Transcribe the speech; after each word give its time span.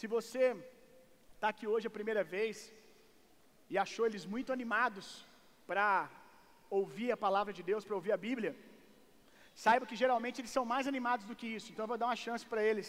Se 0.00 0.08
você 0.18 0.44
está 1.34 1.48
aqui 1.52 1.66
hoje 1.72 1.86
a 1.88 1.96
primeira 1.96 2.22
vez 2.34 2.56
e 3.72 3.74
achou 3.82 4.04
eles 4.06 4.22
muito 4.34 4.50
animados 4.54 5.06
para 5.70 5.88
ouvir 6.78 7.08
a 7.12 7.18
palavra 7.24 7.52
de 7.58 7.62
Deus, 7.70 7.84
para 7.88 7.98
ouvir 7.98 8.12
a 8.14 8.20
Bíblia, 8.28 8.52
saiba 9.64 9.88
que 9.90 10.00
geralmente 10.02 10.40
eles 10.40 10.54
são 10.56 10.64
mais 10.72 10.86
animados 10.92 11.26
do 11.30 11.36
que 11.40 11.48
isso. 11.56 11.68
Então 11.70 11.84
eu 11.84 11.92
vou 11.92 11.98
dar 12.02 12.08
uma 12.10 12.20
chance 12.24 12.46
para 12.52 12.62
eles. 12.70 12.88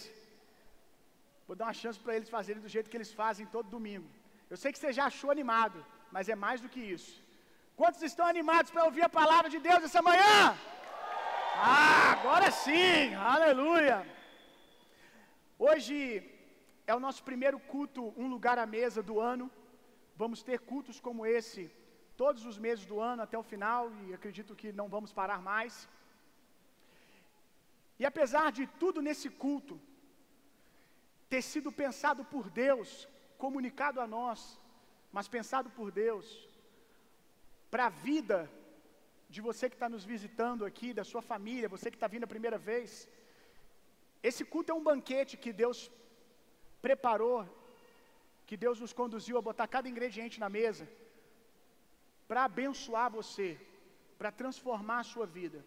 Vou 1.49 1.58
dar 1.60 1.65
uma 1.67 1.78
chance 1.81 1.99
para 2.03 2.15
eles 2.15 2.33
fazerem 2.37 2.63
do 2.65 2.74
jeito 2.76 2.89
que 2.89 2.99
eles 2.99 3.12
fazem 3.21 3.51
todo 3.55 3.75
domingo. 3.78 4.09
Eu 4.49 4.59
sei 4.63 4.71
que 4.71 4.79
você 4.79 4.93
já 4.99 5.07
achou 5.12 5.31
animado, 5.35 5.85
mas 6.15 6.29
é 6.33 6.37
mais 6.47 6.62
do 6.63 6.71
que 6.73 6.83
isso. 6.96 7.13
Quantos 7.81 8.01
estão 8.09 8.25
animados 8.33 8.71
para 8.71 8.87
ouvir 8.89 9.05
a 9.09 9.15
palavra 9.21 9.49
de 9.55 9.59
Deus 9.69 9.83
essa 9.83 10.01
manhã? 10.12 10.39
Ah, 11.57 12.12
agora 12.15 12.49
sim! 12.65 13.13
Aleluia! 13.35 13.97
Hoje 15.59 15.96
é 16.91 16.95
o 16.95 17.04
nosso 17.05 17.22
primeiro 17.30 17.59
culto, 17.73 18.00
um 18.23 18.27
lugar 18.36 18.58
à 18.63 18.68
mesa 18.77 19.02
do 19.09 19.16
ano. 19.34 19.45
Vamos 20.22 20.40
ter 20.48 20.58
cultos 20.72 20.98
como 21.05 21.26
esse 21.38 21.62
todos 22.22 22.44
os 22.50 22.58
meses 22.66 22.86
do 22.91 22.98
ano 23.12 23.22
até 23.23 23.38
o 23.41 23.50
final 23.52 23.81
e 24.02 24.14
acredito 24.17 24.58
que 24.62 24.70
não 24.80 24.88
vamos 24.95 25.12
parar 25.20 25.40
mais. 25.52 25.73
E 28.02 28.05
apesar 28.12 28.48
de 28.58 28.66
tudo 28.81 29.05
nesse 29.08 29.30
culto 29.44 29.76
ter 31.31 31.41
sido 31.52 31.72
pensado 31.84 32.22
por 32.34 32.45
Deus, 32.64 32.90
comunicado 33.44 34.00
a 34.03 34.08
nós, 34.17 34.39
mas 35.16 35.34
pensado 35.36 35.70
por 35.78 35.88
Deus, 36.03 36.26
para 37.73 37.86
a 37.88 37.95
vida 38.09 38.39
de 39.34 39.42
você 39.48 39.66
que 39.72 39.78
está 39.80 39.89
nos 39.95 40.05
visitando 40.14 40.66
aqui, 40.70 40.89
da 41.00 41.05
sua 41.12 41.23
família, 41.31 41.73
você 41.76 41.89
que 41.92 42.00
está 42.00 42.09
vindo 42.16 42.26
a 42.28 42.34
primeira 42.36 42.59
vez, 42.70 42.89
esse 44.30 44.44
culto 44.53 44.72
é 44.72 44.76
um 44.80 44.88
banquete 44.92 45.42
que 45.44 45.53
Deus 45.64 45.80
preparou, 46.81 47.40
que 48.48 48.58
Deus 48.58 48.80
nos 48.83 48.94
conduziu 49.02 49.38
a 49.38 49.47
botar 49.50 49.67
cada 49.75 49.89
ingrediente 49.92 50.39
na 50.44 50.50
mesa, 50.50 50.86
para 52.28 52.44
abençoar 52.45 53.09
você, 53.19 53.50
para 54.17 54.31
transformar 54.31 55.00
a 55.00 55.09
sua 55.14 55.25
vida. 55.25 55.59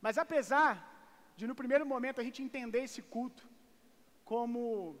Mas 0.00 0.16
apesar 0.24 0.72
de 1.36 1.46
no 1.46 1.54
primeiro 1.60 1.86
momento 1.86 2.20
a 2.20 2.24
gente 2.24 2.42
entender 2.42 2.82
esse 2.84 3.02
culto 3.14 3.42
como 4.24 4.96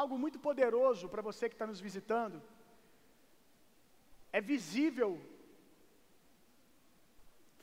algo 0.00 0.16
muito 0.22 0.38
poderoso 0.38 1.08
para 1.08 1.26
você 1.28 1.48
que 1.48 1.54
está 1.54 1.66
nos 1.66 1.80
visitando, 1.80 2.42
é 4.32 4.40
visível, 4.40 5.10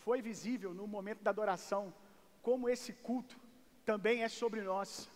foi 0.05 0.21
visível 0.21 0.73
no 0.73 0.87
momento 0.87 1.21
da 1.23 1.31
adoração, 1.31 1.93
como 2.41 2.69
esse 2.69 2.93
culto 3.07 3.37
também 3.85 4.23
é 4.23 4.29
sobre 4.29 4.61
nós, 4.61 5.09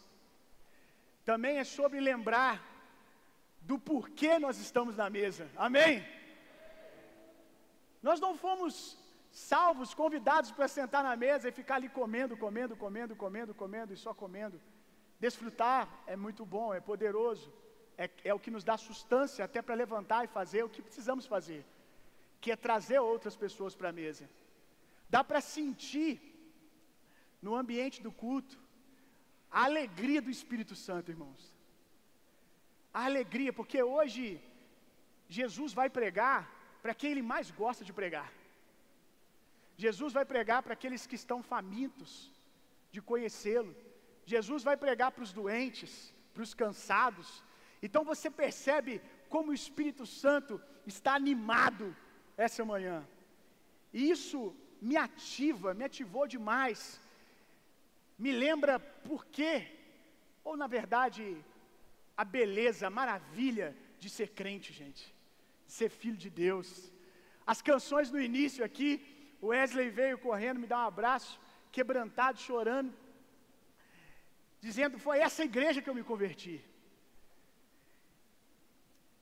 também 1.26 1.58
é 1.58 1.64
sobre 1.64 2.00
lembrar 2.00 2.56
do 3.70 3.80
porquê 3.80 4.38
nós 4.38 4.60
estamos 4.60 4.96
na 4.96 5.10
mesa, 5.10 5.50
amém? 5.58 6.06
Nós 8.02 8.20
não 8.20 8.38
fomos 8.38 8.76
salvos, 9.32 9.94
convidados 9.94 10.52
para 10.52 10.68
sentar 10.68 11.04
na 11.04 11.16
mesa 11.16 11.50
e 11.50 11.52
ficar 11.60 11.76
ali 11.78 11.90
comendo, 11.90 12.38
comendo, 12.38 12.76
comendo, 12.76 13.16
comendo, 13.16 13.56
comendo 13.56 13.92
e 13.92 13.98
só 13.98 14.14
comendo. 14.14 14.62
Desfrutar 15.20 15.90
é 16.06 16.16
muito 16.16 16.46
bom, 16.46 16.74
é 16.74 16.80
poderoso, 16.80 17.52
é, 17.98 18.08
é 18.24 18.34
o 18.34 18.40
que 18.40 18.52
nos 18.52 18.64
dá 18.64 18.78
sustância 18.78 19.44
até 19.44 19.62
para 19.62 19.74
levantar 19.74 20.24
e 20.24 20.28
fazer 20.28 20.64
o 20.64 20.70
que 20.70 20.82
precisamos 20.82 21.26
fazer, 21.26 21.66
que 22.40 22.52
é 22.52 22.56
trazer 22.56 23.00
outras 23.00 23.36
pessoas 23.36 23.76
para 23.76 23.90
a 23.90 23.98
mesa. 24.04 24.30
Dá 25.10 25.24
para 25.24 25.42
sentir 25.42 26.14
no 27.42 27.56
ambiente 27.56 28.04
do 28.04 28.12
culto 28.12 28.65
a 29.60 29.62
alegria 29.70 30.22
do 30.26 30.32
Espírito 30.38 30.76
Santo, 30.86 31.12
irmãos. 31.16 31.42
A 33.00 33.02
alegria, 33.10 33.52
porque 33.60 33.80
hoje 33.96 34.24
Jesus 35.38 35.72
vai 35.80 35.90
pregar 35.98 36.40
para 36.82 36.96
quem 37.00 37.12
ele 37.12 37.26
mais 37.34 37.50
gosta 37.62 37.84
de 37.88 37.94
pregar. 38.00 38.30
Jesus 39.84 40.12
vai 40.18 40.26
pregar 40.34 40.60
para 40.64 40.74
aqueles 40.78 41.06
que 41.10 41.18
estão 41.22 41.40
famintos 41.54 42.12
de 42.92 43.02
conhecê-lo. 43.12 43.74
Jesus 44.34 44.62
vai 44.70 44.76
pregar 44.86 45.10
para 45.14 45.26
os 45.28 45.34
doentes, 45.40 45.94
para 46.34 46.44
os 46.48 46.54
cansados. 46.54 47.30
Então 47.86 48.04
você 48.12 48.30
percebe 48.44 48.94
como 49.34 49.52
o 49.52 49.60
Espírito 49.62 50.06
Santo 50.06 50.62
está 50.94 51.14
animado 51.16 51.88
essa 52.46 52.66
manhã. 52.74 52.98
E 53.94 54.10
isso 54.16 54.40
me 54.82 54.98
ativa, 55.08 55.74
me 55.74 55.86
ativou 55.90 56.28
demais. 56.36 57.00
Me 58.18 58.32
lembra 58.32 58.80
por 58.80 59.26
quê, 59.26 59.68
ou 60.44 60.56
na 60.56 60.68
verdade, 60.68 61.38
a 62.16 62.24
beleza, 62.24 62.88
a 62.88 62.90
maravilha 62.90 63.76
de 64.00 64.10
ser 64.10 64.30
crente, 64.30 64.72
gente, 64.72 65.14
de 65.68 65.74
ser 65.74 65.90
filho 65.90 66.18
de 66.18 66.30
Deus. 66.30 66.92
As 67.46 67.62
canções 67.62 68.10
no 68.12 68.20
início 68.20 68.64
aqui, 68.64 68.92
o 69.42 69.48
Wesley 69.48 69.90
veio 69.90 70.18
correndo, 70.18 70.60
me 70.60 70.68
dá 70.68 70.78
um 70.84 70.88
abraço, 70.88 71.40
quebrantado, 71.72 72.40
chorando 72.40 72.94
dizendo: 74.68 74.96
Foi 75.08 75.18
essa 75.28 75.44
igreja 75.50 75.82
que 75.82 75.90
eu 75.92 76.00
me 76.00 76.10
converti. 76.12 76.56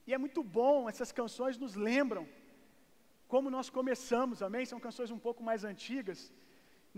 E 0.06 0.12
é 0.16 0.18
muito 0.24 0.40
bom, 0.58 0.88
essas 0.92 1.10
canções 1.20 1.56
nos 1.64 1.74
lembram 1.88 2.24
como 3.32 3.54
nós 3.56 3.68
começamos, 3.78 4.42
amém? 4.46 4.64
São 4.70 4.80
canções 4.86 5.10
um 5.16 5.20
pouco 5.26 5.42
mais 5.48 5.60
antigas, 5.72 6.20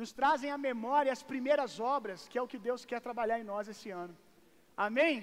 nos 0.01 0.13
trazem 0.13 0.51
à 0.51 0.59
memória 0.69 1.11
as 1.13 1.23
primeiras 1.33 1.73
obras, 1.81 2.29
que 2.29 2.39
é 2.39 2.43
o 2.43 2.51
que 2.53 2.59
Deus 2.69 2.85
quer 2.91 3.01
trabalhar 3.01 3.39
em 3.41 3.49
nós 3.53 3.67
esse 3.73 3.91
ano, 3.91 4.15
amém? 4.87 5.15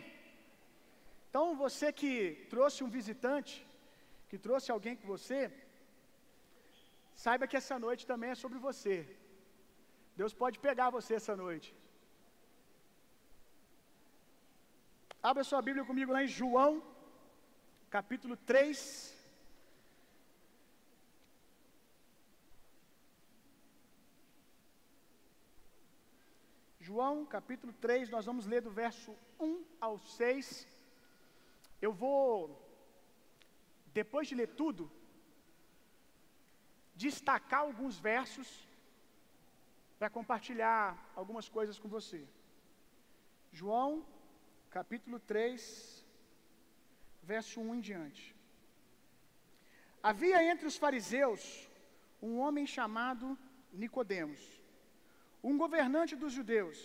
Então, 1.30 1.56
você 1.64 1.88
que 2.00 2.14
trouxe 2.54 2.84
um 2.84 2.90
visitante, 2.98 3.54
que 4.30 4.38
trouxe 4.48 4.72
alguém 4.72 4.96
com 4.96 5.08
você, 5.16 5.40
saiba 7.24 7.48
que 7.48 7.58
essa 7.62 7.78
noite 7.86 8.08
também 8.12 8.32
é 8.32 8.36
sobre 8.44 8.60
você. 8.68 8.96
Deus 10.16 10.34
pode 10.42 10.58
pegar 10.60 10.96
você 10.98 11.16
essa 11.16 11.36
noite. 11.36 11.70
Abra 15.32 15.44
sua 15.44 15.62
Bíblia 15.62 15.86
comigo 15.86 16.12
lá 16.12 16.24
em 16.24 16.28
João, 16.28 16.72
capítulo 17.90 18.36
3. 18.36 19.23
João, 26.86 27.26
capítulo 27.26 27.72
3, 27.72 28.10
nós 28.10 28.26
vamos 28.30 28.46
ler 28.46 28.62
do 28.62 28.70
verso 28.70 29.16
1 29.40 29.64
ao 29.80 29.98
6. 29.98 30.68
Eu 31.82 31.92
vou, 31.94 32.34
depois 34.00 34.28
de 34.28 34.36
ler 34.40 34.50
tudo, 34.62 34.92
destacar 36.94 37.62
alguns 37.62 37.98
versos 37.98 38.50
para 39.98 40.10
compartilhar 40.10 40.84
algumas 41.16 41.48
coisas 41.48 41.80
com 41.80 41.88
você. 41.88 42.22
João 43.54 44.06
capítulo 44.70 45.20
3, 45.20 46.06
verso 47.32 47.62
1 47.62 47.76
em 47.76 47.80
diante. 47.80 48.36
Havia 50.12 50.44
entre 50.52 50.68
os 50.68 50.76
fariseus 50.76 51.70
um 52.22 52.40
homem 52.40 52.68
chamado 52.68 53.38
Nicodemos, 53.72 54.63
um 55.50 55.58
governante 55.64 56.16
dos 56.22 56.34
judeus. 56.40 56.78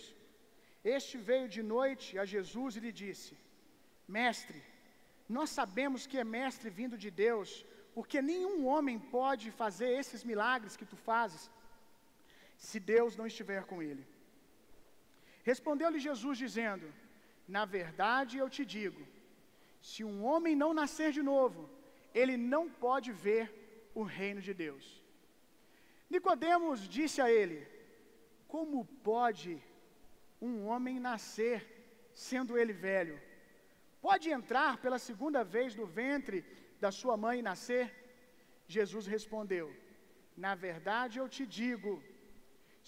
Este 0.97 1.15
veio 1.29 1.47
de 1.55 1.61
noite 1.75 2.07
a 2.21 2.25
Jesus 2.33 2.75
e 2.75 2.83
lhe 2.85 2.93
disse: 3.03 3.33
Mestre, 4.17 4.59
nós 5.37 5.49
sabemos 5.59 6.07
que 6.09 6.17
é 6.23 6.33
mestre 6.37 6.69
vindo 6.79 6.97
de 7.03 7.09
Deus, 7.25 7.49
porque 7.95 8.21
nenhum 8.31 8.57
homem 8.71 8.97
pode 9.17 9.47
fazer 9.61 9.89
esses 10.01 10.23
milagres 10.31 10.77
que 10.79 10.89
tu 10.91 10.97
fazes, 11.09 11.43
se 12.69 12.79
Deus 12.93 13.15
não 13.19 13.27
estiver 13.31 13.63
com 13.71 13.81
ele. 13.89 14.05
Respondeu-lhe 15.51 16.07
Jesus, 16.07 16.37
dizendo: 16.45 16.87
na 17.55 17.63
verdade, 17.65 18.37
eu 18.37 18.47
te 18.55 18.63
digo: 18.77 19.01
se 19.89 20.03
um 20.03 20.17
homem 20.29 20.55
não 20.63 20.71
nascer 20.81 21.11
de 21.17 21.23
novo, 21.33 21.61
ele 22.13 22.35
não 22.53 22.63
pode 22.85 23.11
ver 23.11 23.43
o 23.99 24.03
reino 24.03 24.41
de 24.47 24.53
Deus. 24.53 24.85
Nicodemos 26.09 26.87
disse 26.97 27.19
a 27.25 27.29
ele: 27.39 27.59
Como 28.53 28.77
pode 29.09 29.51
um 30.49 30.53
homem 30.69 30.97
nascer 31.09 31.57
sendo 32.27 32.57
ele 32.59 32.73
velho? 32.87 33.17
Pode 34.07 34.27
entrar 34.37 34.71
pela 34.83 34.99
segunda 35.07 35.41
vez 35.55 35.75
no 35.79 35.85
ventre 36.01 36.37
da 36.83 36.91
sua 36.99 37.15
mãe 37.25 37.35
e 37.39 37.47
nascer? 37.51 37.85
Jesus 38.75 39.05
respondeu: 39.15 39.67
Na 40.45 40.53
verdade 40.67 41.19
eu 41.21 41.27
te 41.35 41.45
digo, 41.59 41.91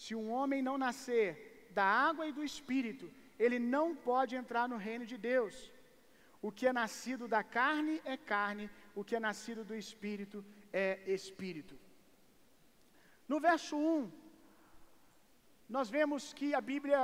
se 0.04 0.13
um 0.22 0.28
homem 0.38 0.62
não 0.68 0.78
nascer 0.88 1.30
da 1.80 1.86
água 2.07 2.25
e 2.28 2.36
do 2.38 2.44
espírito, 2.52 3.07
ele 3.44 3.60
não 3.75 3.88
pode 4.10 4.36
entrar 4.42 4.66
no 4.72 4.78
reino 4.88 5.06
de 5.12 5.18
Deus. 5.31 5.56
O 6.48 6.52
que 6.52 6.66
é 6.66 6.74
nascido 6.74 7.28
da 7.36 7.44
carne 7.44 8.02
é 8.04 8.18
carne, 8.18 8.66
o 8.96 9.04
que 9.04 9.16
é 9.16 9.19
nascido 9.19 9.64
do 9.64 9.75
espírito 9.84 10.44
é 10.74 10.88
espírito. 11.19 11.75
No 13.31 13.40
verso 13.40 13.75
1, 13.78 14.20
nós 15.75 15.89
vemos 15.89 16.33
que 16.38 16.47
a 16.53 16.62
Bíblia 16.69 17.01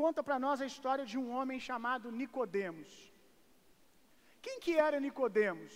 conta 0.00 0.20
para 0.26 0.38
nós 0.44 0.60
a 0.60 0.66
história 0.72 1.04
de 1.10 1.16
um 1.16 1.30
homem 1.36 1.58
chamado 1.68 2.10
Nicodemos. 2.20 2.88
Quem 4.44 4.58
que 4.64 4.72
era 4.86 4.98
Nicodemos? 4.98 5.72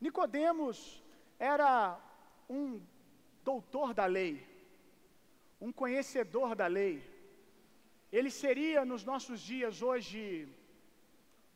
Nicodemos 0.00 1.02
era 1.40 1.98
um 2.48 2.80
doutor 3.42 3.92
da 3.92 4.06
lei, 4.06 4.34
um 5.60 5.72
conhecedor 5.72 6.54
da 6.54 6.68
lei. 6.68 6.96
Ele 8.12 8.30
seria 8.30 8.84
nos 8.84 9.04
nossos 9.10 9.40
dias 9.40 9.82
hoje 9.82 10.48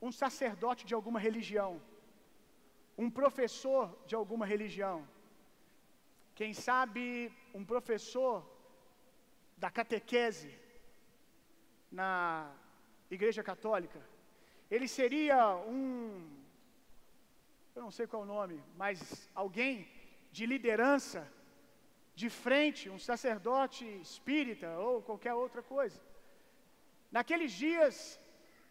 um 0.00 0.10
sacerdote 0.10 0.84
de 0.84 0.93
alguma 0.93 1.20
religião, 1.20 1.81
um 2.99 3.08
professor 3.08 3.96
de 4.08 4.16
alguma 4.16 4.44
religião. 4.44 5.06
Quem 6.34 6.52
sabe 6.55 7.32
um 7.55 7.64
professor 7.64 8.44
da 9.56 9.70
catequese 9.70 10.50
na 11.90 12.50
Igreja 13.11 13.43
Católica. 13.43 14.00
Ele 14.70 14.88
seria 14.88 15.55
um, 15.56 16.26
eu 17.76 17.82
não 17.82 17.90
sei 17.90 18.06
qual 18.06 18.23
é 18.23 18.25
o 18.25 18.29
nome, 18.29 18.56
mas 18.76 19.29
alguém 19.34 19.87
de 20.31 20.46
liderança, 20.46 21.31
de 22.14 22.29
frente, 22.31 22.88
um 22.88 22.99
sacerdote 22.99 23.85
espírita 24.08 24.69
ou 24.78 25.02
qualquer 25.02 25.35
outra 25.35 25.62
coisa. 25.62 26.00
Naqueles 27.11 27.52
dias, 27.52 28.19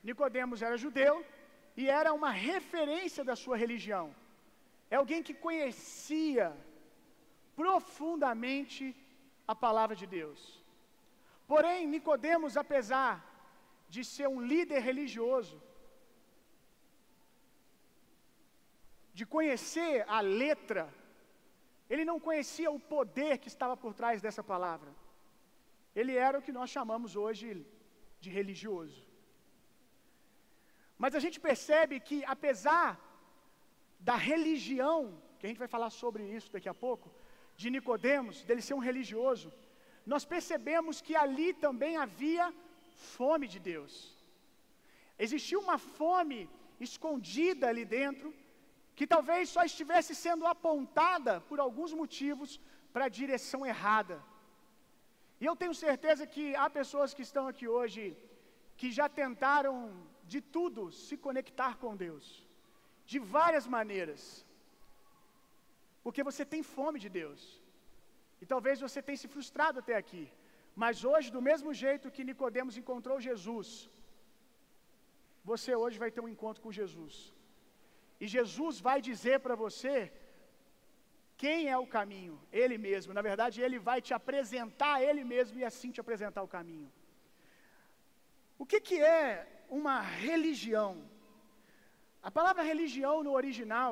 Nicodemos 0.03 0.63
era 0.63 0.83
judeu 0.85 1.23
e 1.77 1.87
era 1.87 2.11
uma 2.11 2.31
referência 2.31 3.23
da 3.23 3.35
sua 3.35 3.55
religião. 3.55 4.15
É 4.89 4.95
alguém 4.95 5.21
que 5.21 5.35
conhecia 5.47 6.47
profundamente 7.61 8.83
a 9.51 9.55
palavra 9.65 9.95
de 10.01 10.07
Deus. 10.17 10.39
Porém, 11.51 11.79
Nicodemos, 11.95 12.53
apesar 12.63 13.11
de 13.93 14.01
ser 14.13 14.27
um 14.35 14.41
líder 14.51 14.79
religioso, 14.89 15.57
de 19.17 19.25
conhecer 19.35 19.95
a 20.17 20.21
letra, 20.43 20.83
ele 21.93 22.05
não 22.09 22.17
conhecia 22.27 22.71
o 22.77 22.83
poder 22.95 23.33
que 23.41 23.51
estava 23.53 23.75
por 23.83 23.93
trás 23.99 24.17
dessa 24.25 24.43
palavra. 24.53 24.91
Ele 25.99 26.15
era 26.27 26.39
o 26.39 26.45
que 26.45 26.57
nós 26.59 26.69
chamamos 26.75 27.15
hoje 27.23 27.47
de 28.23 28.29
religioso. 28.39 29.01
Mas 31.01 31.13
a 31.15 31.21
gente 31.25 31.39
percebe 31.49 31.95
que, 32.07 32.17
apesar 32.35 32.87
da 34.09 34.15
religião, 34.31 34.97
que 35.37 35.45
a 35.45 35.49
gente 35.49 35.63
vai 35.65 35.71
falar 35.75 35.91
sobre 36.03 36.23
isso 36.37 36.49
daqui 36.55 36.69
a 36.69 36.79
pouco, 36.85 37.07
de 37.61 37.69
Nicodemos, 37.75 38.37
dele 38.47 38.63
ser 38.67 38.75
um 38.79 38.87
religioso, 38.89 39.47
nós 40.11 40.23
percebemos 40.33 40.95
que 41.05 41.15
ali 41.23 41.49
também 41.65 41.93
havia 42.05 42.45
fome 43.15 43.47
de 43.53 43.59
Deus. 43.71 43.93
Existia 45.25 45.59
uma 45.65 45.77
fome 45.99 46.39
escondida 46.87 47.65
ali 47.71 47.85
dentro, 47.99 48.27
que 48.97 49.07
talvez 49.13 49.49
só 49.55 49.63
estivesse 49.71 50.13
sendo 50.25 50.45
apontada 50.53 51.33
por 51.49 51.59
alguns 51.59 51.91
motivos 52.01 52.51
para 52.93 53.05
a 53.05 53.15
direção 53.19 53.61
errada. 53.73 54.17
E 55.41 55.45
eu 55.49 55.55
tenho 55.61 55.75
certeza 55.85 56.25
que 56.33 56.45
há 56.61 56.67
pessoas 56.79 57.13
que 57.15 57.25
estão 57.27 57.45
aqui 57.51 57.67
hoje 57.77 58.03
que 58.79 58.89
já 58.99 59.07
tentaram 59.21 59.75
de 60.31 60.39
tudo 60.55 60.81
se 61.05 61.15
conectar 61.25 61.73
com 61.81 61.99
Deus, 62.05 62.25
de 63.11 63.19
várias 63.37 63.65
maneiras, 63.77 64.21
porque 66.03 66.27
você 66.29 66.43
tem 66.53 66.61
fome 66.75 66.99
de 67.03 67.09
Deus. 67.19 67.41
E 68.41 68.45
talvez 68.53 68.79
você 68.85 68.99
tenha 69.07 69.21
se 69.23 69.29
frustrado 69.33 69.79
até 69.79 69.95
aqui. 70.03 70.23
Mas 70.83 71.03
hoje, 71.11 71.29
do 71.35 71.41
mesmo 71.49 71.71
jeito 71.83 72.13
que 72.15 72.27
Nicodemos 72.29 72.77
encontrou 72.81 73.25
Jesus, 73.29 73.67
você 75.49 75.71
hoje 75.81 75.99
vai 76.03 76.11
ter 76.13 76.21
um 76.23 76.33
encontro 76.33 76.63
com 76.63 76.77
Jesus. 76.79 77.15
E 78.19 78.27
Jesus 78.35 78.79
vai 78.87 78.99
dizer 79.09 79.37
para 79.45 79.55
você 79.63 79.95
quem 81.41 81.69
é 81.75 81.77
o 81.83 81.91
caminho, 81.97 82.35
Ele 82.61 82.77
mesmo. 82.87 83.13
Na 83.17 83.23
verdade, 83.29 83.61
Ele 83.65 83.79
vai 83.89 83.99
te 84.07 84.13
apresentar 84.19 84.95
Ele 85.07 85.23
mesmo 85.33 85.57
e 85.59 85.65
assim 85.69 85.91
te 85.95 86.01
apresentar 86.03 86.43
o 86.43 86.53
caminho. 86.57 86.91
O 88.61 88.65
que, 88.71 88.79
que 88.79 88.97
é 89.01 89.25
uma 89.67 89.95
religião? 90.01 90.91
A 92.21 92.29
palavra 92.29 92.69
religião 92.71 93.15
no 93.23 93.31
original 93.41 93.91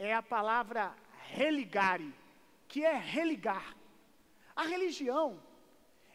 é 0.00 0.14
a 0.14 0.22
palavra 0.22 0.96
religare 1.28 2.12
que 2.66 2.84
é 2.84 2.96
religar. 2.96 3.76
A 4.56 4.62
religião 4.62 5.38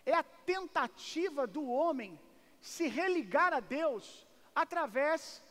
é 0.03 0.13
a 0.13 0.23
tentativa 0.23 1.45
do 1.45 1.63
homem 1.69 2.19
se 2.59 2.87
religar 2.87 3.53
a 3.53 3.59
Deus 3.59 4.25
através 4.55 5.43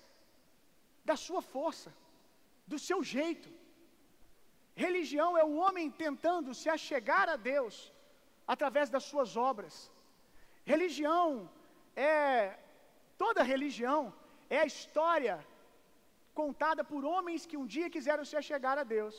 da 1.04 1.16
sua 1.16 1.40
força, 1.40 1.94
do 2.66 2.76
seu 2.76 3.04
jeito. 3.04 3.48
Religião 4.74 5.38
é 5.38 5.44
o 5.44 5.54
homem 5.54 5.88
tentando 5.88 6.52
se 6.52 6.68
achegar 6.68 7.28
a 7.28 7.36
Deus 7.36 7.92
através 8.48 8.90
das 8.90 9.04
suas 9.04 9.36
obras. 9.36 9.92
Religião 10.64 11.48
é 11.94 12.58
toda 13.16 13.44
religião 13.44 14.12
é 14.50 14.58
a 14.58 14.66
história 14.66 15.46
contada 16.40 16.82
por 16.90 17.00
homens 17.12 17.46
que 17.50 17.56
um 17.62 17.66
dia 17.74 17.88
quiseram 17.94 18.24
se 18.30 18.36
achegar 18.40 18.76
a 18.78 18.86
Deus 18.96 19.16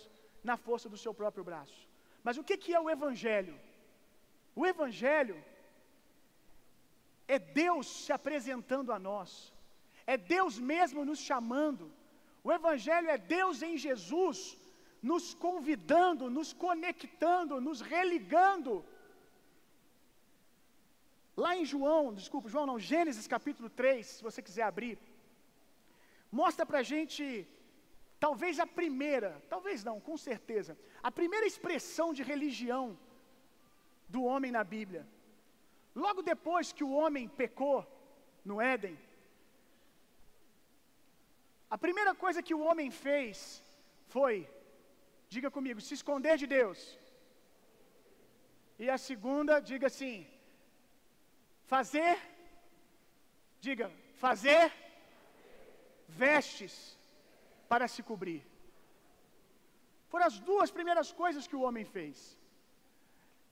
na 0.49 0.55
força 0.65 0.87
do 0.93 1.01
seu 1.03 1.13
próprio 1.21 1.43
braço. 1.49 1.79
Mas 2.25 2.37
o 2.37 2.43
que, 2.43 2.73
é 2.73 2.79
o 2.79 2.89
Evangelho? 2.97 3.55
O 4.55 4.65
Evangelho 4.73 5.37
é 7.27 7.37
Deus 7.39 7.87
se 8.03 8.11
apresentando 8.19 8.91
a 8.91 8.99
nós, 9.09 9.29
é 10.13 10.17
Deus 10.17 10.57
mesmo 10.73 11.03
nos 11.09 11.19
chamando. 11.29 11.85
O 12.43 12.51
Evangelho 12.59 13.09
é 13.09 13.17
Deus 13.17 13.61
em 13.67 13.75
Jesus 13.85 14.37
nos 15.11 15.25
convidando, 15.45 16.29
nos 16.37 16.51
conectando, 16.65 17.61
nos 17.61 17.79
religando. 17.93 18.83
Lá 21.43 21.51
em 21.55 21.65
João, 21.65 22.13
desculpa, 22.13 22.49
João 22.53 22.65
não, 22.69 22.79
Gênesis 22.79 23.27
capítulo 23.27 23.69
3, 23.69 24.05
se 24.05 24.23
você 24.27 24.41
quiser 24.41 24.63
abrir, 24.63 24.97
mostra 26.41 26.65
pra 26.71 26.81
gente 26.91 27.23
Talvez 28.25 28.59
a 28.59 28.67
primeira, 28.79 29.29
talvez 29.53 29.83
não, 29.87 29.97
com 30.07 30.17
certeza, 30.17 30.77
a 31.07 31.11
primeira 31.19 31.45
expressão 31.45 32.07
de 32.17 32.23
religião 32.31 32.85
do 34.13 34.23
homem 34.23 34.51
na 34.57 34.63
Bíblia. 34.63 35.03
Logo 36.03 36.21
depois 36.33 36.71
que 36.71 36.83
o 36.83 36.93
homem 36.99 37.27
pecou 37.41 37.79
no 38.43 38.61
Éden, 38.61 38.97
a 41.69 41.77
primeira 41.85 42.13
coisa 42.23 42.45
que 42.47 42.55
o 42.57 42.63
homem 42.67 42.89
fez 42.89 43.37
foi, 44.07 44.35
diga 45.33 45.51
comigo, 45.57 45.81
se 45.81 45.93
esconder 45.93 46.37
de 46.37 46.47
Deus. 46.47 46.79
E 48.79 48.89
a 48.89 48.97
segunda, 48.97 49.59
diga 49.59 49.87
assim, 49.87 50.15
fazer, 51.73 52.17
diga, 53.59 53.91
fazer 54.25 54.71
vestes 56.07 56.97
para 57.67 57.87
se 57.87 58.01
cobrir. 58.03 58.41
Foram 60.09 60.25
as 60.25 60.39
duas 60.39 60.71
primeiras 60.71 61.11
coisas 61.11 61.47
que 61.47 61.55
o 61.55 61.61
homem 61.61 61.85
fez. 61.85 62.37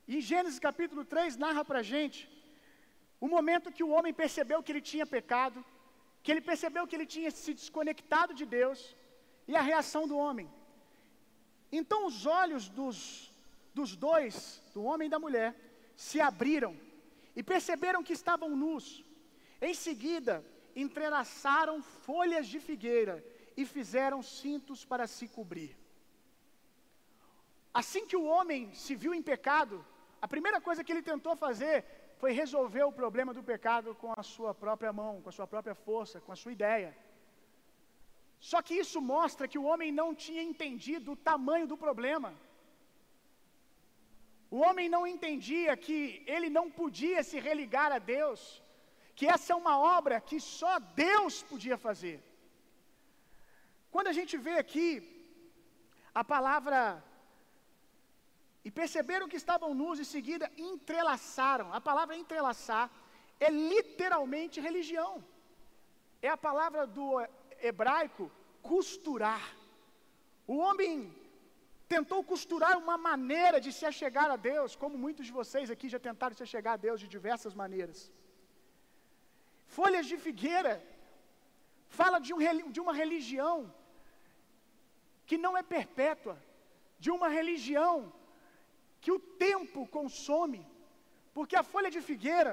E 0.08 0.22
Gênesis 0.22 0.60
capítulo 0.60 1.04
3 1.06 1.38
narra 1.38 1.64
para 1.66 1.80
a 1.80 1.90
gente 1.94 2.30
o 3.20 3.28
momento 3.28 3.72
que 3.72 3.84
o 3.84 3.90
homem 3.96 4.14
percebeu 4.14 4.62
que 4.62 4.72
ele 4.72 4.82
tinha 4.82 5.06
pecado, 5.06 5.64
que 6.22 6.32
ele 6.32 6.42
percebeu 6.42 6.86
que 6.86 6.96
ele 6.96 7.06
tinha 7.06 7.32
se 7.32 7.54
desconectado 7.54 8.34
de 8.34 8.46
Deus, 8.46 8.96
e 9.48 9.56
a 9.56 9.62
reação 9.62 10.08
do 10.08 10.18
homem. 10.18 10.50
Então 11.72 12.06
os 12.06 12.26
olhos 12.26 12.70
dos, 12.70 13.32
dos 13.74 13.96
dois, 13.96 14.62
do 14.74 14.84
homem 14.84 15.08
e 15.08 15.10
da 15.10 15.20
mulher, 15.20 15.56
se 15.96 16.20
abriram 16.22 16.74
e 17.36 17.42
perceberam 17.42 18.04
que 18.04 18.14
estavam 18.14 18.50
nus. 18.56 19.04
Em 19.62 19.74
seguida, 19.74 20.44
entrelaçaram 20.76 21.82
folhas 21.82 22.48
de 22.48 22.60
figueira 22.60 23.24
e 23.56 23.66
fizeram 23.66 24.22
cintos 24.22 24.84
para 24.84 25.08
se 25.08 25.28
cobrir. 25.28 25.78
Assim 27.74 28.06
que 28.06 28.16
o 28.16 28.26
homem 28.26 28.74
se 28.74 28.96
viu 28.96 29.14
em 29.14 29.22
pecado, 29.22 29.84
a 30.22 30.28
primeira 30.28 30.62
coisa 30.62 30.84
que 30.84 30.92
ele 30.92 31.02
tentou 31.02 31.36
fazer 31.36 31.84
foi 32.18 32.32
resolver 32.32 32.84
o 32.84 32.92
problema 32.92 33.34
do 33.34 33.44
pecado 33.44 33.96
com 33.96 34.14
a 34.16 34.24
sua 34.24 34.54
própria 34.54 34.94
mão, 34.94 35.22
com 35.22 35.30
a 35.30 35.38
sua 35.38 35.48
própria 35.54 35.76
força, 35.76 36.22
com 36.22 36.32
a 36.32 36.36
sua 36.36 36.54
ideia. 36.54 36.96
Só 38.40 38.62
que 38.62 38.76
isso 38.76 39.02
mostra 39.02 39.48
que 39.48 39.58
o 39.58 39.64
homem 39.64 39.92
não 39.92 40.14
tinha 40.14 40.42
entendido 40.42 41.12
o 41.12 41.16
tamanho 41.16 41.68
do 41.68 41.78
problema. 41.78 42.34
O 44.56 44.60
homem 44.66 44.88
não 44.88 45.06
entendia 45.08 45.76
que 45.76 46.24
ele 46.28 46.50
não 46.50 46.70
podia 46.70 47.24
se 47.24 47.40
religar 47.40 47.92
a 47.92 48.00
Deus, 48.00 48.63
que 49.18 49.26
essa 49.36 49.50
é 49.54 49.56
uma 49.64 49.76
obra 49.98 50.22
que 50.30 50.40
só 50.40 50.74
Deus 51.06 51.36
podia 51.52 51.78
fazer. 51.88 52.18
Quando 53.94 54.12
a 54.12 54.18
gente 54.20 54.36
vê 54.46 54.56
aqui 54.64 54.88
a 56.22 56.24
palavra 56.34 56.78
e 58.66 58.70
perceberam 58.80 59.30
que 59.32 59.42
estavam 59.44 59.70
nus, 59.82 60.00
em 60.00 60.10
seguida 60.16 60.46
entrelaçaram. 60.72 61.68
A 61.80 61.82
palavra 61.90 62.22
entrelaçar 62.24 62.86
é 63.40 63.50
literalmente 63.50 64.66
religião. 64.68 65.12
É 66.28 66.30
a 66.30 66.40
palavra 66.48 66.84
do 66.98 67.08
hebraico 67.70 68.26
costurar. 68.72 69.44
O 70.54 70.56
homem 70.66 70.94
tentou 71.96 72.20
costurar 72.32 72.74
uma 72.84 72.98
maneira 73.10 73.58
de 73.66 73.72
se 73.78 73.86
achegar 73.92 74.30
a 74.36 74.38
Deus, 74.52 74.76
como 74.82 75.02
muitos 75.06 75.26
de 75.28 75.34
vocês 75.40 75.70
aqui 75.74 75.88
já 75.96 76.00
tentaram 76.10 76.36
se 76.38 76.46
achegar 76.48 76.74
a 76.76 76.84
Deus 76.88 77.00
de 77.02 77.08
diversas 77.16 77.54
maneiras. 77.64 78.00
Folhas 79.78 80.06
de 80.12 80.18
figueira 80.26 80.74
fala 82.00 82.18
de, 82.26 82.32
um, 82.36 82.40
de 82.76 82.80
uma 82.86 82.94
religião 83.02 83.56
que 85.30 85.38
não 85.46 85.54
é 85.62 85.64
perpétua, 85.76 86.36
de 87.04 87.10
uma 87.16 87.30
religião 87.40 87.96
que 89.04 89.12
o 89.16 89.20
tempo 89.48 89.80
consome, 89.98 90.62
porque 91.36 91.56
a 91.62 91.68
folha 91.72 91.92
de 91.96 92.02
figueira, 92.10 92.52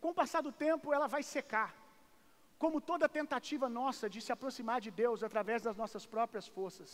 com 0.00 0.10
o 0.10 0.18
passar 0.20 0.42
do 0.46 0.52
tempo, 0.66 0.94
ela 0.96 1.08
vai 1.14 1.22
secar, 1.34 1.70
como 2.62 2.86
toda 2.90 3.14
tentativa 3.20 3.68
nossa 3.80 4.08
de 4.14 4.20
se 4.26 4.32
aproximar 4.36 4.78
de 4.86 4.90
Deus 5.02 5.22
através 5.28 5.60
das 5.66 5.76
nossas 5.82 6.06
próprias 6.14 6.48
forças. 6.56 6.90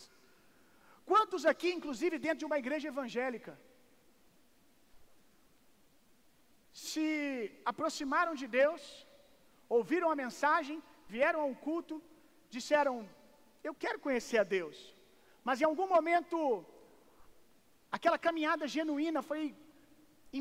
Quantos 1.11 1.45
aqui, 1.51 1.69
inclusive 1.77 2.17
dentro 2.25 2.41
de 2.43 2.49
uma 2.49 2.59
igreja 2.63 2.87
evangélica, 2.93 3.53
se 6.73 6.97
aproximaram 7.71 8.33
de 8.41 8.47
Deus, 8.59 8.83
ouviram 9.77 10.09
a 10.11 10.19
mensagem, 10.23 10.77
vieram 11.15 11.39
a 11.41 11.49
um 11.51 11.55
culto, 11.67 11.95
disseram: 12.55 12.93
Eu 13.67 13.73
quero 13.83 13.99
conhecer 14.05 14.39
a 14.41 14.49
Deus, 14.57 14.77
mas 15.47 15.59
em 15.59 15.67
algum 15.69 15.87
momento, 15.95 16.37
aquela 17.97 18.19
caminhada 18.27 18.73
genuína 18.75 19.21
foi 19.31 19.41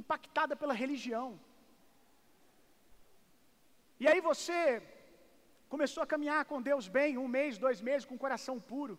impactada 0.00 0.54
pela 0.62 0.80
religião. 0.82 1.28
E 4.02 4.06
aí 4.10 4.20
você 4.30 4.56
começou 5.74 6.02
a 6.02 6.10
caminhar 6.12 6.40
com 6.50 6.66
Deus 6.70 6.86
bem, 6.98 7.18
um 7.24 7.28
mês, 7.38 7.62
dois 7.66 7.80
meses, 7.88 8.08
com 8.08 8.16
o 8.16 8.24
coração 8.24 8.56
puro, 8.70 8.96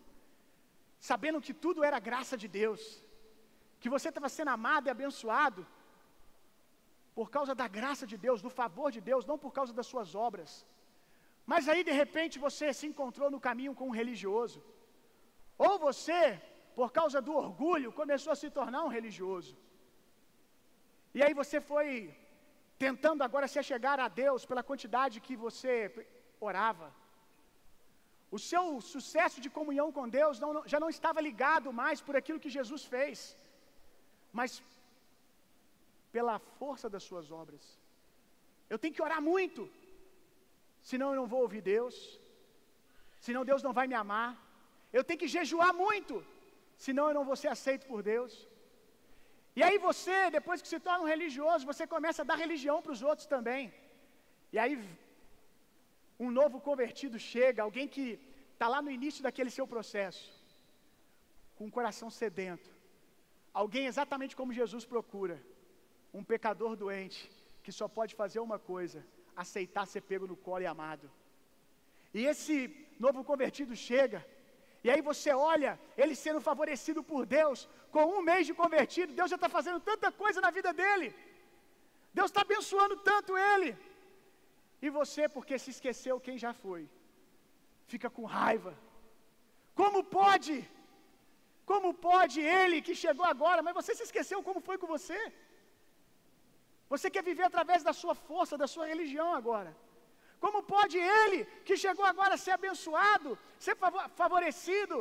sabendo 1.10 1.44
que 1.46 1.54
tudo 1.64 1.84
era 1.88 2.06
graça 2.08 2.36
de 2.42 2.48
Deus, 2.60 2.82
que 3.80 3.92
você 3.94 4.08
estava 4.08 4.30
sendo 4.36 4.52
amado 4.58 4.86
e 4.86 4.94
abençoado 4.96 5.62
por 7.18 7.28
causa 7.34 7.52
da 7.60 7.66
graça 7.78 8.04
de 8.12 8.16
Deus, 8.26 8.44
do 8.46 8.52
favor 8.60 8.88
de 8.96 9.00
Deus, 9.10 9.26
não 9.30 9.38
por 9.44 9.52
causa 9.58 9.72
das 9.78 9.88
suas 9.92 10.10
obras. 10.26 10.50
Mas 11.52 11.68
aí 11.68 11.82
de 11.88 11.94
repente 12.02 12.44
você 12.46 12.66
se 12.78 12.86
encontrou 12.90 13.28
no 13.34 13.40
caminho 13.48 13.74
com 13.78 13.86
um 13.88 13.98
religioso. 14.00 14.60
Ou 15.66 15.72
você, 15.86 16.20
por 16.78 16.88
causa 16.98 17.20
do 17.26 17.34
orgulho, 17.44 17.92
começou 18.00 18.32
a 18.32 18.40
se 18.42 18.50
tornar 18.58 18.82
um 18.84 18.94
religioso. 18.98 19.54
E 21.16 21.22
aí 21.24 21.34
você 21.40 21.58
foi 21.70 21.90
tentando 22.84 23.22
agora 23.26 23.50
se 23.52 23.58
achegar 23.62 23.98
a 24.06 24.08
Deus 24.22 24.44
pela 24.50 24.66
quantidade 24.70 25.22
que 25.26 25.36
você 25.46 25.74
orava. 26.48 26.88
O 28.36 28.38
seu 28.50 28.64
sucesso 28.92 29.38
de 29.44 29.50
comunhão 29.58 29.88
com 29.96 30.12
Deus 30.20 30.40
não, 30.44 30.52
já 30.72 30.78
não 30.84 30.90
estava 30.96 31.24
ligado 31.28 31.68
mais 31.82 32.00
por 32.06 32.16
aquilo 32.16 32.42
que 32.44 32.56
Jesus 32.58 32.84
fez, 32.94 33.18
mas 34.38 34.50
pela 36.14 36.36
força 36.58 36.86
das 36.94 37.04
suas 37.08 37.26
obras. 37.42 37.62
Eu 38.72 38.78
tenho 38.82 38.94
que 38.96 39.04
orar 39.06 39.20
muito, 39.32 39.62
senão 40.90 41.08
eu 41.10 41.18
não 41.20 41.28
vou 41.32 41.40
ouvir 41.46 41.62
Deus, 41.74 41.94
senão 43.26 43.48
Deus 43.50 43.62
não 43.66 43.72
vai 43.78 43.86
me 43.92 43.96
amar. 44.02 44.30
Eu 44.96 45.02
tenho 45.06 45.22
que 45.22 45.34
jejuar 45.36 45.72
muito, 45.84 46.14
senão 46.86 47.04
eu 47.08 47.16
não 47.18 47.24
vou 47.30 47.36
ser 47.42 47.50
aceito 47.54 47.86
por 47.92 48.00
Deus. 48.12 48.32
E 49.58 49.62
aí 49.66 49.76
você, 49.86 50.18
depois 50.38 50.60
que 50.62 50.72
se 50.72 50.80
torna 50.86 51.04
um 51.04 51.12
religioso, 51.14 51.70
você 51.72 51.84
começa 51.94 52.20
a 52.22 52.28
dar 52.30 52.38
religião 52.44 52.76
para 52.84 52.94
os 52.96 53.02
outros 53.10 53.26
também. 53.34 53.64
E 54.54 54.58
aí 54.62 54.74
um 56.26 56.30
novo 56.40 56.58
convertido 56.68 57.18
chega, 57.32 57.64
alguém 57.68 57.88
que 57.94 58.06
está 58.52 58.68
lá 58.74 58.80
no 58.86 58.94
início 58.98 59.24
daquele 59.26 59.50
seu 59.56 59.66
processo, 59.74 60.26
com 61.56 61.66
o 61.66 61.74
coração 61.78 62.08
sedento. 62.20 62.70
Alguém 63.62 63.86
exatamente 63.92 64.36
como 64.40 64.58
Jesus 64.60 64.86
procura 64.94 65.36
um 66.18 66.22
pecador 66.32 66.72
doente 66.84 67.20
que 67.64 67.72
só 67.78 67.86
pode 67.98 68.14
fazer 68.22 68.40
uma 68.48 68.58
coisa: 68.72 68.98
aceitar 69.42 69.84
ser 69.92 70.02
pego 70.10 70.26
no 70.32 70.36
colo 70.46 70.62
e 70.64 70.72
amado. 70.74 71.06
E 72.18 72.20
esse 72.32 72.56
novo 73.04 73.24
convertido 73.30 73.74
chega, 73.88 74.20
e 74.84 74.90
aí 74.92 75.00
você 75.10 75.30
olha 75.52 75.72
ele 76.02 76.14
sendo 76.24 76.40
favorecido 76.48 77.02
por 77.10 77.22
Deus, 77.38 77.68
com 77.94 78.04
um 78.16 78.22
mês 78.30 78.46
de 78.48 78.54
convertido, 78.62 79.16
Deus 79.20 79.30
já 79.32 79.38
está 79.40 79.48
fazendo 79.58 79.80
tanta 79.90 80.10
coisa 80.22 80.40
na 80.46 80.50
vida 80.58 80.72
dele, 80.80 81.08
Deus 82.18 82.30
está 82.30 82.42
abençoando 82.42 82.96
tanto 83.10 83.36
ele, 83.52 83.70
e 84.84 84.90
você, 84.98 85.28
porque 85.36 85.58
se 85.58 85.70
esqueceu 85.74 86.24
quem 86.26 86.38
já 86.44 86.52
foi, 86.64 86.82
fica 87.92 88.08
com 88.16 88.24
raiva. 88.24 88.72
Como 89.80 90.00
pode? 90.18 90.56
Como 91.70 91.88
pode 92.08 92.40
ele 92.40 92.78
que 92.86 92.94
chegou 93.04 93.26
agora, 93.34 93.60
mas 93.66 93.74
você 93.78 93.92
se 93.94 94.04
esqueceu 94.08 94.40
como 94.48 94.60
foi 94.68 94.76
com 94.78 94.86
você? 94.96 95.18
Você 96.92 97.08
quer 97.14 97.24
viver 97.30 97.46
através 97.48 97.82
da 97.88 97.92
sua 98.00 98.14
força, 98.14 98.60
da 98.62 98.68
sua 98.74 98.86
religião 98.92 99.28
agora. 99.40 99.70
Como 100.44 100.62
pode 100.62 100.98
ele, 100.98 101.38
que 101.66 101.76
chegou 101.84 102.04
agora, 102.04 102.36
ser 102.36 102.52
abençoado, 102.58 103.38
ser 103.66 103.76
favorecido? 104.20 104.96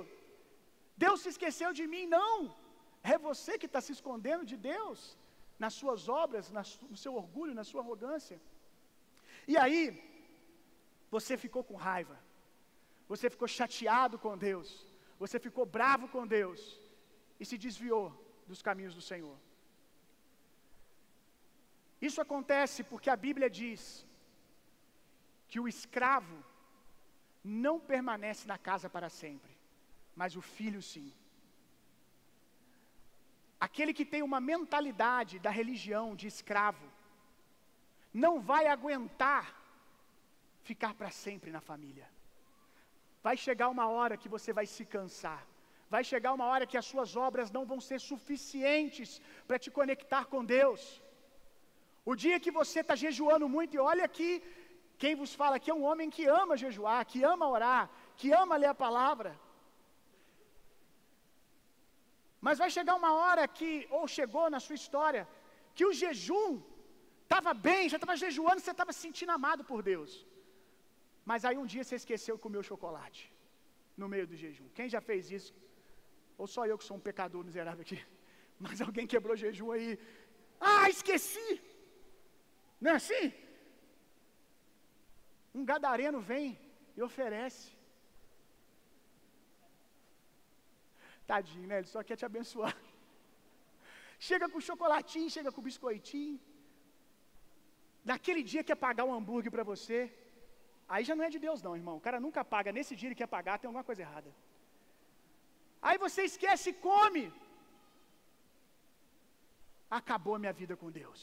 Deus 1.05 1.21
se 1.21 1.29
esqueceu 1.33 1.71
de 1.79 1.85
mim? 1.93 2.05
Não. 2.17 2.55
É 3.11 3.17
você 3.17 3.57
que 3.61 3.69
está 3.69 3.81
se 3.81 3.91
escondendo 3.97 4.45
de 4.51 4.57
Deus, 4.71 5.17
nas 5.63 5.73
suas 5.81 6.01
obras, 6.23 6.51
no 6.91 6.97
seu 7.03 7.13
orgulho, 7.21 7.57
na 7.59 7.65
sua 7.69 7.81
arrogância. 7.83 8.37
E 9.51 9.55
aí, 9.63 9.81
você 11.15 11.35
ficou 11.45 11.63
com 11.69 11.75
raiva, 11.75 12.17
você 13.11 13.29
ficou 13.33 13.47
chateado 13.47 14.17
com 14.23 14.37
Deus, 14.49 14.69
você 15.23 15.37
ficou 15.47 15.65
bravo 15.77 16.07
com 16.13 16.25
Deus 16.25 16.61
e 17.39 17.45
se 17.49 17.57
desviou 17.65 18.05
dos 18.47 18.61
caminhos 18.67 18.95
do 18.95 19.03
Senhor. 19.11 19.37
Isso 22.07 22.19
acontece 22.25 22.79
porque 22.89 23.09
a 23.09 23.21
Bíblia 23.25 23.49
diz 23.61 23.81
que 25.49 25.59
o 25.63 25.67
escravo 25.73 26.37
não 27.61 27.75
permanece 27.91 28.45
na 28.51 28.57
casa 28.57 28.87
para 28.95 29.09
sempre, 29.21 29.53
mas 30.21 30.35
o 30.39 30.41
filho 30.55 30.81
sim. 30.81 31.09
Aquele 33.67 33.93
que 33.97 34.05
tem 34.13 34.21
uma 34.29 34.41
mentalidade 34.53 35.35
da 35.45 35.51
religião 35.59 36.07
de 36.21 36.27
escravo, 36.33 36.87
não 38.13 38.33
vai 38.51 38.63
aguentar 38.67 39.45
ficar 40.69 40.93
para 40.99 41.11
sempre 41.23 41.51
na 41.51 41.61
família. 41.69 42.07
Vai 43.27 43.37
chegar 43.45 43.69
uma 43.75 43.87
hora 43.95 44.17
que 44.21 44.33
você 44.35 44.51
vai 44.59 44.65
se 44.65 44.83
cansar. 44.95 45.41
Vai 45.89 46.03
chegar 46.11 46.33
uma 46.33 46.47
hora 46.51 46.67
que 46.67 46.77
as 46.81 46.85
suas 46.91 47.15
obras 47.15 47.49
não 47.55 47.65
vão 47.71 47.79
ser 47.79 47.99
suficientes 48.11 49.21
para 49.47 49.59
te 49.63 49.71
conectar 49.71 50.25
com 50.25 50.43
Deus. 50.43 51.02
O 52.11 52.15
dia 52.23 52.39
que 52.43 52.51
você 52.59 52.79
está 52.81 52.95
jejuando 53.03 53.47
muito, 53.55 53.73
e 53.75 53.79
olha 53.91 54.03
aqui, 54.09 54.31
quem 55.01 55.13
vos 55.21 55.33
fala 55.41 55.55
aqui 55.57 55.69
é 55.71 55.77
um 55.79 55.85
homem 55.89 56.09
que 56.15 56.25
ama 56.41 56.61
jejuar, 56.65 57.01
que 57.11 57.19
ama 57.33 57.47
orar, 57.55 57.83
que 58.19 58.29
ama 58.41 58.59
ler 58.61 58.71
a 58.73 58.81
palavra. 58.85 59.31
Mas 62.45 62.59
vai 62.63 62.69
chegar 62.77 62.95
uma 63.01 63.11
hora 63.21 63.43
que, 63.57 63.71
ou 63.97 64.05
chegou 64.17 64.45
na 64.55 64.59
sua 64.65 64.77
história, 64.81 65.23
que 65.75 65.85
o 65.89 65.93
jejum 66.01 66.49
estava 67.23 67.51
bem, 67.67 67.89
já 67.91 67.97
estava 67.97 68.15
jejuando, 68.23 68.59
você 68.59 68.73
estava 68.75 68.93
se 68.95 69.01
sentindo 69.05 69.31
amado 69.37 69.63
por 69.71 69.81
Deus. 69.91 70.11
Mas 71.29 71.45
aí 71.47 71.57
um 71.61 71.69
dia 71.73 71.83
você 71.83 71.95
esqueceu 72.01 72.35
de 72.35 72.43
comer 72.45 72.59
o 72.61 72.69
chocolate 72.71 73.21
no 74.01 74.09
meio 74.13 74.27
do 74.31 74.35
jejum. 74.43 74.67
Quem 74.77 74.89
já 74.95 75.01
fez 75.09 75.31
isso? 75.37 75.53
Ou 76.37 76.47
só 76.55 76.65
eu 76.65 76.77
que 76.79 76.89
sou 76.89 76.97
um 76.97 77.05
pecador 77.09 77.43
miserável 77.49 77.83
aqui? 77.85 77.99
Mas 78.65 78.81
alguém 78.87 79.07
quebrou 79.13 79.35
jejum 79.43 79.71
aí. 79.71 79.97
Ah, 80.59 80.89
esqueci! 80.89 81.51
Não 82.83 82.91
é 82.91 82.95
assim? 83.01 83.25
Um 85.57 85.63
gadareno 85.69 86.19
vem 86.31 86.47
e 86.97 87.01
oferece. 87.07 87.65
Tadinho, 91.29 91.67
né? 91.69 91.77
Ele 91.79 91.91
só 91.93 92.01
quer 92.07 92.17
te 92.21 92.25
abençoar. 92.29 92.75
Chega 94.27 94.47
com 94.53 94.65
chocolatinho, 94.69 95.33
chega 95.35 95.51
com 95.53 95.67
biscoitinho. 95.67 96.39
Naquele 98.11 98.41
dia 98.51 98.67
quer 98.69 98.77
pagar 98.87 99.05
um 99.07 99.13
hambúrguer 99.15 99.53
para 99.55 99.65
você. 99.71 99.99
Aí 100.93 101.03
já 101.09 101.15
não 101.15 101.25
é 101.27 101.29
de 101.35 101.39
Deus, 101.45 101.61
não, 101.65 101.75
irmão. 101.81 101.95
O 101.97 102.05
cara 102.07 102.19
nunca 102.25 102.43
paga. 102.53 102.75
Nesse 102.77 102.95
dia 102.97 103.09
ele 103.09 103.21
quer 103.21 103.29
pagar, 103.35 103.59
tem 103.59 103.69
alguma 103.69 103.87
coisa 103.89 104.03
errada. 104.05 104.31
Aí 105.87 105.97
você 106.05 106.23
esquece 106.31 106.67
e 106.71 106.79
come. 106.87 107.25
Acabou 109.99 110.35
a 110.35 110.43
minha 110.43 110.55
vida 110.61 110.75
com 110.83 110.91
Deus. 111.01 111.21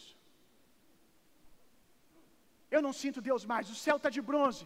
Eu 2.77 2.81
não 2.87 2.93
sinto 3.03 3.27
Deus 3.31 3.45
mais. 3.53 3.71
O 3.75 3.79
céu 3.85 3.97
está 3.99 4.11
de 4.17 4.23
bronze. 4.31 4.65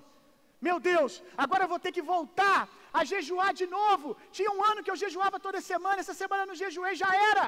Meu 0.66 0.76
Deus, 0.90 1.12
agora 1.44 1.64
eu 1.64 1.72
vou 1.72 1.80
ter 1.84 1.92
que 1.96 2.04
voltar 2.14 2.60
a 2.98 3.02
jejuar 3.12 3.50
de 3.60 3.66
novo. 3.78 4.08
Tinha 4.36 4.50
um 4.56 4.62
ano 4.70 4.82
que 4.84 4.92
eu 4.92 5.00
jejuava 5.04 5.38
toda 5.46 5.68
semana, 5.72 6.00
essa 6.02 6.16
semana 6.22 6.42
eu 6.42 6.50
não 6.50 6.62
jejuei, 6.64 6.94
já 7.04 7.10
era. 7.32 7.46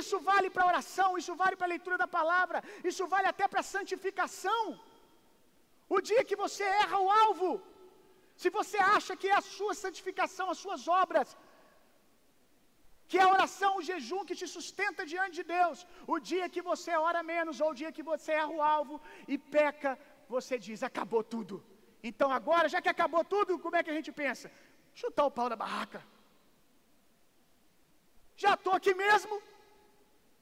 Isso 0.00 0.16
vale 0.30 0.48
para 0.54 0.70
oração, 0.72 1.10
isso 1.20 1.34
vale 1.42 1.56
para 1.56 1.66
a 1.68 1.74
leitura 1.74 1.96
da 2.02 2.08
palavra, 2.18 2.58
isso 2.90 3.04
vale 3.14 3.28
até 3.32 3.46
para 3.50 3.60
a 3.64 3.70
santificação. 3.74 4.62
O 5.96 6.00
dia 6.08 6.24
que 6.28 6.36
você 6.44 6.64
erra 6.84 6.98
o 7.06 7.10
alvo, 7.24 7.50
se 8.42 8.50
você 8.58 8.78
acha 8.96 9.12
que 9.20 9.28
é 9.28 9.36
a 9.36 9.46
sua 9.56 9.74
santificação, 9.84 10.46
as 10.50 10.60
suas 10.64 10.82
obras, 11.02 11.36
que 13.10 13.16
é 13.18 13.22
a 13.24 13.32
oração, 13.36 13.70
o 13.76 13.84
jejum 13.88 14.22
que 14.28 14.38
te 14.40 14.46
sustenta 14.56 15.06
diante 15.12 15.36
de 15.40 15.44
Deus, 15.56 15.86
o 16.14 16.18
dia 16.30 16.46
que 16.54 16.62
você 16.70 16.92
ora 17.08 17.22
menos, 17.32 17.60
ou 17.64 17.70
o 17.70 17.78
dia 17.80 17.90
que 17.96 18.04
você 18.10 18.32
erra 18.32 18.52
o 18.58 18.62
alvo 18.76 19.00
e 19.26 19.38
peca, 19.38 19.98
você 20.34 20.58
diz: 20.66 20.82
acabou 20.82 21.22
tudo. 21.34 21.64
Então 22.02 22.30
agora, 22.30 22.68
já 22.74 22.80
que 22.82 22.94
acabou 22.94 23.24
tudo, 23.24 23.58
como 23.58 23.76
é 23.76 23.82
que 23.82 23.92
a 23.94 23.98
gente 23.98 24.12
pensa? 24.12 24.52
Chutar 24.94 25.24
o 25.24 25.34
pau 25.38 25.48
da 25.48 25.56
barraca. 25.56 26.00
Já 28.36 28.54
estou 28.54 28.74
aqui 28.74 28.94
mesmo. 28.94 29.40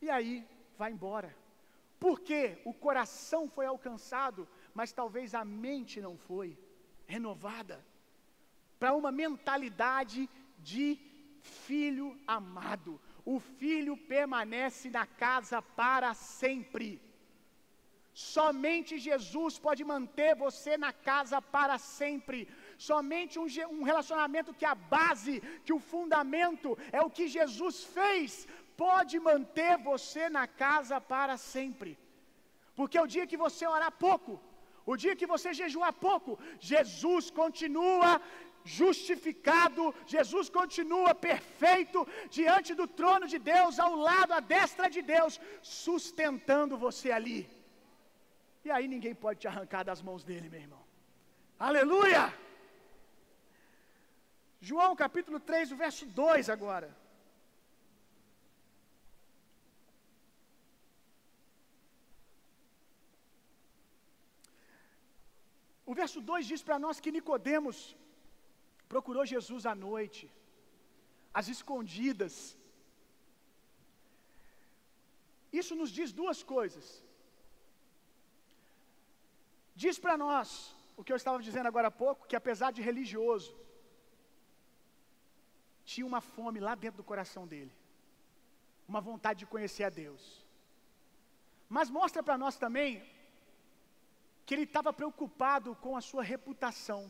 E 0.03 0.11
aí, 0.11 0.47
vai 0.77 0.91
embora. 0.93 1.35
Porque 1.99 2.59
o 2.65 2.75
coração 2.75 3.49
foi 3.49 3.67
alcançado, 3.67 4.47
mas 4.75 4.93
talvez 4.93 5.35
a 5.35 5.45
mente 5.45 6.01
não 6.01 6.17
foi 6.29 6.59
renovada 7.07 7.83
para 8.79 8.93
uma 8.93 9.11
mentalidade 9.11 10.29
de 10.59 10.99
filho 11.67 12.09
amado. 12.39 12.93
O 13.33 13.37
filho 13.61 13.95
permanece 14.15 14.87
na 14.99 15.07
casa 15.25 15.59
para 15.81 16.11
sempre. 16.15 16.89
Somente 18.37 18.93
Jesus 19.07 19.59
pode 19.65 19.83
manter 19.93 20.31
você 20.45 20.73
na 20.85 20.93
casa 21.09 21.39
para 21.57 21.77
sempre. 21.77 22.39
Somente 22.89 23.35
um, 23.43 23.47
um, 23.75 23.83
relacionamento 23.91 24.55
que 24.59 24.69
a 24.71 24.77
base, 24.97 25.35
que 25.67 25.75
o 25.79 25.85
fundamento 25.93 26.71
é 26.99 27.01
o 27.03 27.11
que 27.17 27.27
Jesus 27.37 27.77
fez, 27.97 28.31
pode 28.85 29.17
manter 29.31 29.73
você 29.91 30.25
na 30.39 30.47
casa 30.65 30.99
para 31.13 31.37
sempre. 31.37 31.93
Porque 32.79 32.99
o 33.05 33.11
dia 33.15 33.27
que 33.31 33.43
você 33.45 33.67
orar 33.67 33.93
pouco, 34.07 34.33
o 34.93 34.97
dia 35.03 35.17
que 35.21 35.31
você 35.35 35.53
jejuar 35.61 35.93
pouco, 36.09 36.39
Jesus 36.73 37.25
continua 37.43 38.11
justificado, 38.67 39.95
Jesus 40.15 40.47
continua 40.59 41.13
perfeito 41.15 42.07
diante 42.39 42.75
do 42.81 42.87
trono 43.01 43.27
de 43.33 43.39
Deus, 43.53 43.79
ao 43.79 43.95
lado, 44.09 44.33
à 44.39 44.41
destra 44.41 44.89
de 44.97 45.03
Deus, 45.15 45.41
sustentando 45.63 46.77
você 46.87 47.11
ali. 47.19 47.41
E 48.65 48.71
aí 48.77 48.87
ninguém 48.95 49.15
pode 49.15 49.41
te 49.41 49.49
arrancar 49.49 49.85
das 49.91 50.03
mãos 50.09 50.25
dele, 50.25 50.49
meu 50.49 50.61
irmão. 50.67 50.85
Aleluia! 51.69 52.23
João 54.69 54.93
capítulo 55.05 55.39
3, 55.39 55.73
o 55.73 55.77
verso 55.77 56.05
2 56.07 56.51
agora. 56.57 56.89
O 65.91 65.95
verso 65.95 66.21
2 66.21 66.47
diz 66.53 66.63
para 66.67 66.79
nós 66.85 66.99
que 66.99 67.13
Nicodemos 67.17 67.79
procurou 68.93 69.25
Jesus 69.35 69.65
à 69.73 69.75
noite, 69.75 70.25
às 71.39 71.49
escondidas. 71.55 72.35
Isso 75.61 75.75
nos 75.81 75.91
diz 75.99 76.13
duas 76.13 76.43
coisas. 76.55 76.87
Diz 79.83 79.99
para 79.99 80.17
nós, 80.17 80.49
o 80.97 81.05
que 81.05 81.13
eu 81.13 81.21
estava 81.21 81.43
dizendo 81.49 81.69
agora 81.71 81.89
há 81.89 81.91
pouco, 82.05 82.27
que 82.27 82.37
apesar 82.37 82.71
de 82.77 82.83
religioso, 82.91 83.53
tinha 85.85 86.07
uma 86.07 86.21
fome 86.21 86.59
lá 86.67 86.75
dentro 86.75 86.99
do 86.99 87.11
coração 87.11 87.47
dele, 87.47 87.73
uma 88.89 89.01
vontade 89.01 89.41
de 89.41 89.47
conhecer 89.55 89.85
a 89.85 89.91
Deus. 89.91 90.23
Mas 91.69 91.91
mostra 91.91 92.23
para 92.23 92.39
nós 92.39 92.57
também 92.57 92.91
que 94.45 94.55
ele 94.55 94.63
estava 94.63 94.93
preocupado 94.93 95.75
com 95.77 95.97
a 95.97 96.01
sua 96.01 96.23
reputação. 96.23 97.01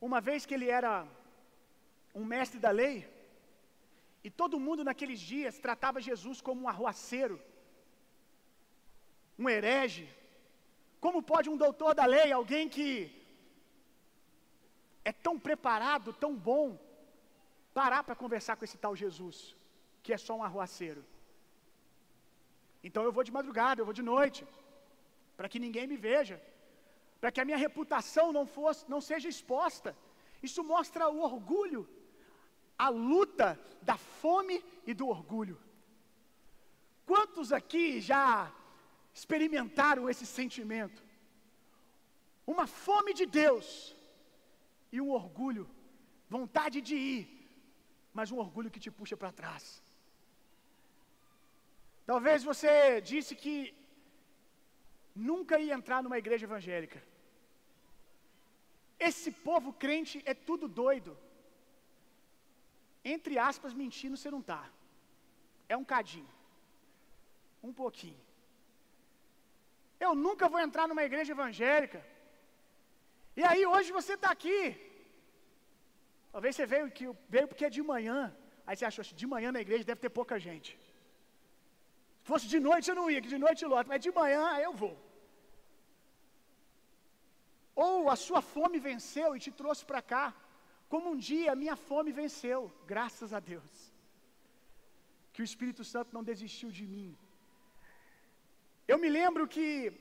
Uma 0.00 0.20
vez 0.20 0.44
que 0.46 0.54
ele 0.54 0.68
era 0.68 1.06
um 2.14 2.24
mestre 2.24 2.58
da 2.60 2.70
lei, 2.70 3.08
e 4.22 4.30
todo 4.30 4.60
mundo 4.66 4.82
naqueles 4.84 5.20
dias 5.20 5.58
tratava 5.58 6.00
Jesus 6.00 6.40
como 6.40 6.62
um 6.62 6.68
arruaceiro, 6.68 7.40
um 9.38 9.48
herege. 9.48 10.08
Como 11.00 11.22
pode 11.22 11.50
um 11.50 11.56
doutor 11.56 11.94
da 11.94 12.06
lei, 12.06 12.32
alguém 12.32 12.68
que 12.68 12.88
é 15.04 15.12
tão 15.12 15.38
preparado, 15.38 16.12
tão 16.12 16.34
bom, 16.34 16.78
parar 17.74 18.02
para 18.04 18.16
conversar 18.16 18.56
com 18.56 18.64
esse 18.64 18.78
tal 18.78 18.96
Jesus, 18.96 19.54
que 20.02 20.12
é 20.12 20.16
só 20.16 20.34
um 20.36 20.42
arruaceiro? 20.42 21.04
Então 22.82 23.02
eu 23.02 23.12
vou 23.12 23.24
de 23.24 23.32
madrugada, 23.32 23.80
eu 23.80 23.84
vou 23.84 23.94
de 23.94 24.02
noite 24.02 24.46
para 25.36 25.48
que 25.48 25.58
ninguém 25.58 25.86
me 25.86 25.96
veja, 25.96 26.40
para 27.24 27.32
que 27.32 27.40
a 27.40 27.44
minha 27.48 27.56
reputação 27.56 28.24
não 28.36 28.46
fosse, 28.54 28.80
não 28.92 29.00
seja 29.00 29.30
exposta. 29.34 29.96
Isso 30.46 30.62
mostra 30.62 31.08
o 31.08 31.20
orgulho, 31.28 31.88
a 32.86 32.90
luta 32.90 33.58
da 33.80 33.96
fome 33.96 34.56
e 34.86 34.92
do 34.92 35.06
orgulho. 35.08 35.58
Quantos 37.06 37.50
aqui 37.50 37.98
já 37.98 38.52
experimentaram 39.14 40.10
esse 40.10 40.26
sentimento? 40.26 41.02
Uma 42.46 42.66
fome 42.66 43.14
de 43.14 43.24
Deus 43.24 43.96
e 44.92 45.00
um 45.00 45.08
orgulho, 45.08 45.66
vontade 46.28 46.82
de 46.82 46.94
ir, 46.94 47.24
mas 48.12 48.30
um 48.30 48.36
orgulho 48.36 48.70
que 48.70 48.84
te 48.84 48.90
puxa 48.90 49.16
para 49.16 49.32
trás. 49.32 49.82
Talvez 52.04 52.44
você 52.44 53.00
disse 53.00 53.34
que 53.34 53.74
nunca 55.14 55.58
ia 55.58 55.72
entrar 55.72 56.02
numa 56.02 56.18
igreja 56.18 56.44
evangélica. 56.44 57.13
Esse 59.08 59.30
povo 59.48 59.70
crente 59.84 60.16
é 60.32 60.34
tudo 60.48 60.66
doido. 60.82 61.12
Entre 63.14 63.34
aspas, 63.50 63.72
mentindo 63.82 64.16
você 64.16 64.30
não 64.34 64.42
está. 64.44 64.62
É 65.72 65.76
um 65.82 65.86
cadinho. 65.92 66.32
Um 67.68 67.72
pouquinho. 67.82 68.20
Eu 70.04 70.12
nunca 70.26 70.48
vou 70.52 70.60
entrar 70.66 70.86
numa 70.88 71.04
igreja 71.10 71.32
evangélica. 71.36 72.00
E 73.40 73.44
aí 73.50 73.62
hoje 73.74 73.90
você 73.98 74.14
está 74.14 74.30
aqui. 74.36 74.60
Talvez 76.32 76.54
você 76.56 76.66
veio, 76.72 76.90
que, 76.96 77.06
veio 77.34 77.48
porque 77.50 77.66
é 77.66 77.76
de 77.78 77.82
manhã. 77.92 78.20
Aí 78.66 78.74
você 78.76 78.86
achou, 78.86 79.04
de 79.22 79.26
manhã 79.34 79.50
na 79.52 79.60
igreja 79.66 79.90
deve 79.90 80.00
ter 80.04 80.12
pouca 80.20 80.38
gente. 80.46 80.70
Se 82.22 82.28
fosse 82.32 82.46
de 82.54 82.58
noite 82.68 82.88
eu 82.90 82.96
não 83.00 83.10
ia, 83.10 83.20
que 83.24 83.28
de 83.36 83.42
noite 83.46 83.70
lota, 83.72 83.88
mas 83.92 84.00
de 84.06 84.12
manhã 84.20 84.44
eu 84.66 84.72
vou. 84.72 84.94
Ou 87.74 88.08
a 88.08 88.16
sua 88.16 88.40
fome 88.40 88.78
venceu 88.78 89.34
e 89.34 89.40
te 89.40 89.50
trouxe 89.50 89.84
para 89.84 90.00
cá, 90.00 90.34
como 90.88 91.10
um 91.10 91.16
dia 91.16 91.52
a 91.52 91.56
minha 91.56 91.76
fome 91.76 92.12
venceu, 92.12 92.72
graças 92.86 93.32
a 93.32 93.40
Deus. 93.40 93.92
Que 95.32 95.42
o 95.42 95.48
Espírito 95.50 95.82
Santo 95.82 96.14
não 96.14 96.22
desistiu 96.22 96.70
de 96.70 96.86
mim. 96.86 97.16
Eu 98.86 98.98
me 98.98 99.08
lembro 99.08 99.48
que, 99.48 99.92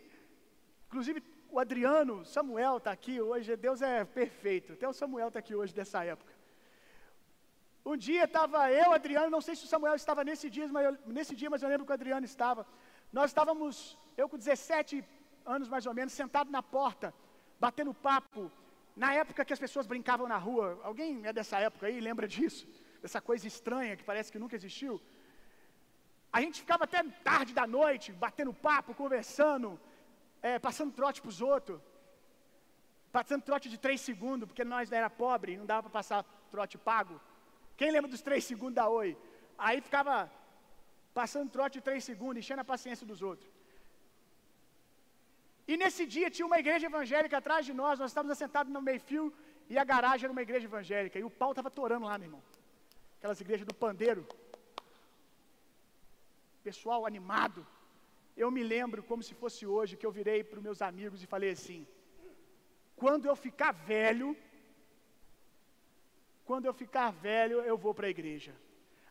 inclusive, 0.88 1.24
o 1.50 1.60
Adriano, 1.60 2.26
Samuel 2.26 2.78
está 2.78 2.92
aqui 2.92 3.20
hoje, 3.22 3.56
Deus 3.56 3.82
é 3.82 4.04
perfeito. 4.04 4.74
Até 4.74 4.88
o 4.88 4.94
Samuel 4.94 5.30
está 5.30 5.40
aqui 5.40 5.56
hoje 5.56 5.74
dessa 5.74 6.04
época. 6.04 6.34
Um 7.86 7.98
dia 7.98 8.24
estava 8.24 8.72
eu, 8.72 8.92
Adriano, 8.94 9.30
não 9.30 9.42
sei 9.42 9.56
se 9.56 9.66
o 9.66 9.68
Samuel 9.68 9.96
estava 9.96 10.24
nesse 10.24 10.50
dia, 10.50 10.68
mas 10.68 10.86
eu, 10.86 10.98
nesse 11.06 11.36
dia, 11.36 11.50
mas 11.50 11.62
eu 11.62 11.70
lembro 11.70 11.86
que 11.86 11.92
o 11.92 12.00
Adriano 12.00 12.26
estava. 12.26 12.66
Nós 13.12 13.30
estávamos, 13.32 13.98
eu 14.16 14.28
com 14.30 14.38
17 14.38 15.04
anos 15.46 15.68
mais 15.68 15.86
ou 15.86 15.94
menos, 15.94 16.14
sentado 16.14 16.50
na 16.50 16.64
porta, 16.64 17.14
batendo 17.60 17.94
papo. 17.94 18.52
Na 18.96 19.14
época 19.14 19.44
que 19.46 19.54
as 19.54 19.60
pessoas 19.60 19.88
brincavam 19.88 20.28
na 20.28 20.38
rua, 20.38 20.80
alguém 20.84 21.26
é 21.26 21.34
dessa 21.34 21.60
época 21.60 21.88
aí, 21.88 22.00
lembra 22.00 22.28
disso? 22.28 22.68
Dessa 23.02 23.20
coisa 23.20 23.48
estranha 23.48 23.96
que 23.98 24.04
parece 24.04 24.32
que 24.32 24.40
nunca 24.40 24.56
existiu. 24.56 25.02
A 26.32 26.42
gente 26.42 26.60
ficava 26.62 26.84
até 26.86 27.04
tarde 27.30 27.54
da 27.54 27.66
noite, 27.68 28.12
batendo 28.12 28.54
papo, 28.54 28.96
conversando, 28.96 29.80
é, 30.42 30.58
passando 30.60 30.92
trote 30.92 31.22
para 31.22 31.30
os 31.30 31.42
outros. 31.42 31.80
Passando 33.12 33.44
trote 33.44 33.70
de 33.70 33.78
três 33.78 34.02
segundos, 34.02 34.48
porque 34.48 34.64
nós 34.64 34.92
era 34.92 35.10
pobre, 35.10 35.58
não 35.58 35.66
dava 35.66 35.84
para 35.84 35.92
passar 35.92 36.24
trote 36.50 36.78
pago. 36.78 37.20
Quem 37.78 37.92
lembra 37.92 38.10
dos 38.10 38.22
três 38.22 38.44
segundos 38.44 38.76
da 38.76 38.88
Oi? 38.90 39.16
Aí 39.58 39.82
ficava 39.82 40.32
passando 41.14 41.52
trote 41.52 41.76
de 41.78 41.82
três 41.82 42.04
segundos, 42.04 42.38
enchendo 42.40 42.62
a 42.62 42.66
paciência 42.66 43.06
dos 43.06 43.22
outros. 43.22 43.50
E 45.68 45.78
nesse 45.78 46.06
dia 46.06 46.30
tinha 46.30 46.46
uma 46.46 46.60
igreja 46.60 46.88
evangélica 46.88 47.38
atrás 47.38 47.66
de 47.66 47.74
nós, 47.74 48.00
nós 48.00 48.12
estávamos 48.12 48.36
assentados 48.36 48.72
no 48.74 48.82
meio-fio 48.82 49.34
e 49.70 49.78
a 49.78 49.84
garagem 49.84 50.26
era 50.26 50.36
uma 50.38 50.42
igreja 50.42 50.66
evangélica. 50.66 51.18
E 51.20 51.24
o 51.24 51.30
pau 51.30 51.52
estava 51.52 51.72
torando 51.72 52.06
lá, 52.06 52.18
meu 52.18 52.28
irmão. 52.28 52.44
Aquelas 53.18 53.40
igrejas 53.40 53.66
do 53.66 53.74
pandeiro. 53.74 54.28
Pessoal 56.64 57.06
animado. 57.06 57.66
Eu 58.36 58.50
me 58.52 58.64
lembro 58.64 59.02
como 59.04 59.24
se 59.24 59.34
fosse 59.34 59.66
hoje 59.66 59.96
que 59.96 60.06
eu 60.06 60.12
virei 60.12 60.44
para 60.44 60.58
os 60.58 60.64
meus 60.64 60.82
amigos 60.82 61.24
e 61.24 61.28
falei 61.28 61.52
assim: 61.52 61.88
quando 62.96 63.26
eu 63.26 63.36
ficar 63.36 63.72
velho, 63.72 64.36
quando 66.44 66.66
eu 66.66 66.74
ficar 66.74 67.10
velho, 67.12 67.60
eu 67.72 67.78
vou 67.78 67.94
para 67.94 68.08
a 68.08 68.16
igreja. 68.18 68.54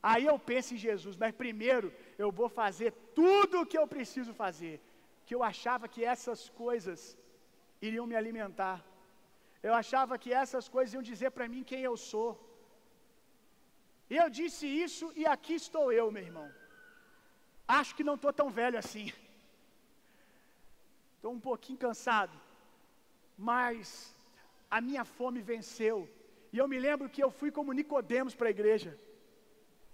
Aí 0.03 0.25
eu 0.27 0.39
penso 0.39 0.75
em 0.75 0.77
Jesus, 0.77 1.17
mas 1.17 1.33
primeiro 1.33 1.93
eu 2.19 2.31
vou 2.33 2.49
fazer 2.49 2.91
tudo 3.15 3.61
o 3.61 3.67
que 3.67 3.79
eu 3.79 3.87
preciso 3.87 4.35
fazer. 4.35 4.81
Que 5.27 5.35
eu 5.37 5.43
achava 5.51 5.87
que 5.95 6.03
essas 6.15 6.41
coisas 6.63 7.01
iriam 7.89 8.07
me 8.11 8.17
alimentar. 8.21 8.79
Eu 9.69 9.75
achava 9.83 10.21
que 10.23 10.31
essas 10.43 10.67
coisas 10.75 10.95
iam 10.95 11.09
dizer 11.11 11.31
para 11.37 11.51
mim 11.53 11.69
quem 11.71 11.83
eu 11.91 11.97
sou. 12.11 12.31
E 14.13 14.17
eu 14.23 14.29
disse 14.39 14.67
isso 14.87 15.07
e 15.21 15.25
aqui 15.35 15.55
estou 15.65 15.87
eu, 16.01 16.07
meu 16.17 16.25
irmão. 16.29 16.49
Acho 17.79 17.95
que 17.97 18.09
não 18.09 18.17
estou 18.19 18.33
tão 18.41 18.49
velho 18.61 18.79
assim. 18.83 19.07
Estou 21.17 21.33
um 21.33 21.45
pouquinho 21.49 21.79
cansado. 21.87 22.37
Mas 23.51 24.15
a 24.77 24.81
minha 24.89 25.05
fome 25.17 25.41
venceu. 25.53 25.97
E 26.53 26.59
eu 26.59 26.67
me 26.73 26.79
lembro 26.87 27.09
que 27.15 27.23
eu 27.25 27.31
fui 27.39 27.51
como 27.59 27.77
Nicodemos 27.79 28.35
para 28.35 28.49
a 28.49 28.57
igreja. 28.57 28.91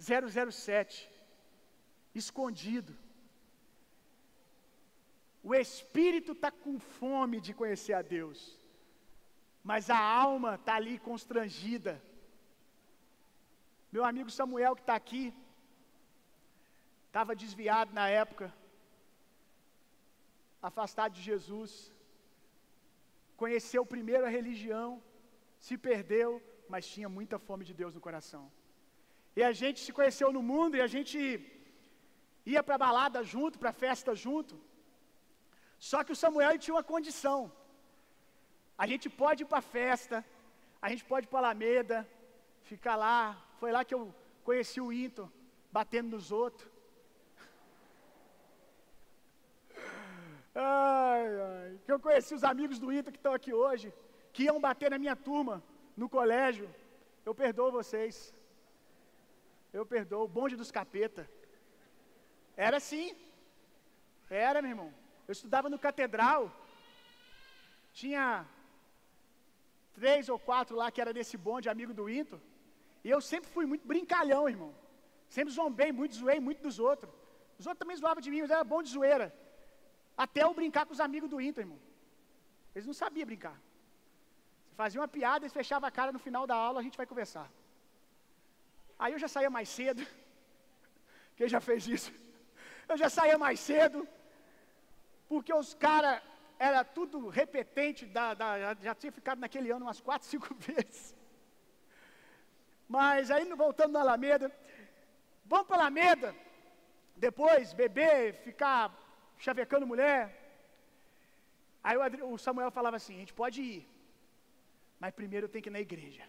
007. 0.01 1.11
Escondido. 2.23 2.93
O 5.51 5.55
espírito 5.55 6.33
está 6.33 6.51
com 6.65 6.75
fome 6.97 7.37
de 7.47 7.53
conhecer 7.61 7.95
a 7.99 8.03
Deus. 8.17 8.39
Mas 9.71 9.89
a 9.99 10.01
alma 10.25 10.51
está 10.57 10.75
ali 10.81 10.97
constrangida. 11.07 11.93
Meu 13.95 14.05
amigo 14.11 14.31
Samuel, 14.39 14.77
que 14.79 14.83
está 14.83 14.97
aqui, 15.03 15.25
estava 17.07 17.39
desviado 17.45 17.95
na 17.99 18.07
época, 18.25 18.47
afastado 20.71 21.15
de 21.15 21.23
Jesus, 21.31 21.73
conheceu 23.43 23.83
primeiro 23.95 24.27
a 24.27 24.37
religião, 24.39 25.03
se 25.67 25.77
perdeu, 25.89 26.31
mas 26.69 26.93
tinha 26.95 27.09
muita 27.19 27.39
fome 27.49 27.65
de 27.65 27.75
Deus 27.81 27.95
no 27.95 28.07
coração. 28.09 28.45
E 29.35 29.43
a 29.51 29.53
gente 29.63 29.81
se 29.81 29.95
conheceu 29.99 30.31
no 30.31 30.43
mundo 30.53 30.77
e 30.77 30.83
a 30.87 30.91
gente 30.97 31.19
ia 32.55 32.63
para 32.63 32.83
balada 32.87 33.23
junto, 33.35 33.59
para 33.59 33.79
festa 33.85 34.15
junto. 34.27 34.68
Só 35.79 36.03
que 36.03 36.13
o 36.13 36.17
Samuel 36.17 36.59
tinha 36.59 36.75
uma 36.75 36.83
condição. 36.83 37.53
A 38.77 38.87
gente 38.87 39.09
pode 39.09 39.43
ir 39.43 39.47
para 39.47 39.61
festa, 39.61 40.25
a 40.81 40.89
gente 40.89 41.05
pode 41.05 41.27
ir 41.27 41.29
para 41.29 41.41
Alameda, 41.41 42.09
ficar 42.63 42.97
lá. 42.97 43.37
Foi 43.59 43.71
lá 43.73 43.85
que 43.85 43.95
eu 43.95 44.15
conheci 44.45 44.81
o 44.81 44.93
Into, 44.93 45.31
batendo 45.71 46.11
nos 46.11 46.31
outros. 46.33 46.69
Ai, 50.55 51.41
ai. 51.41 51.79
Que 51.85 51.93
eu 51.93 52.01
conheci 52.01 52.35
os 52.35 52.43
amigos 52.43 52.79
do 52.81 52.93
Ita 52.93 53.13
que 53.13 53.19
estão 53.19 53.33
aqui 53.33 53.53
hoje, 53.55 53.95
que 54.33 54.45
iam 54.45 54.61
bater 54.61 54.91
na 54.91 54.99
minha 54.99 55.15
turma, 55.15 55.63
no 55.97 56.09
colégio. 56.09 56.69
Eu 57.25 57.35
perdoo 57.35 57.71
vocês. 57.71 58.35
Eu 59.73 59.87
perdoo. 59.87 60.25
O 60.25 60.29
bonde 60.29 60.57
dos 60.57 60.73
capeta. 60.73 61.29
Era 62.57 62.79
assim. 62.79 63.15
Era, 64.29 64.61
meu 64.61 64.71
irmão. 64.71 64.93
Eu 65.29 65.33
estudava 65.33 65.69
no 65.73 65.79
catedral. 65.87 66.43
Tinha 68.01 68.47
três 69.99 70.29
ou 70.33 70.39
quatro 70.49 70.75
lá 70.81 70.91
que 70.91 71.03
era 71.05 71.13
desse 71.19 71.37
bonde, 71.47 71.69
amigo 71.69 71.93
do 71.99 72.09
Into. 72.09 72.41
E 73.05 73.11
eu 73.11 73.21
sempre 73.21 73.51
fui 73.55 73.67
muito 73.67 73.87
brincalhão, 73.93 74.49
irmão. 74.55 74.73
Sempre 75.37 75.53
zombei 75.53 75.91
muito, 75.93 76.15
zoei 76.15 76.41
muito 76.41 76.63
dos 76.63 76.79
outros. 76.79 77.13
Os 77.59 77.67
outros 77.67 77.81
também 77.83 77.97
zoavam 77.97 78.23
de 78.27 78.31
mim, 78.31 78.41
mas 78.41 78.51
era 78.51 78.65
bom 78.73 78.83
de 78.83 78.91
zoeira. 78.97 79.27
Até 80.17 80.43
eu 80.45 80.55
brincar 80.55 80.87
com 80.87 80.95
os 80.97 81.05
amigos 81.09 81.29
do 81.29 81.41
Inter, 81.41 81.63
irmão. 81.65 81.81
Eles 82.75 82.87
não 82.87 82.95
sabiam 82.95 83.27
brincar. 83.27 83.57
Você 84.65 84.75
fazia 84.83 85.01
uma 85.01 85.09
piada, 85.17 85.45
eles 85.45 85.53
fechavam 85.53 85.87
a 85.89 85.91
cara 85.99 86.13
no 86.13 86.19
final 86.27 86.47
da 86.47 86.55
aula, 86.55 86.81
a 86.81 86.83
gente 86.83 86.97
vai 86.97 87.07
conversar. 87.07 87.51
Aí 88.99 89.13
eu 89.13 89.19
já 89.19 89.29
saía 89.29 89.51
mais 89.51 89.69
cedo. 89.69 90.03
Quem 91.37 91.49
já 91.49 91.61
fez 91.61 91.87
isso? 91.87 92.13
Eu 92.89 92.97
já 92.97 93.11
saía 93.11 93.37
mais 93.37 93.61
cedo. 93.61 94.09
Porque 95.29 95.53
os 95.53 95.75
caras, 95.75 96.23
era 96.59 96.83
tudo 96.83 97.29
repetente, 97.29 98.07
da, 98.07 98.35
da, 98.35 98.75
já 98.75 98.95
tinha 98.95 99.13
ficado 99.13 99.39
naquele 99.39 99.71
ano 99.71 99.87
umas 99.87 100.01
quatro, 100.01 100.27
cinco 100.35 100.55
vezes. 100.55 101.15
Mas 102.89 103.31
aí 103.31 103.45
voltando 103.55 103.93
na 103.93 104.01
Alameda, 104.01 104.51
vamos 105.45 105.67
para 105.67 105.77
a 105.77 105.81
Alameda, 105.81 106.35
depois 107.17 107.73
beber, 107.73 108.35
ficar 108.47 108.83
chavecando 109.37 109.87
mulher. 109.87 110.21
Aí 111.83 111.97
o 112.23 112.39
Samuel 112.39 112.71
falava 112.71 112.97
assim: 112.97 113.17
a 113.17 113.21
gente 113.21 113.35
pode 113.35 113.61
ir, 113.63 113.89
mas 114.99 115.15
primeiro 115.21 115.45
eu 115.45 115.51
tenho 115.51 115.63
que 115.63 115.69
ir 115.69 115.79
na 115.79 115.81
igreja. 115.89 116.25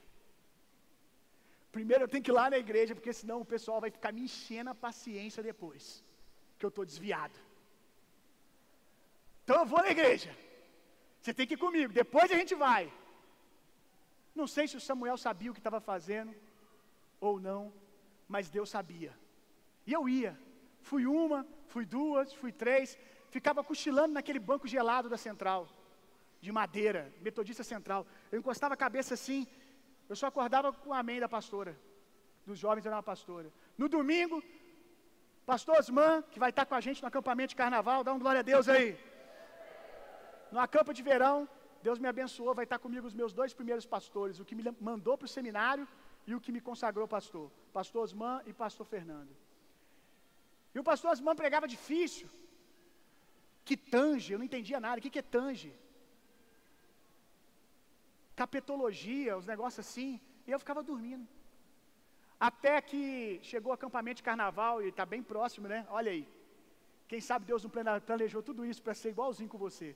Primeiro 1.71 2.03
eu 2.03 2.07
tenho 2.07 2.23
que 2.23 2.31
ir 2.31 2.37
lá 2.41 2.49
na 2.49 2.57
igreja, 2.57 2.95
porque 2.95 3.13
senão 3.13 3.39
o 3.41 3.49
pessoal 3.53 3.79
vai 3.79 3.91
ficar 3.91 4.11
me 4.11 4.21
enchendo 4.21 4.71
a 4.71 4.75
paciência 4.75 5.41
depois, 5.41 6.03
que 6.57 6.65
eu 6.65 6.69
estou 6.69 6.83
desviado. 6.83 7.39
Então 9.49 9.61
eu 9.61 9.65
vou 9.65 9.81
na 9.81 9.89
igreja. 9.89 10.31
Você 11.19 11.33
tem 11.33 11.47
que 11.47 11.55
ir 11.55 11.57
comigo, 11.57 11.91
depois 11.91 12.31
a 12.31 12.35
gente 12.35 12.53
vai. 12.53 12.83
Não 14.35 14.45
sei 14.45 14.67
se 14.67 14.77
o 14.77 14.79
Samuel 14.87 15.17
sabia 15.17 15.49
o 15.49 15.55
que 15.55 15.59
estava 15.59 15.79
fazendo 15.81 16.35
ou 17.19 17.39
não, 17.39 17.73
mas 18.27 18.47
Deus 18.47 18.69
sabia. 18.69 19.11
E 19.87 19.91
eu 19.91 20.07
ia. 20.07 20.39
Fui 20.83 21.07
uma, 21.07 21.47
fui 21.65 21.83
duas, 21.83 22.31
fui 22.31 22.51
três, 22.51 22.95
ficava 23.31 23.63
cochilando 23.63 24.13
naquele 24.13 24.37
banco 24.37 24.67
gelado 24.67 25.09
da 25.09 25.17
central, 25.17 25.67
de 26.39 26.51
madeira, 26.51 27.11
metodista 27.19 27.63
central. 27.63 28.05
Eu 28.31 28.37
encostava 28.37 28.75
a 28.75 28.83
cabeça 28.85 29.15
assim, 29.15 29.47
eu 30.07 30.15
só 30.15 30.27
acordava 30.27 30.71
com 30.71 30.93
a 30.93 30.99
amém 30.99 31.19
da 31.19 31.27
pastora, 31.27 31.75
dos 32.45 32.59
jovens 32.59 32.85
era 32.85 32.97
uma 32.97 33.01
pastora. 33.01 33.51
No 33.75 33.89
domingo, 33.89 34.43
pastor 35.43 35.79
Osman, 35.79 36.21
que 36.29 36.37
vai 36.37 36.51
estar 36.51 36.67
com 36.67 36.75
a 36.75 36.81
gente 36.81 37.01
no 37.01 37.07
acampamento 37.07 37.49
de 37.49 37.55
carnaval, 37.55 38.03
dá 38.03 38.13
um 38.13 38.19
glória 38.19 38.41
a 38.41 38.43
Deus 38.53 38.69
aí. 38.69 39.08
No 40.51 40.59
acampo 40.59 40.93
de 40.93 41.03
verão, 41.09 41.47
Deus 41.81 41.99
me 41.99 42.07
abençoou, 42.07 42.53
vai 42.53 42.65
estar 42.65 42.79
comigo 42.79 43.07
os 43.07 43.13
meus 43.13 43.33
dois 43.39 43.53
primeiros 43.53 43.85
pastores, 43.85 44.39
o 44.39 44.45
que 44.45 44.55
me 44.55 44.63
mandou 44.79 45.17
para 45.17 45.25
o 45.25 45.35
seminário 45.37 45.87
e 46.27 46.35
o 46.35 46.41
que 46.41 46.51
me 46.55 46.61
consagrou 46.69 47.07
pastor, 47.07 47.51
pastor 47.73 48.03
Osman 48.03 48.41
e 48.45 48.53
pastor 48.53 48.85
Fernando. 48.85 49.33
E 50.73 50.79
o 50.79 50.83
pastor 50.83 51.11
Asman 51.11 51.35
pregava 51.35 51.67
difícil. 51.67 52.27
Que 53.65 53.75
tange, 53.75 54.33
eu 54.33 54.39
não 54.39 54.45
entendia 54.45 54.79
nada. 54.79 54.99
O 54.99 55.01
que, 55.01 55.09
que 55.09 55.19
é 55.19 55.27
tange? 55.37 55.73
Capetologia, 58.35 59.37
os 59.37 59.45
negócios 59.45 59.85
assim. 59.85 60.21
E 60.47 60.51
eu 60.51 60.59
ficava 60.59 60.83
dormindo. 60.83 61.27
Até 62.39 62.79
que 62.81 63.39
chegou 63.43 63.71
o 63.71 63.73
acampamento 63.73 64.17
de 64.17 64.23
carnaval 64.23 64.81
e 64.81 64.89
está 64.89 65.05
bem 65.05 65.21
próximo, 65.21 65.67
né? 65.67 65.85
Olha 65.89 66.11
aí. 66.11 66.27
Quem 67.07 67.19
sabe 67.19 67.45
Deus 67.45 67.63
não 67.63 67.71
planejou 68.09 68.41
tudo 68.41 68.63
isso 68.63 68.81
para 68.81 68.93
ser 68.93 69.09
igualzinho 69.09 69.49
com 69.49 69.57
você. 69.57 69.95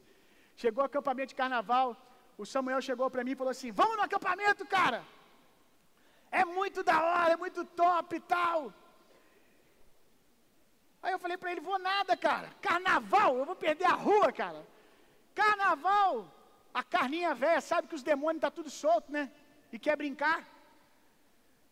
Chegou 0.55 0.83
o 0.83 0.85
acampamento 0.87 1.29
de 1.29 1.35
carnaval, 1.35 1.97
o 2.37 2.45
Samuel 2.45 2.81
chegou 2.81 3.09
para 3.09 3.23
mim 3.23 3.31
e 3.31 3.35
falou 3.35 3.51
assim: 3.51 3.71
Vamos 3.71 3.97
no 3.97 4.03
acampamento, 4.03 4.65
cara! 4.65 5.03
É 6.31 6.43
muito 6.45 6.83
da 6.83 6.97
hora, 7.07 7.33
é 7.33 7.37
muito 7.37 7.63
top 7.63 8.15
e 8.15 8.19
tal. 8.19 8.73
Aí 11.01 11.11
eu 11.13 11.19
falei 11.19 11.37
para 11.37 11.51
ele: 11.51 11.61
vou 11.69 11.77
nada, 11.77 12.15
cara. 12.27 12.49
Carnaval, 12.61 13.37
eu 13.37 13.45
vou 13.45 13.55
perder 13.55 13.85
a 13.85 13.97
rua, 14.07 14.31
cara. 14.31 14.61
Carnaval, 15.35 16.11
a 16.73 16.83
carninha 16.83 17.33
velha 17.35 17.61
sabe 17.61 17.87
que 17.87 17.95
os 17.99 18.03
demônios 18.11 18.41
tá 18.41 18.49
tudo 18.49 18.69
solto, 18.69 19.11
né? 19.11 19.31
E 19.71 19.77
quer 19.77 19.95
brincar. 19.95 20.39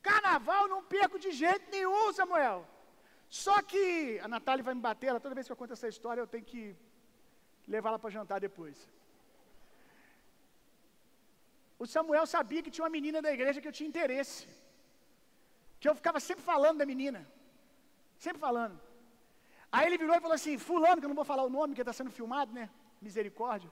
Carnaval 0.02 0.68
não 0.68 0.84
perco 0.84 1.18
de 1.18 1.32
jeito 1.32 1.72
nenhum, 1.72 2.12
Samuel. 2.14 2.68
Só 3.30 3.62
que 3.62 4.20
a 4.26 4.28
Natália 4.28 4.64
vai 4.64 4.74
me 4.74 4.82
bater, 4.82 5.08
ela, 5.08 5.20
toda 5.20 5.36
vez 5.36 5.48
que 5.48 5.54
eu 5.54 5.62
conto 5.62 5.74
essa 5.74 5.88
história, 5.88 6.22
eu 6.22 6.28
tenho 6.28 6.44
que 6.44 6.76
levá-la 7.68 8.00
para 8.00 8.16
jantar 8.18 8.40
depois. 8.40 8.78
O 11.80 11.86
Samuel 11.88 12.26
sabia 12.28 12.62
que 12.64 12.72
tinha 12.74 12.84
uma 12.84 12.96
menina 12.98 13.22
da 13.22 13.32
igreja 13.38 13.62
que 13.62 13.68
eu 13.68 13.78
tinha 13.78 13.92
interesse. 13.92 14.48
Que 15.80 15.90
eu 15.90 15.96
ficava 15.96 16.20
sempre 16.20 16.44
falando 16.44 16.78
da 16.80 16.86
menina. 16.86 17.22
Sempre 18.18 18.40
falando. 18.40 18.80
Aí 19.72 19.86
ele 19.88 19.98
virou 19.98 20.16
e 20.16 20.22
falou 20.22 20.36
assim: 20.36 20.58
Fulano, 20.58 21.00
que 21.00 21.06
eu 21.06 21.14
não 21.14 21.22
vou 21.22 21.30
falar 21.32 21.44
o 21.44 21.50
nome, 21.50 21.74
que 21.74 21.82
está 21.82 21.94
sendo 21.94 22.12
filmado, 22.12 22.54
né? 22.54 22.70
Misericórdia. 23.02 23.72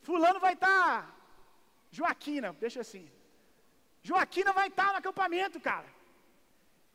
Fulano 0.00 0.40
vai 0.40 0.54
estar. 0.54 1.02
Tá... 1.02 1.14
Joaquina, 1.90 2.52
deixa 2.64 2.80
assim. 2.80 3.10
Joaquina 4.02 4.52
vai 4.52 4.68
estar 4.68 4.86
tá 4.86 4.92
no 4.92 4.98
acampamento, 4.98 5.60
cara. 5.60 5.88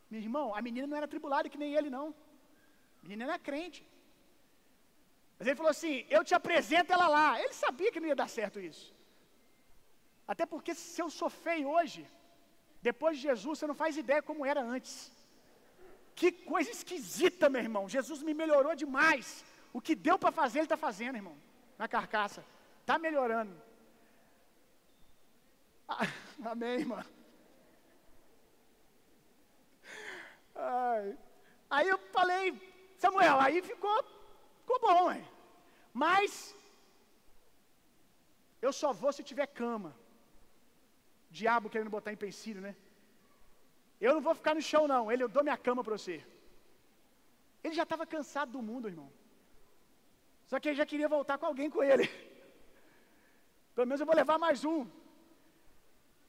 Meu 0.10 0.22
irmão, 0.22 0.56
a 0.56 0.62
menina 0.62 0.88
não 0.88 0.98
era 0.98 1.08
tribulada 1.08 1.50
que 1.50 1.58
nem 1.58 1.74
ele, 1.76 1.90
não. 1.90 2.08
A 3.04 3.08
menina 3.08 3.26
era 3.26 3.40
crente. 3.40 3.82
Mas 5.38 5.48
ele 5.48 5.56
falou 5.56 5.70
assim: 5.70 6.06
Eu 6.10 6.24
te 6.24 6.34
apresento 6.34 6.92
ela 6.92 7.08
lá. 7.08 7.40
Ele 7.42 7.54
sabia 7.54 7.92
que 7.92 8.00
não 8.00 8.08
ia 8.08 8.16
dar 8.16 8.30
certo 8.30 8.60
isso. 8.60 8.94
Até 10.28 10.46
porque 10.46 10.74
se 10.74 11.02
eu 11.02 11.10
sou 11.10 11.30
feio 11.30 11.70
hoje, 11.70 12.08
depois 12.82 13.18
de 13.18 13.24
Jesus, 13.24 13.60
você 13.60 13.68
não 13.68 13.76
faz 13.76 13.98
ideia 13.98 14.22
como 14.22 14.46
era 14.46 14.62
antes. 14.62 15.12
Que 16.16 16.32
coisa 16.32 16.72
esquisita, 16.72 17.50
meu 17.50 17.62
irmão. 17.62 17.90
Jesus 17.90 18.24
me 18.24 18.34
melhorou 18.34 18.74
demais. 18.76 19.44
O 19.74 19.82
que 19.82 19.94
deu 19.94 20.18
para 20.18 20.32
fazer, 20.32 20.60
Ele 20.60 20.66
está 20.66 20.78
fazendo, 20.78 21.18
irmão. 21.18 21.38
Na 21.78 21.88
carcaça. 21.88 22.44
Está 22.82 22.98
melhorando. 22.98 23.54
Ah, 25.88 26.08
amém, 26.52 26.80
irmão. 26.80 27.04
Ai. 30.56 31.18
Aí 31.70 31.88
eu 31.90 31.98
falei, 32.14 32.44
Samuel, 32.98 33.40
aí 33.40 33.62
ficou, 33.62 34.04
ficou 34.66 34.80
bom, 34.88 35.04
hein? 35.14 35.24
Mas 36.04 36.30
eu 38.66 38.72
só 38.82 38.90
vou 39.02 39.12
se 39.18 39.24
tiver 39.30 39.48
cama. 39.62 39.92
Diabo 41.38 41.72
querendo 41.74 41.96
botar 41.98 42.12
em 42.12 42.20
empecilho, 42.20 42.62
né? 42.68 42.74
Eu 44.06 44.14
não 44.16 44.24
vou 44.28 44.36
ficar 44.40 44.54
no 44.56 44.64
chão, 44.70 44.84
não. 44.94 45.04
Ele, 45.12 45.24
eu 45.24 45.32
dou 45.36 45.44
minha 45.48 45.60
cama 45.68 45.84
para 45.84 45.98
você. 45.98 46.18
Ele 47.64 47.76
já 47.80 47.86
estava 47.88 48.06
cansado 48.16 48.52
do 48.56 48.62
mundo, 48.70 48.92
irmão. 48.94 49.10
Só 50.50 50.60
que 50.60 50.68
ele 50.68 50.82
já 50.82 50.86
queria 50.92 51.14
voltar 51.16 51.38
com 51.38 51.48
alguém 51.52 51.70
com 51.76 51.84
ele. 51.92 52.06
Pelo 53.76 53.88
menos 53.88 54.02
eu 54.02 54.10
vou 54.10 54.16
levar 54.22 54.38
mais 54.46 54.60
um. 54.74 54.82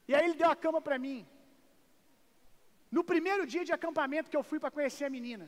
E 0.09 0.15
aí 0.15 0.25
ele 0.27 0.41
deu 0.43 0.51
a 0.51 0.61
cama 0.65 0.81
para 0.87 0.99
mim. 1.07 1.19
No 2.97 3.03
primeiro 3.13 3.45
dia 3.53 3.65
de 3.69 3.73
acampamento 3.79 4.31
que 4.31 4.39
eu 4.41 4.49
fui 4.51 4.59
para 4.61 4.75
conhecer 4.77 5.05
a 5.07 5.15
menina, 5.17 5.47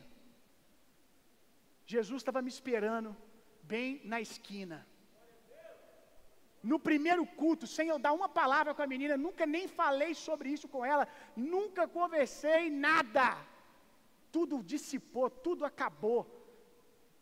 Jesus 1.93 2.19
estava 2.21 2.41
me 2.45 2.51
esperando 2.55 3.17
bem 3.73 3.99
na 4.11 4.21
esquina. 4.25 4.77
No 6.61 6.77
primeiro 6.87 7.25
culto, 7.41 7.65
sem 7.65 7.87
eu 7.87 7.97
dar 7.97 8.13
uma 8.13 8.29
palavra 8.29 8.75
com 8.75 8.83
a 8.83 8.91
menina, 8.93 9.15
nunca 9.17 9.45
nem 9.55 9.67
falei 9.67 10.13
sobre 10.13 10.49
isso 10.55 10.67
com 10.67 10.85
ela, 10.85 11.07
nunca 11.35 11.87
conversei 11.87 12.69
nada. 12.69 13.25
Tudo 14.31 14.61
dissipou, 14.61 15.31
tudo 15.31 15.65
acabou. 15.65 16.21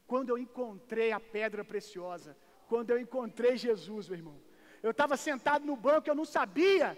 Quando 0.06 0.32
eu 0.32 0.38
encontrei 0.38 1.14
a 1.14 1.20
pedra 1.38 1.64
preciosa, 1.64 2.36
quando 2.68 2.90
eu 2.92 3.00
encontrei 3.00 3.56
Jesus, 3.56 4.10
meu 4.10 4.18
irmão. 4.18 4.38
Eu 4.84 4.92
estava 4.92 5.16
sentado 5.16 5.66
no 5.66 5.78
banco, 5.78 6.10
eu 6.10 6.16
não 6.22 6.26
sabia 6.26 6.98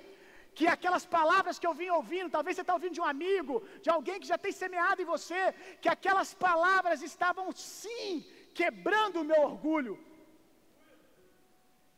que 0.58 0.68
aquelas 0.76 1.06
palavras 1.18 1.58
que 1.60 1.68
eu 1.70 1.74
vim 1.80 1.90
ouvindo, 1.98 2.36
talvez 2.36 2.56
você 2.56 2.64
está 2.66 2.74
ouvindo 2.78 2.96
de 2.98 3.02
um 3.02 3.10
amigo, 3.16 3.56
de 3.84 3.90
alguém 3.96 4.20
que 4.22 4.32
já 4.34 4.38
tem 4.38 4.52
semeado 4.52 5.02
em 5.02 5.12
você, 5.14 5.42
que 5.82 5.90
aquelas 5.96 6.34
palavras 6.34 7.02
estavam 7.02 7.48
sim 7.52 8.26
quebrando 8.60 9.22
o 9.22 9.28
meu 9.32 9.42
orgulho. 9.50 9.96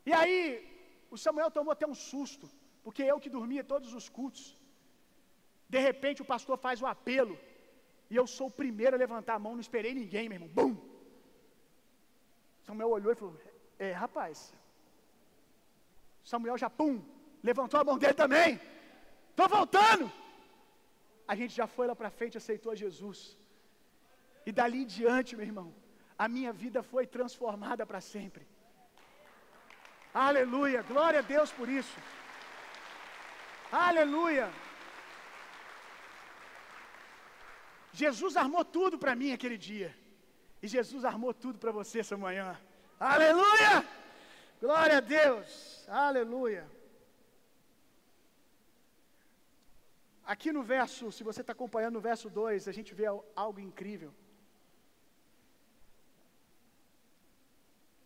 E 0.09 0.13
aí, 0.19 0.35
o 1.09 1.17
Samuel 1.23 1.51
tomou 1.57 1.71
até 1.73 1.87
um 1.87 1.97
susto, 2.11 2.49
porque 2.83 3.03
eu 3.03 3.19
que 3.23 3.35
dormia 3.37 3.63
todos 3.73 3.93
os 3.99 4.07
cultos, 4.17 4.43
de 5.73 5.79
repente 5.79 6.21
o 6.21 6.29
pastor 6.33 6.57
faz 6.57 6.81
o 6.81 6.87
apelo, 6.95 7.37
e 8.11 8.15
eu 8.15 8.25
sou 8.27 8.47
o 8.47 8.57
primeiro 8.61 8.95
a 8.95 9.03
levantar 9.05 9.35
a 9.35 9.43
mão, 9.43 9.53
não 9.53 9.67
esperei 9.67 9.93
ninguém, 9.93 10.27
meu 10.27 10.37
irmão. 10.37 10.49
Bum! 10.57 10.73
Samuel 12.65 12.89
olhou 12.89 13.11
e 13.11 13.15
falou: 13.15 13.35
É, 13.79 13.91
rapaz. 13.91 14.53
Samuel 16.31 16.57
já, 16.63 16.69
pum, 16.69 17.01
levantou 17.49 17.80
a 17.80 17.84
mão 17.84 17.97
dele 17.97 18.13
também. 18.13 18.60
Estou 19.32 19.47
voltando. 19.58 20.12
A 21.27 21.36
gente 21.36 21.54
já 21.56 21.67
foi 21.75 21.88
lá 21.88 21.95
para 21.95 22.10
frente, 22.10 22.38
aceitou 22.38 22.75
Jesus. 22.75 23.19
E 24.45 24.51
dali 24.51 24.84
em 24.84 24.86
diante, 24.86 25.36
meu 25.36 25.45
irmão, 25.45 25.73
a 26.17 26.27
minha 26.27 26.51
vida 26.63 26.82
foi 26.84 27.06
transformada 27.06 27.86
para 27.86 28.01
sempre. 28.01 28.45
Aleluia, 30.13 30.82
glória 30.82 31.19
a 31.19 31.27
Deus 31.36 31.51
por 31.51 31.69
isso. 31.69 31.97
Aleluia. 33.71 34.51
Jesus 37.93 38.36
armou 38.36 38.63
tudo 38.63 38.97
para 38.97 39.15
mim 39.15 39.32
aquele 39.32 39.58
dia. 39.58 39.95
E 40.62 40.67
Jesus 40.67 41.04
armou 41.06 41.34
tudo 41.34 41.58
para 41.58 41.71
você 41.71 41.99
essa 41.99 42.17
manhã. 42.17 42.60
Aleluia! 42.99 43.86
Glória 44.60 44.97
a 44.97 44.99
Deus. 44.99 45.86
Aleluia. 45.88 46.69
Aqui 50.25 50.51
no 50.51 50.63
verso, 50.63 51.12
se 51.12 51.23
você 51.23 51.41
está 51.41 51.53
acompanhando 51.53 51.95
no 51.95 52.01
verso 52.01 52.29
2, 52.29 52.67
a 52.67 52.71
gente 52.71 52.93
vê 52.93 53.05
algo 53.36 53.60
incrível. 53.60 54.13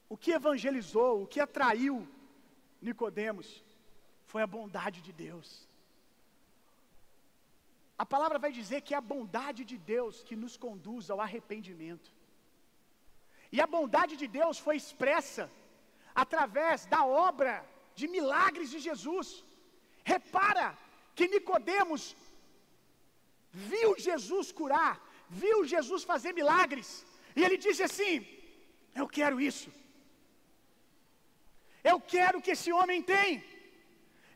O 0.08 0.18
que 0.18 0.32
evangelizou, 0.32 1.24
o 1.24 1.28
que 1.28 1.40
atraiu 1.40 2.08
Nicodemos 2.82 3.64
foi 4.26 4.42
a 4.42 4.48
bondade 4.48 5.02
de 5.02 5.12
Deus. 5.12 5.68
A 7.98 8.06
palavra 8.06 8.38
vai 8.38 8.52
dizer 8.52 8.82
que 8.82 8.94
é 8.94 8.98
a 8.98 9.10
bondade 9.14 9.64
de 9.64 9.78
Deus 9.78 10.24
que 10.24 10.36
nos 10.36 10.56
conduz 10.58 11.10
ao 11.10 11.22
arrependimento. 11.22 12.12
E 13.52 13.62
a 13.62 13.68
bondade 13.68 14.16
de 14.18 14.28
Deus 14.28 14.58
foi 14.60 14.76
expressa 14.76 15.50
através 16.14 16.86
da 16.86 17.06
obra 17.06 17.66
de 17.94 18.08
milagres 18.08 18.70
de 18.70 18.80
Jesus. 18.80 19.46
Repara 20.04 20.78
que 21.18 21.28
Nicodemos 21.34 22.04
viu 23.72 23.90
Jesus 24.08 24.48
curar, 24.60 24.94
viu 25.44 25.58
Jesus 25.74 26.04
fazer 26.12 26.34
milagres, 26.42 26.90
e 27.38 27.44
ele 27.46 27.58
disse 27.66 27.84
assim: 27.90 28.14
Eu 29.02 29.08
quero 29.18 29.40
isso. 29.50 29.70
Eu 31.92 31.98
quero 32.16 32.42
que 32.46 32.54
esse 32.56 32.72
homem 32.78 33.02
tem. 33.14 33.30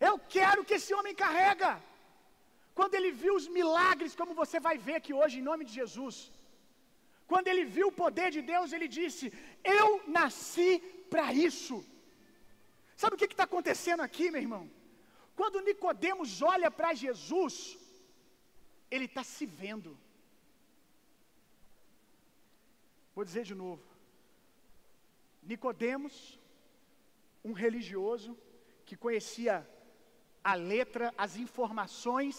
Eu 0.08 0.16
quero 0.36 0.64
que 0.68 0.76
esse 0.80 0.92
homem 0.98 1.14
carrega. 1.24 1.72
Quando 2.78 2.96
ele 2.98 3.12
viu 3.22 3.34
os 3.40 3.48
milagres, 3.60 4.18
como 4.20 4.34
você 4.42 4.58
vai 4.68 4.76
ver 4.88 4.96
aqui 5.00 5.14
hoje, 5.22 5.40
em 5.40 5.48
nome 5.50 5.64
de 5.68 5.74
Jesus. 5.80 6.18
Quando 7.32 7.48
ele 7.52 7.64
viu 7.76 7.88
o 7.90 7.98
poder 8.04 8.30
de 8.36 8.42
Deus, 8.54 8.72
ele 8.76 8.90
disse: 9.00 9.26
Eu 9.78 9.88
nasci 10.20 10.72
para 11.14 11.28
isso. 11.50 11.78
Sabe 13.02 13.16
o 13.16 13.20
que 13.20 13.26
está 13.26 13.46
acontecendo 13.50 14.04
aqui, 14.08 14.26
meu 14.34 14.42
irmão? 14.48 14.64
Quando 15.40 15.62
Nicodemos 15.68 16.30
olha 16.54 16.70
para 16.78 16.94
Jesus, 17.02 17.54
ele 18.94 19.06
está 19.10 19.24
se 19.24 19.46
vendo. 19.46 19.92
Vou 23.16 23.24
dizer 23.28 23.44
de 23.50 23.56
novo. 23.62 23.86
Nicodemos, 25.52 26.16
um 27.50 27.54
religioso 27.54 28.32
que 28.88 28.98
conhecia 29.06 29.56
a 30.52 30.56
letra, 30.56 31.14
as 31.26 31.36
informações, 31.46 32.38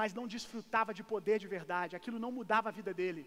mas 0.00 0.12
não 0.18 0.26
desfrutava 0.34 0.92
de 0.98 1.02
poder 1.12 1.38
de 1.44 1.48
verdade, 1.56 1.96
aquilo 1.96 2.18
não 2.24 2.32
mudava 2.38 2.68
a 2.68 2.76
vida 2.80 2.92
dele. 3.00 3.24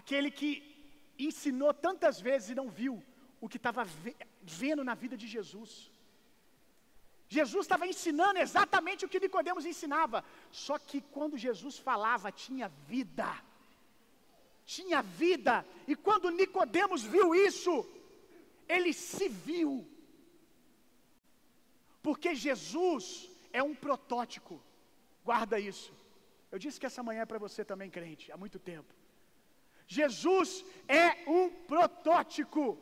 Aquele 0.00 0.30
que 0.40 0.50
ensinou 1.28 1.72
tantas 1.72 2.20
vezes 2.28 2.50
e 2.50 2.58
não 2.60 2.68
viu 2.68 3.02
o 3.40 3.48
que 3.48 3.56
estava 3.62 3.84
vendo 4.42 4.84
na 4.90 4.94
vida 4.94 5.16
de 5.16 5.26
Jesus. 5.36 5.89
Jesus 7.36 7.64
estava 7.64 7.86
ensinando 7.86 8.40
exatamente 8.40 9.04
o 9.04 9.08
que 9.08 9.20
Nicodemos 9.20 9.64
ensinava, 9.64 10.24
só 10.50 10.76
que 10.80 11.00
quando 11.00 11.38
Jesus 11.38 11.78
falava 11.78 12.32
tinha 12.32 12.66
vida. 12.88 13.30
Tinha 14.66 15.00
vida. 15.00 15.64
E 15.86 15.94
quando 15.94 16.28
Nicodemos 16.30 17.04
viu 17.04 17.32
isso, 17.32 17.88
ele 18.68 18.92
se 18.92 19.28
viu. 19.28 19.86
Porque 22.02 22.34
Jesus 22.34 23.30
é 23.52 23.62
um 23.62 23.76
protótipo. 23.76 24.60
Guarda 25.24 25.60
isso. 25.60 25.92
Eu 26.50 26.58
disse 26.58 26.80
que 26.80 26.86
essa 26.86 27.00
manhã 27.00 27.22
é 27.22 27.26
para 27.26 27.38
você 27.38 27.64
também, 27.64 27.88
crente, 27.88 28.32
há 28.32 28.36
muito 28.36 28.58
tempo. 28.58 28.92
Jesus 29.86 30.64
é 30.88 31.30
um 31.30 31.48
protótipo. 31.48 32.76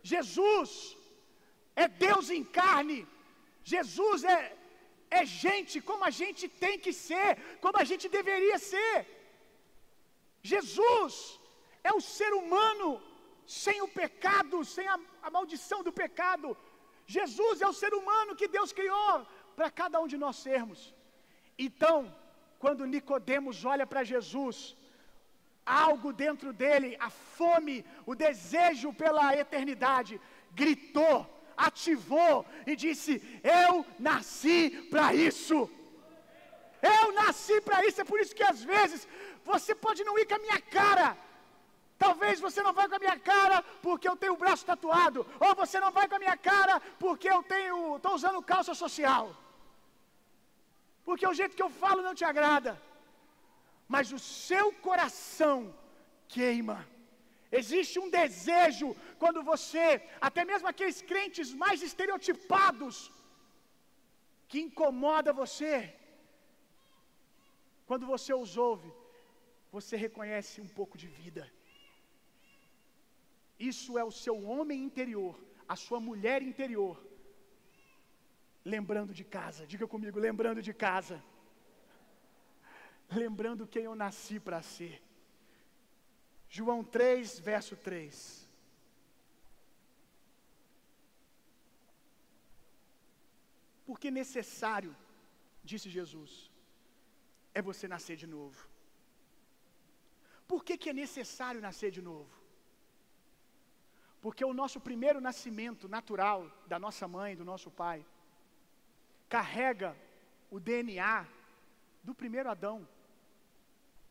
Jesus 0.00 0.96
é 1.74 1.88
Deus 1.88 2.30
em 2.30 2.44
carne. 2.44 3.04
Jesus 3.72 4.24
é, 4.36 4.40
é 5.18 5.22
gente 5.42 5.76
como 5.88 6.02
a 6.10 6.12
gente 6.20 6.44
tem 6.64 6.76
que 6.84 6.92
ser, 7.06 7.30
como 7.64 7.78
a 7.82 7.86
gente 7.90 8.06
deveria 8.18 8.58
ser. 8.72 8.96
Jesus 10.52 11.14
é 11.88 11.92
o 11.98 12.04
ser 12.16 12.32
humano 12.40 12.88
sem 13.62 13.78
o 13.86 13.88
pecado, 14.00 14.56
sem 14.74 14.86
a, 14.94 14.98
a 15.26 15.30
maldição 15.36 15.80
do 15.86 15.92
pecado. 16.02 16.48
Jesus 17.16 17.60
é 17.64 17.68
o 17.72 17.78
ser 17.82 17.92
humano 18.00 18.38
que 18.40 18.48
Deus 18.56 18.72
criou 18.78 19.14
para 19.56 19.70
cada 19.80 20.00
um 20.02 20.08
de 20.12 20.18
nós 20.24 20.36
sermos. 20.48 20.80
Então, 21.66 21.98
quando 22.62 22.90
Nicodemos 22.94 23.64
olha 23.72 23.86
para 23.92 24.08
Jesus, 24.12 24.56
algo 25.64 26.12
dentro 26.24 26.52
dele, 26.62 26.90
a 27.08 27.10
fome, 27.10 27.76
o 28.10 28.14
desejo 28.14 28.92
pela 29.02 29.26
eternidade, 29.44 30.20
gritou, 30.60 31.14
ativou 31.56 32.44
e 32.66 32.76
disse: 32.76 33.22
Eu 33.42 33.84
nasci 33.98 34.70
para 34.90 35.14
isso. 35.14 35.70
Eu 36.82 37.12
nasci 37.12 37.60
para 37.60 37.84
isso. 37.86 38.00
É 38.00 38.04
por 38.04 38.20
isso 38.20 38.34
que 38.34 38.42
às 38.42 38.62
vezes 38.62 39.08
você 39.44 39.74
pode 39.74 40.04
não 40.04 40.18
ir 40.18 40.26
com 40.26 40.34
a 40.34 40.44
minha 40.46 40.60
cara. 40.60 41.16
Talvez 41.98 42.38
você 42.38 42.62
não 42.62 42.72
vai 42.72 42.86
com 42.88 42.96
a 42.96 42.98
minha 42.98 43.18
cara 43.18 43.62
porque 43.80 44.08
eu 44.08 44.16
tenho 44.16 44.34
o 44.34 44.36
braço 44.36 44.66
tatuado, 44.66 45.26
ou 45.40 45.54
você 45.54 45.80
não 45.80 45.90
vai 45.90 46.06
com 46.06 46.16
a 46.16 46.18
minha 46.18 46.36
cara 46.36 46.78
porque 46.98 47.28
eu 47.28 47.42
tenho, 47.42 47.96
estou 47.96 48.14
usando 48.14 48.42
calça 48.42 48.74
social. 48.74 49.34
Porque 51.06 51.26
o 51.26 51.32
jeito 51.32 51.56
que 51.56 51.62
eu 51.62 51.70
falo 51.70 52.02
não 52.02 52.14
te 52.14 52.24
agrada. 52.24 52.72
Mas 53.88 54.12
o 54.12 54.18
seu 54.18 54.72
coração 54.72 55.72
queima. 56.28 56.86
Existe 57.50 57.98
um 57.98 58.10
desejo 58.10 58.94
quando 59.18 59.42
você, 59.42 60.02
até 60.20 60.44
mesmo 60.44 60.68
aqueles 60.68 61.00
crentes 61.02 61.52
mais 61.54 61.82
estereotipados, 61.82 63.10
que 64.48 64.60
incomoda 64.60 65.32
você, 65.32 65.94
Quando 67.88 68.04
você 68.04 68.34
os 68.34 68.56
ouve, 68.56 68.92
você 69.70 69.96
reconhece 69.96 70.60
um 70.60 70.66
pouco 70.78 70.98
de 70.98 71.06
vida. 71.06 71.44
Isso 73.58 73.96
é 73.96 74.04
o 74.04 74.10
seu 74.10 74.36
homem 74.44 74.82
interior, 74.82 75.34
a 75.68 75.76
sua 75.76 76.00
mulher 76.00 76.42
interior, 76.42 76.96
lembrando 78.64 79.14
de 79.14 79.24
casa. 79.24 79.66
Diga 79.66 79.86
comigo, 79.86 80.18
lembrando 80.18 80.60
de 80.60 80.74
casa. 80.74 81.22
Lembrando 83.08 83.68
quem 83.68 83.84
eu 83.84 83.94
nasci 83.94 84.40
para 84.40 84.60
ser. 84.62 85.00
João 86.48 86.82
3, 86.84 87.38
verso 87.40 87.76
3. 87.76 88.46
Porque 93.86 94.10
necessário, 94.10 94.94
disse 95.62 95.88
Jesus, 95.88 96.50
é 97.54 97.62
você 97.62 97.86
nascer 97.86 98.16
de 98.16 98.26
novo. 98.26 98.68
Por 100.46 100.64
que, 100.64 100.76
que 100.76 100.90
é 100.90 100.92
necessário 100.92 101.60
nascer 101.60 101.90
de 101.90 102.02
novo? 102.02 102.30
Porque 104.20 104.44
o 104.44 104.52
nosso 104.52 104.80
primeiro 104.80 105.20
nascimento 105.20 105.88
natural 105.88 106.50
da 106.66 106.78
nossa 106.78 107.06
mãe, 107.06 107.36
do 107.36 107.44
nosso 107.44 107.70
pai, 107.70 108.04
carrega 109.28 109.96
o 110.50 110.58
DNA 110.58 111.26
do 112.02 112.14
primeiro 112.14 112.50
Adão, 112.50 112.88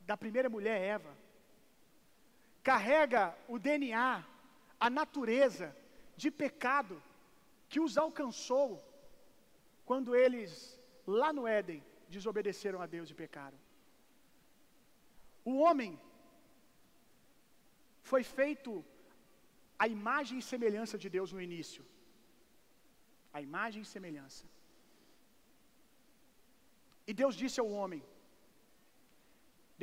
da 0.02 0.16
primeira 0.16 0.50
mulher 0.50 0.80
Eva. 0.82 1.25
Carrega 2.70 3.24
o 3.54 3.58
DNA, 3.66 4.12
a 4.86 4.90
natureza 5.00 5.68
de 6.22 6.30
pecado 6.44 6.96
que 7.72 7.80
os 7.86 7.94
alcançou 8.04 8.70
quando 9.90 10.16
eles, 10.24 10.52
lá 11.18 11.30
no 11.38 11.44
Éden, 11.60 11.82
desobedeceram 12.16 12.80
a 12.82 12.88
Deus 12.96 13.10
e 13.12 13.20
pecaram. 13.24 13.60
O 15.52 15.54
homem 15.64 15.92
foi 18.12 18.24
feito 18.40 18.72
a 19.84 19.88
imagem 19.98 20.40
e 20.40 20.48
semelhança 20.54 20.98
de 21.04 21.10
Deus 21.18 21.32
no 21.36 21.42
início. 21.48 21.84
A 23.38 23.42
imagem 23.48 23.82
e 23.84 23.92
semelhança. 23.94 24.46
E 27.10 27.14
Deus 27.22 27.36
disse 27.44 27.60
ao 27.60 27.70
homem, 27.78 28.02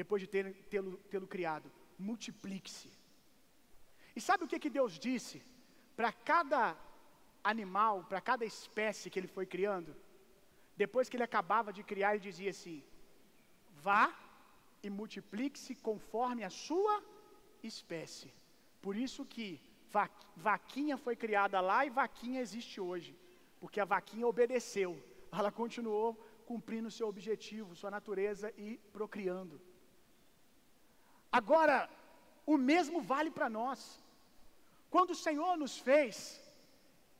depois 0.00 0.20
de 0.22 0.28
tê-lo 0.72 0.96
tê 1.12 1.20
criado, 1.36 1.70
multiplique-se. 2.10 2.90
E 4.16 4.20
sabe 4.28 4.44
o 4.44 4.50
que, 4.50 4.62
que 4.64 4.76
Deus 4.78 4.92
disse 5.08 5.38
para 5.98 6.10
cada 6.30 6.62
animal, 7.52 7.94
para 8.10 8.20
cada 8.30 8.44
espécie 8.52 9.10
que 9.10 9.18
ele 9.20 9.34
foi 9.36 9.46
criando? 9.54 9.92
Depois 10.82 11.08
que 11.08 11.16
ele 11.16 11.28
acabava 11.30 11.72
de 11.76 11.82
criar, 11.90 12.10
ele 12.12 12.28
dizia 12.30 12.50
assim: 12.50 12.78
vá 13.86 14.04
e 14.82 14.90
multiplique-se 15.00 15.74
conforme 15.88 16.42
a 16.44 16.50
sua 16.50 16.94
espécie. 17.62 18.30
Por 18.84 18.96
isso 18.96 19.24
que 19.34 19.46
vaquinha 20.36 20.96
foi 20.96 21.14
criada 21.24 21.60
lá 21.60 21.84
e 21.86 21.90
vaquinha 21.90 22.40
existe 22.40 22.80
hoje, 22.80 23.12
porque 23.60 23.80
a 23.80 23.84
vaquinha 23.84 24.26
obedeceu, 24.26 24.92
ela 25.38 25.52
continuou 25.52 26.08
cumprindo 26.50 26.90
seu 26.90 27.06
objetivo, 27.08 27.76
sua 27.80 27.90
natureza 27.90 28.52
e 28.56 28.78
procriando. 28.92 29.60
Agora, 31.40 31.88
o 32.44 32.56
mesmo 32.70 33.00
vale 33.00 33.30
para 33.30 33.48
nós. 33.48 33.80
Quando 34.90 35.12
o 35.12 35.20
Senhor 35.26 35.56
nos 35.56 35.78
fez, 35.88 36.14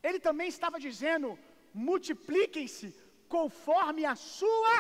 Ele 0.03 0.21
também 0.29 0.49
estava 0.49 0.79
dizendo: 0.89 1.39
multipliquem-se 1.73 2.89
conforme 3.29 4.05
a 4.05 4.15
sua 4.15 4.77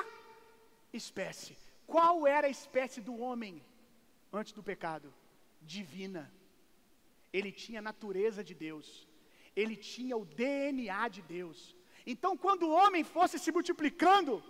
espécie. 0.92 1.56
Qual 1.86 2.26
era 2.26 2.46
a 2.46 2.56
espécie 2.58 3.00
do 3.00 3.14
homem 3.24 3.54
antes 4.32 4.52
do 4.52 4.62
pecado? 4.62 5.08
Divina. 5.62 6.24
Ele 7.32 7.50
tinha 7.62 7.78
a 7.80 7.88
natureza 7.90 8.44
de 8.44 8.54
Deus. 8.66 8.86
Ele 9.56 9.76
tinha 9.76 10.16
o 10.16 10.24
DNA 10.24 11.08
de 11.16 11.22
Deus. 11.22 11.74
Então, 12.12 12.36
quando 12.36 12.64
o 12.64 12.74
homem 12.80 13.04
fosse 13.04 13.38
se 13.38 13.50
multiplicando, 13.56 14.42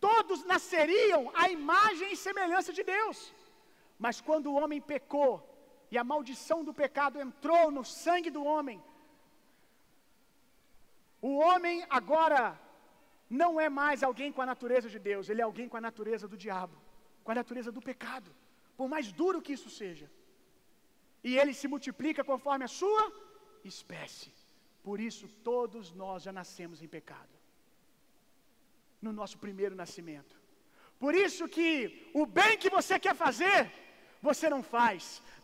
todos 0.00 0.44
nasceriam 0.44 1.22
à 1.34 1.48
imagem 1.48 2.12
e 2.12 2.16
semelhança 2.16 2.72
de 2.72 2.82
Deus. 2.82 3.18
Mas 3.98 4.20
quando 4.20 4.46
o 4.48 4.56
homem 4.60 4.80
pecou 4.80 5.32
e 5.90 5.96
a 5.98 6.04
maldição 6.04 6.62
do 6.64 6.74
pecado 6.74 7.20
entrou 7.20 7.70
no 7.70 7.84
sangue 7.84 8.30
do 8.30 8.44
homem, 8.44 8.82
o 11.20 11.38
homem 11.38 11.84
agora 11.88 12.60
não 13.28 13.60
é 13.60 13.68
mais 13.68 14.02
alguém 14.02 14.30
com 14.32 14.42
a 14.42 14.46
natureza 14.46 14.88
de 14.88 14.98
Deus, 14.98 15.28
ele 15.28 15.40
é 15.40 15.44
alguém 15.44 15.68
com 15.68 15.76
a 15.76 15.80
natureza 15.80 16.28
do 16.28 16.36
diabo, 16.36 16.76
com 17.24 17.32
a 17.32 17.34
natureza 17.34 17.72
do 17.72 17.80
pecado, 17.80 18.30
por 18.76 18.88
mais 18.88 19.10
duro 19.12 19.42
que 19.42 19.52
isso 19.52 19.70
seja. 19.70 20.10
E 21.24 21.36
ele 21.36 21.52
se 21.54 21.66
multiplica 21.66 22.22
conforme 22.22 22.64
a 22.64 22.68
sua 22.68 23.04
espécie. 23.64 24.32
Por 24.82 25.00
isso, 25.00 25.26
todos 25.42 25.92
nós 25.92 26.22
já 26.22 26.32
nascemos 26.32 26.82
em 26.82 26.86
pecado. 26.86 27.34
No 29.02 29.12
nosso 29.12 29.36
primeiro 29.38 29.74
nascimento. 29.74 30.34
Por 30.98 31.14
isso 31.14 31.48
que 31.48 32.10
o 32.14 32.24
bem 32.24 32.56
que 32.56 32.70
você 32.70 32.98
quer 32.98 33.14
fazer, 33.14 33.72
você 34.30 34.46
não 34.54 34.62
faz. 34.76 35.02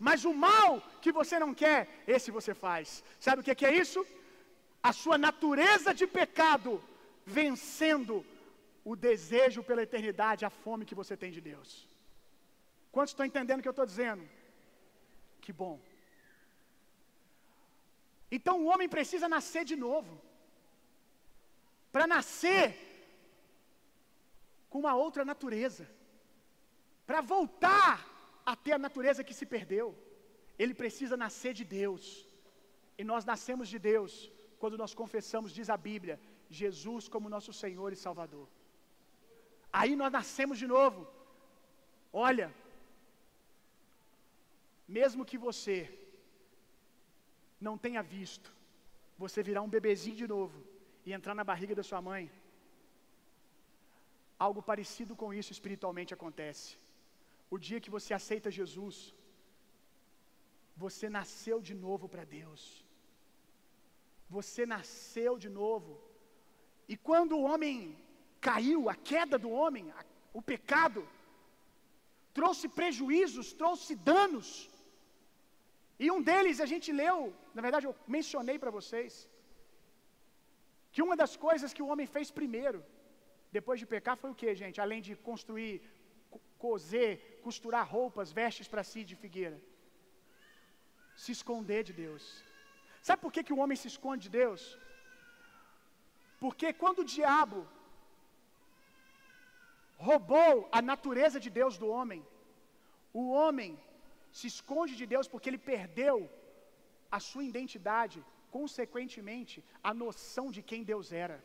Mas 0.08 0.20
o 0.30 0.34
mal 0.46 0.70
que 1.02 1.12
você 1.20 1.36
não 1.44 1.52
quer, 1.62 1.80
esse 2.14 2.30
você 2.38 2.52
faz. 2.66 2.86
Sabe 3.26 3.40
o 3.40 3.46
que 3.46 3.68
é 3.70 3.74
isso? 3.84 4.00
A 4.90 4.92
sua 5.02 5.18
natureza 5.28 5.90
de 6.00 6.06
pecado 6.20 6.72
vencendo 7.38 8.14
o 8.90 8.94
desejo 9.08 9.60
pela 9.68 9.84
eternidade, 9.88 10.44
a 10.44 10.52
fome 10.62 10.88
que 10.90 11.00
você 11.00 11.16
tem 11.22 11.32
de 11.36 11.42
Deus. 11.50 11.70
Quantos 12.94 13.12
estão 13.12 13.28
entendendo 13.30 13.60
o 13.60 13.64
que 13.64 13.72
eu 13.72 13.78
estou 13.78 13.90
dizendo? 13.92 14.24
Que 15.44 15.52
bom. 15.62 15.76
Então 18.36 18.54
o 18.58 18.68
homem 18.72 18.88
precisa 18.96 19.28
nascer 19.36 19.64
de 19.70 19.76
novo. 19.86 20.12
Para 21.94 22.06
nascer 22.16 22.64
com 24.70 24.78
uma 24.84 24.94
outra 25.04 25.24
natureza. 25.32 25.84
Para 27.08 27.20
voltar 27.34 27.92
a 28.44 28.54
ter 28.64 28.72
a 28.72 28.84
natureza 28.86 29.24
que 29.28 29.34
se 29.38 29.46
perdeu. 29.54 29.86
Ele 30.58 30.74
precisa 30.82 31.16
nascer 31.16 31.52
de 31.60 31.64
Deus. 31.64 32.04
E 32.98 33.04
nós 33.04 33.24
nascemos 33.24 33.68
de 33.68 33.78
Deus 33.78 34.30
quando 34.58 34.78
nós 34.82 34.94
confessamos, 34.94 35.52
diz 35.58 35.68
a 35.70 35.76
Bíblia, 35.76 36.20
Jesus 36.48 37.08
como 37.08 37.34
nosso 37.36 37.52
Senhor 37.52 37.92
e 37.92 38.02
Salvador. 38.06 38.46
Aí 39.72 39.96
nós 39.96 40.12
nascemos 40.12 40.58
de 40.58 40.66
novo. 40.66 41.00
Olha, 42.12 42.48
mesmo 44.86 45.24
que 45.24 45.38
você 45.38 45.76
não 47.66 47.78
tenha 47.78 48.02
visto, 48.02 48.52
você 49.16 49.42
virar 49.42 49.62
um 49.62 49.74
bebezinho 49.76 50.16
de 50.16 50.26
novo 50.26 50.58
e 51.06 51.12
entrar 51.12 51.34
na 51.34 51.44
barriga 51.50 51.74
da 51.74 51.82
sua 51.82 52.00
mãe, 52.02 52.30
algo 54.38 54.60
parecido 54.70 55.14
com 55.16 55.32
isso 55.32 55.52
espiritualmente 55.52 56.12
acontece. 56.12 56.76
O 57.54 57.58
dia 57.66 57.82
que 57.84 57.94
você 57.96 58.12
aceita 58.18 58.56
Jesus, 58.58 58.96
você 60.84 61.06
nasceu 61.18 61.58
de 61.68 61.74
novo 61.86 62.06
para 62.12 62.24
Deus. 62.38 62.62
Você 64.36 64.62
nasceu 64.74 65.32
de 65.44 65.50
novo. 65.62 65.92
E 66.92 66.96
quando 67.08 67.32
o 67.36 67.44
homem 67.50 67.74
caiu, 68.48 68.80
a 68.92 68.96
queda 69.10 69.36
do 69.44 69.50
homem, 69.60 69.84
o 70.38 70.42
pecado, 70.52 71.02
trouxe 72.38 72.66
prejuízos, 72.80 73.52
trouxe 73.62 73.94
danos. 74.12 74.48
E 76.04 76.08
um 76.14 76.22
deles 76.28 76.58
a 76.66 76.68
gente 76.72 76.90
leu, 77.02 77.18
na 77.56 77.62
verdade 77.66 77.86
eu 77.88 77.94
mencionei 78.16 78.58
para 78.62 78.76
vocês, 78.78 79.14
que 80.92 81.04
uma 81.06 81.16
das 81.22 81.34
coisas 81.48 81.74
que 81.76 81.84
o 81.84 81.90
homem 81.92 82.08
fez 82.14 82.30
primeiro, 82.40 82.80
depois 83.58 83.78
de 83.82 83.86
pecar, 83.94 84.16
foi 84.22 84.30
o 84.30 84.38
que, 84.40 84.60
gente? 84.62 84.80
Além 84.86 85.02
de 85.06 85.12
construir, 85.30 85.74
coser, 86.64 87.40
costurar 87.46 87.84
roupas, 87.96 88.32
vestes 88.40 88.68
para 88.72 88.84
si 88.90 89.00
de 89.10 89.16
figueira. 89.22 89.58
Se 91.22 91.30
esconder 91.36 91.82
de 91.88 91.94
Deus. 92.04 92.24
Sabe 93.06 93.20
por 93.22 93.32
que, 93.32 93.44
que 93.46 93.54
o 93.54 93.60
homem 93.62 93.76
se 93.82 93.88
esconde 93.92 94.24
de 94.26 94.32
Deus? 94.42 94.62
Porque 96.42 96.68
quando 96.82 97.00
o 97.00 97.10
diabo 97.16 97.60
roubou 100.08 100.68
a 100.78 100.80
natureza 100.92 101.38
de 101.44 101.50
Deus 101.60 101.74
do 101.82 101.88
homem, 101.96 102.20
o 103.20 103.24
homem 103.38 103.70
se 104.38 104.46
esconde 104.52 104.94
de 105.00 105.06
Deus 105.14 105.26
porque 105.32 105.48
ele 105.50 105.62
perdeu 105.72 106.16
a 107.16 107.20
sua 107.28 107.44
identidade, 107.50 108.18
consequentemente, 108.56 109.56
a 109.90 109.92
noção 110.02 110.46
de 110.56 110.62
quem 110.70 110.82
Deus 110.92 111.08
era. 111.26 111.38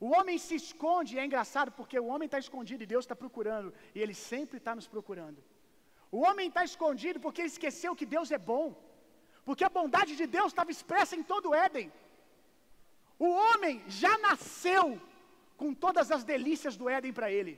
O 0.00 0.08
homem 0.16 0.38
se 0.38 0.54
esconde, 0.54 1.18
é 1.18 1.24
engraçado 1.24 1.70
porque 1.72 1.98
o 1.98 2.06
homem 2.06 2.26
está 2.26 2.38
escondido 2.38 2.82
e 2.82 2.86
Deus 2.94 3.04
está 3.04 3.16
procurando, 3.16 3.72
e 3.94 4.00
Ele 4.00 4.14
sempre 4.14 4.58
está 4.58 4.74
nos 4.74 4.86
procurando. 4.86 5.42
O 6.16 6.20
homem 6.26 6.48
está 6.48 6.62
escondido 6.64 7.18
porque 7.18 7.40
ele 7.40 7.48
esqueceu 7.48 7.96
que 8.00 8.06
Deus 8.06 8.30
é 8.30 8.38
bom, 8.38 8.66
porque 9.44 9.64
a 9.64 9.68
bondade 9.68 10.14
de 10.20 10.26
Deus 10.26 10.52
estava 10.52 10.70
expressa 10.70 11.16
em 11.16 11.24
todo 11.24 11.48
o 11.50 11.54
Éden. 11.66 11.92
O 13.18 13.28
homem 13.28 13.82
já 13.88 14.16
nasceu 14.18 15.00
com 15.56 15.74
todas 15.74 16.12
as 16.12 16.22
delícias 16.22 16.76
do 16.76 16.88
Éden 16.88 17.12
para 17.12 17.32
ele. 17.32 17.54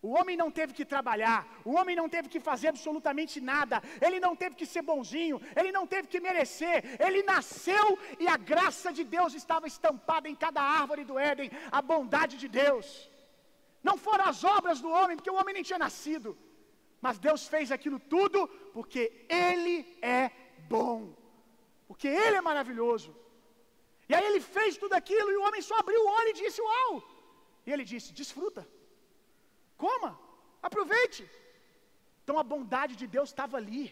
O 0.00 0.10
homem 0.16 0.36
não 0.36 0.50
teve 0.58 0.72
que 0.72 0.84
trabalhar, 0.84 1.40
o 1.64 1.72
homem 1.78 1.96
não 2.00 2.08
teve 2.08 2.28
que 2.28 2.40
fazer 2.48 2.68
absolutamente 2.68 3.40
nada, 3.40 3.82
ele 4.00 4.20
não 4.20 4.34
teve 4.42 4.54
que 4.54 4.66
ser 4.72 4.82
bonzinho, 4.82 5.40
ele 5.56 5.72
não 5.72 5.84
teve 5.92 6.06
que 6.12 6.20
merecer, 6.20 6.76
ele 7.06 7.20
nasceu 7.24 7.86
e 8.18 8.28
a 8.28 8.36
graça 8.36 8.92
de 8.92 9.02
Deus 9.02 9.34
estava 9.34 9.66
estampada 9.66 10.28
em 10.28 10.36
cada 10.36 10.62
árvore 10.62 11.04
do 11.04 11.18
Éden, 11.18 11.50
a 11.72 11.82
bondade 11.82 12.36
de 12.36 12.46
Deus. 12.46 13.10
Não 13.82 13.96
foram 14.06 14.26
as 14.32 14.44
obras 14.44 14.80
do 14.80 14.90
homem, 14.98 15.16
porque 15.16 15.34
o 15.34 15.38
homem 15.40 15.54
nem 15.54 15.64
tinha 15.64 15.84
nascido, 15.86 16.38
mas 17.00 17.18
Deus 17.18 17.48
fez 17.48 17.72
aquilo 17.72 17.98
tudo 17.98 18.46
porque 18.76 19.02
Ele 19.28 19.76
é 20.00 20.30
bom, 20.74 21.12
porque 21.88 22.06
Ele 22.06 22.36
é 22.36 22.40
maravilhoso. 22.40 23.10
E 24.08 24.14
aí 24.14 24.24
Ele 24.24 24.40
fez 24.40 24.76
tudo 24.76 24.94
aquilo 24.94 25.30
e 25.32 25.36
o 25.36 25.44
homem 25.46 25.60
só 25.60 25.76
abriu 25.78 26.00
o 26.02 26.10
olho 26.18 26.28
e 26.28 26.40
disse: 26.44 26.60
Uau! 26.62 27.02
E 27.66 27.72
ele 27.72 27.84
disse: 27.84 28.12
Desfruta. 28.12 28.77
Coma, 29.82 30.10
aproveite. 30.68 31.22
Então 32.20 32.36
a 32.42 32.48
bondade 32.52 32.94
de 33.00 33.06
Deus 33.16 33.28
estava 33.30 33.56
ali. 33.60 33.84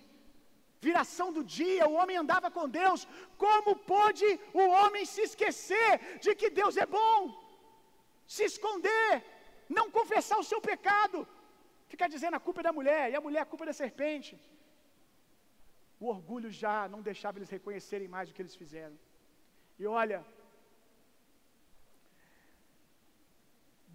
Viração 0.86 1.28
do 1.36 1.42
dia, 1.58 1.84
o 1.92 1.96
homem 2.00 2.16
andava 2.22 2.48
com 2.56 2.74
Deus. 2.80 3.00
Como 3.44 3.70
pôde 3.92 4.28
o 4.62 4.64
homem 4.78 5.04
se 5.12 5.22
esquecer 5.28 5.92
de 6.24 6.34
que 6.40 6.50
Deus 6.60 6.76
é 6.84 6.86
bom? 6.98 7.18
Se 8.34 8.42
esconder, 8.50 9.10
não 9.78 9.86
confessar 9.98 10.38
o 10.40 10.48
seu 10.50 10.60
pecado, 10.70 11.18
ficar 11.92 12.08
dizendo 12.14 12.36
a 12.36 12.44
culpa 12.46 12.60
é 12.60 12.68
da 12.68 12.76
mulher 12.78 13.04
e 13.10 13.16
a 13.16 13.24
mulher 13.26 13.42
a 13.42 13.50
culpa 13.52 13.64
é 13.64 13.70
da 13.70 13.76
serpente. 13.82 14.32
O 16.02 16.06
orgulho 16.14 16.50
já 16.62 16.76
não 16.92 17.00
deixava 17.10 17.38
eles 17.38 17.54
reconhecerem 17.56 18.08
mais 18.14 18.28
o 18.28 18.34
que 18.34 18.42
eles 18.44 18.56
fizeram. 18.62 18.96
E 19.80 19.86
olha, 19.86 20.18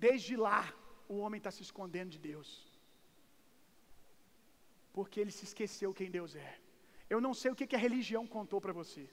desde 0.06 0.36
lá, 0.48 0.62
o 1.14 1.18
homem 1.24 1.40
está 1.40 1.52
se 1.52 1.64
escondendo 1.68 2.12
de 2.16 2.20
Deus. 2.30 2.50
Porque 4.98 5.20
ele 5.20 5.34
se 5.38 5.44
esqueceu 5.50 5.94
quem 6.00 6.10
Deus 6.18 6.32
é. 6.36 6.52
Eu 7.14 7.20
não 7.26 7.34
sei 7.40 7.50
o 7.52 7.58
que, 7.58 7.68
que 7.70 7.78
a 7.80 7.86
religião 7.88 8.24
contou 8.36 8.60
para 8.62 8.78
você. 8.82 9.04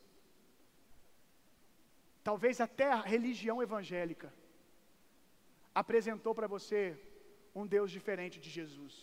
Talvez 2.29 2.61
até 2.61 2.89
a 2.93 3.01
religião 3.15 3.57
evangélica 3.67 4.33
apresentou 5.83 6.33
para 6.39 6.47
você 6.55 6.81
um 7.61 7.67
Deus 7.75 7.91
diferente 7.99 8.39
de 8.45 8.51
Jesus. 8.59 8.95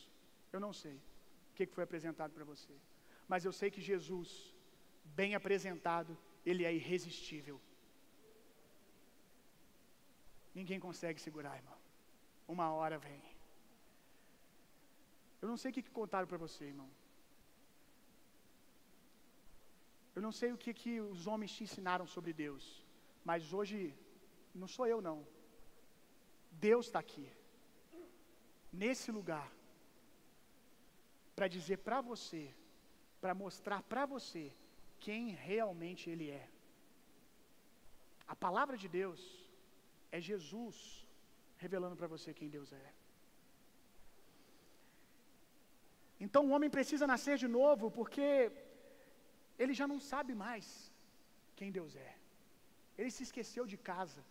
Eu 0.54 0.62
não 0.66 0.74
sei 0.82 0.96
o 0.96 1.56
que, 1.56 1.68
que 1.68 1.76
foi 1.78 1.84
apresentado 1.84 2.32
para 2.38 2.50
você. 2.54 2.74
Mas 3.28 3.44
eu 3.44 3.52
sei 3.60 3.70
que 3.76 3.88
Jesus, 3.92 4.30
bem 5.20 5.36
apresentado, 5.36 6.18
ele 6.46 6.64
é 6.64 6.74
irresistível. 6.74 7.60
Ninguém 10.60 10.80
consegue 10.80 11.20
segurar, 11.20 11.58
irmão 11.58 11.75
uma 12.48 12.72
hora 12.74 12.98
vem. 12.98 13.22
Eu 15.42 15.48
não 15.48 15.58
sei 15.58 15.72
o 15.72 15.74
que, 15.74 15.84
que 15.84 15.92
contaram 15.92 16.28
para 16.28 16.38
você, 16.38 16.66
irmão. 16.66 16.90
Eu 20.16 20.22
não 20.22 20.32
sei 20.32 20.52
o 20.52 20.58
que, 20.58 20.74
que 20.74 21.02
os 21.02 21.28
homens 21.28 21.52
te 21.56 21.64
ensinaram 21.64 22.08
sobre 22.08 22.32
Deus, 22.32 22.84
mas 23.24 23.52
hoje 23.52 23.94
não 24.54 24.68
sou 24.68 24.88
eu 24.88 25.02
não. 25.02 25.28
Deus 26.52 26.86
está 26.86 27.00
aqui, 27.00 27.30
nesse 28.72 29.12
lugar, 29.12 29.52
para 31.36 31.50
dizer 31.50 31.80
para 31.80 32.00
você, 32.00 32.54
para 33.20 33.34
mostrar 33.34 33.84
para 33.84 34.06
você 34.06 34.54
quem 35.00 35.32
realmente 35.32 36.10
Ele 36.10 36.30
é. 36.30 36.50
A 38.26 38.36
palavra 38.36 38.78
de 38.78 38.88
Deus 38.88 39.22
é 40.12 40.22
Jesus 40.22 41.05
revelando 41.64 41.96
para 41.96 42.08
você 42.08 42.34
quem 42.34 42.50
Deus 42.50 42.72
é. 42.74 42.88
Então 46.26 46.42
o 46.46 46.52
homem 46.56 46.70
precisa 46.78 47.06
nascer 47.14 47.38
de 47.44 47.48
novo 47.48 47.92
porque 47.98 48.28
ele 49.62 49.74
já 49.80 49.88
não 49.92 50.00
sabe 50.12 50.34
mais 50.46 50.66
quem 51.58 51.72
Deus 51.72 51.96
é. 51.96 52.12
Ele 52.98 53.12
se 53.12 53.24
esqueceu 53.28 53.66
de 53.66 53.78
casa. 53.92 54.22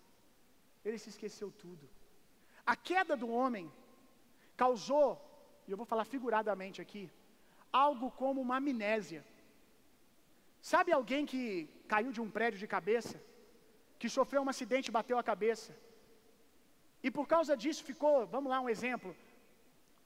Ele 0.84 0.98
se 0.98 1.10
esqueceu 1.14 1.50
tudo. 1.50 1.88
A 2.72 2.74
queda 2.76 3.14
do 3.22 3.28
homem 3.28 3.70
causou, 4.62 5.08
e 5.66 5.70
eu 5.70 5.76
vou 5.76 5.86
falar 5.92 6.04
figuradamente 6.14 6.80
aqui, 6.84 7.04
algo 7.72 8.10
como 8.22 8.40
uma 8.40 8.56
amnésia. 8.56 9.22
Sabe 10.72 10.92
alguém 10.92 11.26
que 11.26 11.42
caiu 11.92 12.10
de 12.16 12.20
um 12.24 12.30
prédio 12.36 12.58
de 12.58 12.66
cabeça? 12.66 13.16
Que 13.98 14.08
sofreu 14.08 14.42
um 14.42 14.48
acidente 14.48 14.88
e 14.88 14.96
bateu 14.98 15.18
a 15.18 15.28
cabeça? 15.32 15.76
E 17.06 17.10
por 17.16 17.26
causa 17.32 17.54
disso 17.62 17.82
ficou, 17.90 18.14
vamos 18.34 18.50
lá, 18.52 18.58
um 18.64 18.70
exemplo, 18.74 19.10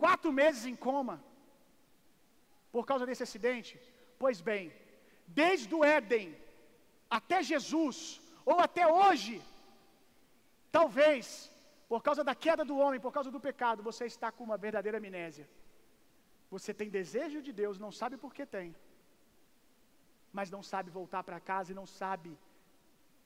quatro 0.04 0.30
meses 0.40 0.64
em 0.70 0.76
coma, 0.86 1.16
por 2.74 2.84
causa 2.90 3.06
desse 3.08 3.22
acidente. 3.26 3.72
Pois 4.22 4.40
bem, 4.48 4.64
desde 5.42 5.72
o 5.78 5.84
Éden 5.98 6.26
até 7.18 7.38
Jesus, 7.50 7.98
ou 8.44 8.58
até 8.66 8.84
hoje, 9.00 9.36
talvez, 10.78 11.28
por 11.92 12.02
causa 12.02 12.24
da 12.24 12.34
queda 12.34 12.64
do 12.64 12.76
homem, 12.82 13.04
por 13.06 13.12
causa 13.12 13.30
do 13.30 13.44
pecado, 13.48 13.86
você 13.90 14.04
está 14.06 14.32
com 14.32 14.42
uma 14.48 14.58
verdadeira 14.66 14.98
amnésia. 14.98 15.48
Você 16.50 16.74
tem 16.74 16.96
desejo 17.00 17.40
de 17.46 17.52
Deus, 17.62 17.78
não 17.78 17.92
sabe 17.92 18.16
por 18.16 18.34
que 18.34 18.44
tem, 18.58 18.74
mas 20.32 20.50
não 20.50 20.64
sabe 20.64 20.90
voltar 20.90 21.22
para 21.22 21.46
casa 21.52 21.70
e 21.70 21.80
não 21.80 21.86
sabe 21.86 22.36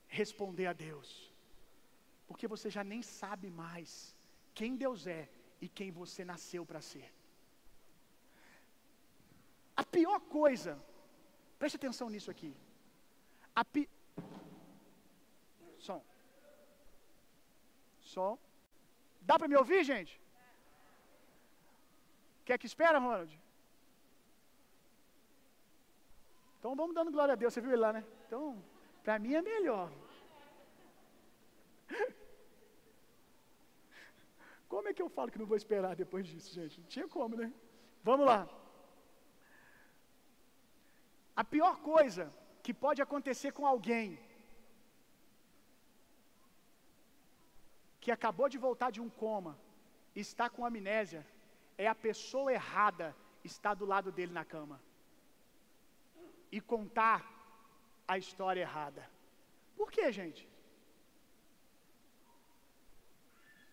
responder 0.07 0.67
a 0.67 0.73
Deus 0.73 1.32
porque 2.27 2.47
você 2.53 2.69
já 2.69 2.83
nem 2.83 3.01
sabe 3.01 3.49
mais 3.49 4.15
quem 4.53 4.75
Deus 4.75 5.07
é 5.07 5.29
e 5.61 5.67
quem 5.67 5.91
você 5.91 6.23
nasceu 6.23 6.65
para 6.65 6.81
ser. 6.81 7.07
A 9.75 9.83
pior 9.83 10.19
coisa, 10.39 10.73
preste 11.59 11.77
atenção 11.77 12.09
nisso 12.09 12.29
aqui. 12.29 12.55
A 13.55 13.63
pi... 13.65 13.89
Som. 15.79 16.01
Som. 18.13 18.37
Dá 19.21 19.37
para 19.37 19.47
me 19.47 19.55
ouvir, 19.55 19.83
gente? 19.83 20.13
Quer 22.45 22.57
que 22.57 22.65
espera, 22.65 22.99
Ronald? 22.99 23.39
Então 26.59 26.75
vamos 26.75 26.95
dando 26.95 27.11
glória 27.11 27.33
a 27.33 27.35
Deus. 27.35 27.53
Você 27.53 27.61
viu 27.61 27.71
ele 27.71 27.81
lá, 27.81 27.91
né? 27.91 28.05
Então, 28.25 28.63
para 29.03 29.19
mim 29.19 29.33
é 29.33 29.41
melhor. 29.41 29.91
Como 34.73 34.87
é 34.89 34.93
que 34.95 35.03
eu 35.05 35.09
falo 35.15 35.31
que 35.31 35.41
não 35.41 35.49
vou 35.51 35.57
esperar 35.61 35.95
depois 36.03 36.23
disso, 36.29 36.51
gente? 36.59 36.79
Não 36.81 36.87
tinha 36.93 37.07
como, 37.15 37.33
né? 37.41 37.47
Vamos 38.07 38.25
lá. 38.29 38.39
A 41.41 41.43
pior 41.53 41.73
coisa 41.91 42.23
que 42.63 42.73
pode 42.85 42.99
acontecer 43.05 43.51
com 43.57 43.65
alguém 43.73 44.07
que 48.01 48.11
acabou 48.17 48.47
de 48.53 48.57
voltar 48.67 48.89
de 48.95 49.01
um 49.05 49.11
coma 49.23 49.53
e 50.15 50.21
está 50.27 50.47
com 50.49 50.65
amnésia 50.65 51.23
é 51.77 51.87
a 51.87 52.01
pessoa 52.07 52.51
errada 52.59 53.07
estar 53.51 53.75
do 53.75 53.85
lado 53.93 54.11
dele 54.11 54.33
na 54.39 54.45
cama 54.55 54.79
e 56.51 56.59
contar 56.73 57.19
a 58.07 58.17
história 58.23 58.61
errada. 58.61 59.03
Por 59.77 59.91
que, 59.91 60.11
gente? 60.11 60.43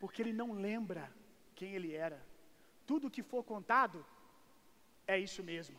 Porque 0.00 0.20
ele 0.22 0.34
não 0.40 0.50
lembra 0.66 1.04
quem 1.58 1.70
ele 1.76 1.92
era. 2.06 2.18
Tudo 2.90 3.14
que 3.14 3.22
for 3.30 3.42
contado 3.52 3.98
é 5.06 5.16
isso 5.26 5.42
mesmo. 5.52 5.78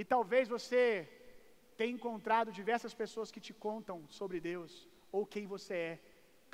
E 0.00 0.04
talvez 0.14 0.46
você 0.56 0.82
tenha 1.78 1.96
encontrado 1.98 2.56
diversas 2.60 2.94
pessoas 3.02 3.30
que 3.34 3.44
te 3.46 3.54
contam 3.66 3.98
sobre 4.18 4.38
Deus 4.50 4.72
ou 5.10 5.26
quem 5.34 5.46
você 5.54 5.74
é. 5.90 5.94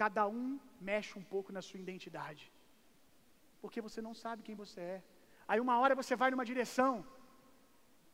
Cada 0.03 0.23
um 0.39 0.47
mexe 0.89 1.13
um 1.21 1.27
pouco 1.35 1.53
na 1.57 1.63
sua 1.69 1.81
identidade, 1.85 2.45
porque 3.61 3.81
você 3.87 4.01
não 4.07 4.15
sabe 4.25 4.45
quem 4.47 4.55
você 4.65 4.81
é. 4.97 5.03
Aí 5.51 5.59
uma 5.65 5.77
hora 5.81 5.95
você 6.01 6.15
vai 6.23 6.31
numa 6.31 6.45
direção, 6.53 6.93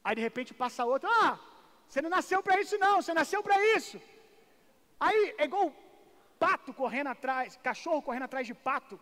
aí 0.03 0.15
de 0.19 0.23
repente 0.29 0.55
passa 0.63 0.87
outra. 0.93 1.11
Ah, 1.25 1.35
você 1.87 2.01
não 2.01 2.13
nasceu 2.19 2.43
para 2.43 2.59
isso 2.63 2.79
não, 2.85 2.95
você 3.03 3.13
nasceu 3.21 3.43
para 3.47 3.57
isso. 3.77 4.01
Aí 4.99 5.21
é 5.37 5.45
igual 5.51 5.67
pato 6.39 6.73
correndo 6.73 7.09
atrás, 7.09 7.57
cachorro 7.63 8.03
correndo 8.03 8.25
atrás 8.25 8.47
de 8.47 8.55
pato. 8.55 8.99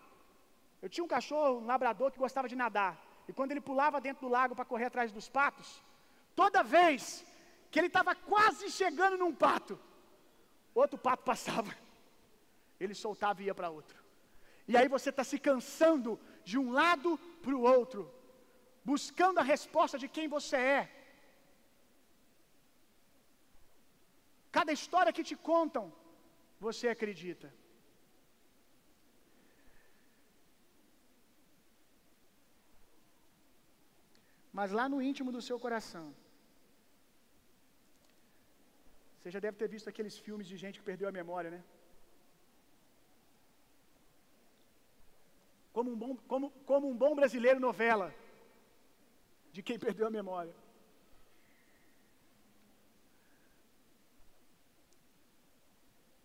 Eu 0.80 0.89
tinha 0.89 1.05
um 1.05 1.09
cachorro, 1.09 1.61
um 1.61 1.66
labrador, 1.66 2.11
que 2.11 2.18
gostava 2.18 2.49
de 2.49 2.57
nadar. 2.57 2.93
E 3.28 3.33
quando 3.33 3.53
ele 3.53 3.61
pulava 3.61 4.01
dentro 4.01 4.26
do 4.26 4.33
lago 4.33 4.55
para 4.55 4.64
correr 4.64 4.87
atrás 4.87 5.12
dos 5.12 5.28
patos, 5.28 5.83
toda 6.35 6.62
vez 6.62 7.24
que 7.70 7.78
ele 7.78 7.87
estava 7.87 8.14
quase 8.14 8.70
chegando 8.70 9.16
num 9.16 9.35
pato, 9.35 9.78
outro 10.74 10.99
pato 10.99 11.22
passava. 11.22 11.74
Ele 12.78 12.95
soltava 12.95 13.41
e 13.41 13.47
ia 13.47 13.55
para 13.55 13.70
outro. 13.70 14.03
E 14.66 14.76
aí 14.76 14.89
você 14.89 15.11
está 15.11 15.24
se 15.24 15.39
cansando 15.39 16.18
de 16.45 16.59
um 16.59 16.72
lado 16.72 17.18
para 17.43 17.55
o 17.55 17.62
outro, 17.62 18.12
buscando 18.85 19.39
a 19.39 19.43
resposta 19.43 19.99
de 19.99 20.09
quem 20.09 20.28
você 20.28 20.57
é. 20.57 20.83
Cada 24.51 24.72
história 24.72 25.12
que 25.12 25.24
te 25.24 25.37
contam 25.37 25.93
você 26.66 26.86
acredita. 26.94 27.48
Mas 34.58 34.70
lá 34.78 34.84
no 34.92 34.98
íntimo 35.08 35.30
do 35.36 35.42
seu 35.48 35.58
coração, 35.64 36.06
você 39.16 39.30
já 39.34 39.40
deve 39.44 39.56
ter 39.60 39.68
visto 39.74 39.88
aqueles 39.92 40.16
filmes 40.26 40.46
de 40.50 40.56
gente 40.62 40.78
que 40.78 40.88
perdeu 40.90 41.08
a 41.08 41.18
memória, 41.20 41.50
né? 41.56 41.60
Como 45.76 45.90
um 45.92 45.98
bom, 46.02 46.12
como, 46.32 46.46
como 46.70 46.86
um 46.92 46.96
bom 47.04 47.14
brasileiro 47.20 47.60
novela 47.68 48.08
de 49.54 49.62
quem 49.68 49.78
perdeu 49.86 50.06
a 50.06 50.16
memória. 50.20 50.54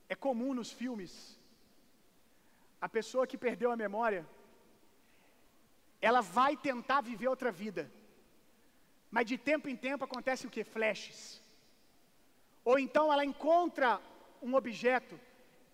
É 0.10 0.16
comum 0.16 0.54
nos 0.54 0.72
filmes 0.72 1.38
a 2.80 2.88
pessoa 2.88 3.28
que 3.28 3.38
perdeu 3.38 3.72
a 3.72 3.76
memória, 3.76 4.26
ela 6.00 6.22
vai 6.22 6.56
tentar 6.56 7.02
viver 7.02 7.28
outra 7.28 7.52
vida. 7.52 7.92
Mas 9.10 9.26
de 9.26 9.38
tempo 9.38 9.68
em 9.68 9.76
tempo 9.76 10.04
acontece 10.04 10.46
o 10.46 10.50
que? 10.50 10.64
Flashes. 10.64 11.42
Ou 12.64 12.78
então 12.78 13.12
ela 13.12 13.26
encontra 13.26 14.00
um 14.42 14.54
objeto 14.56 15.20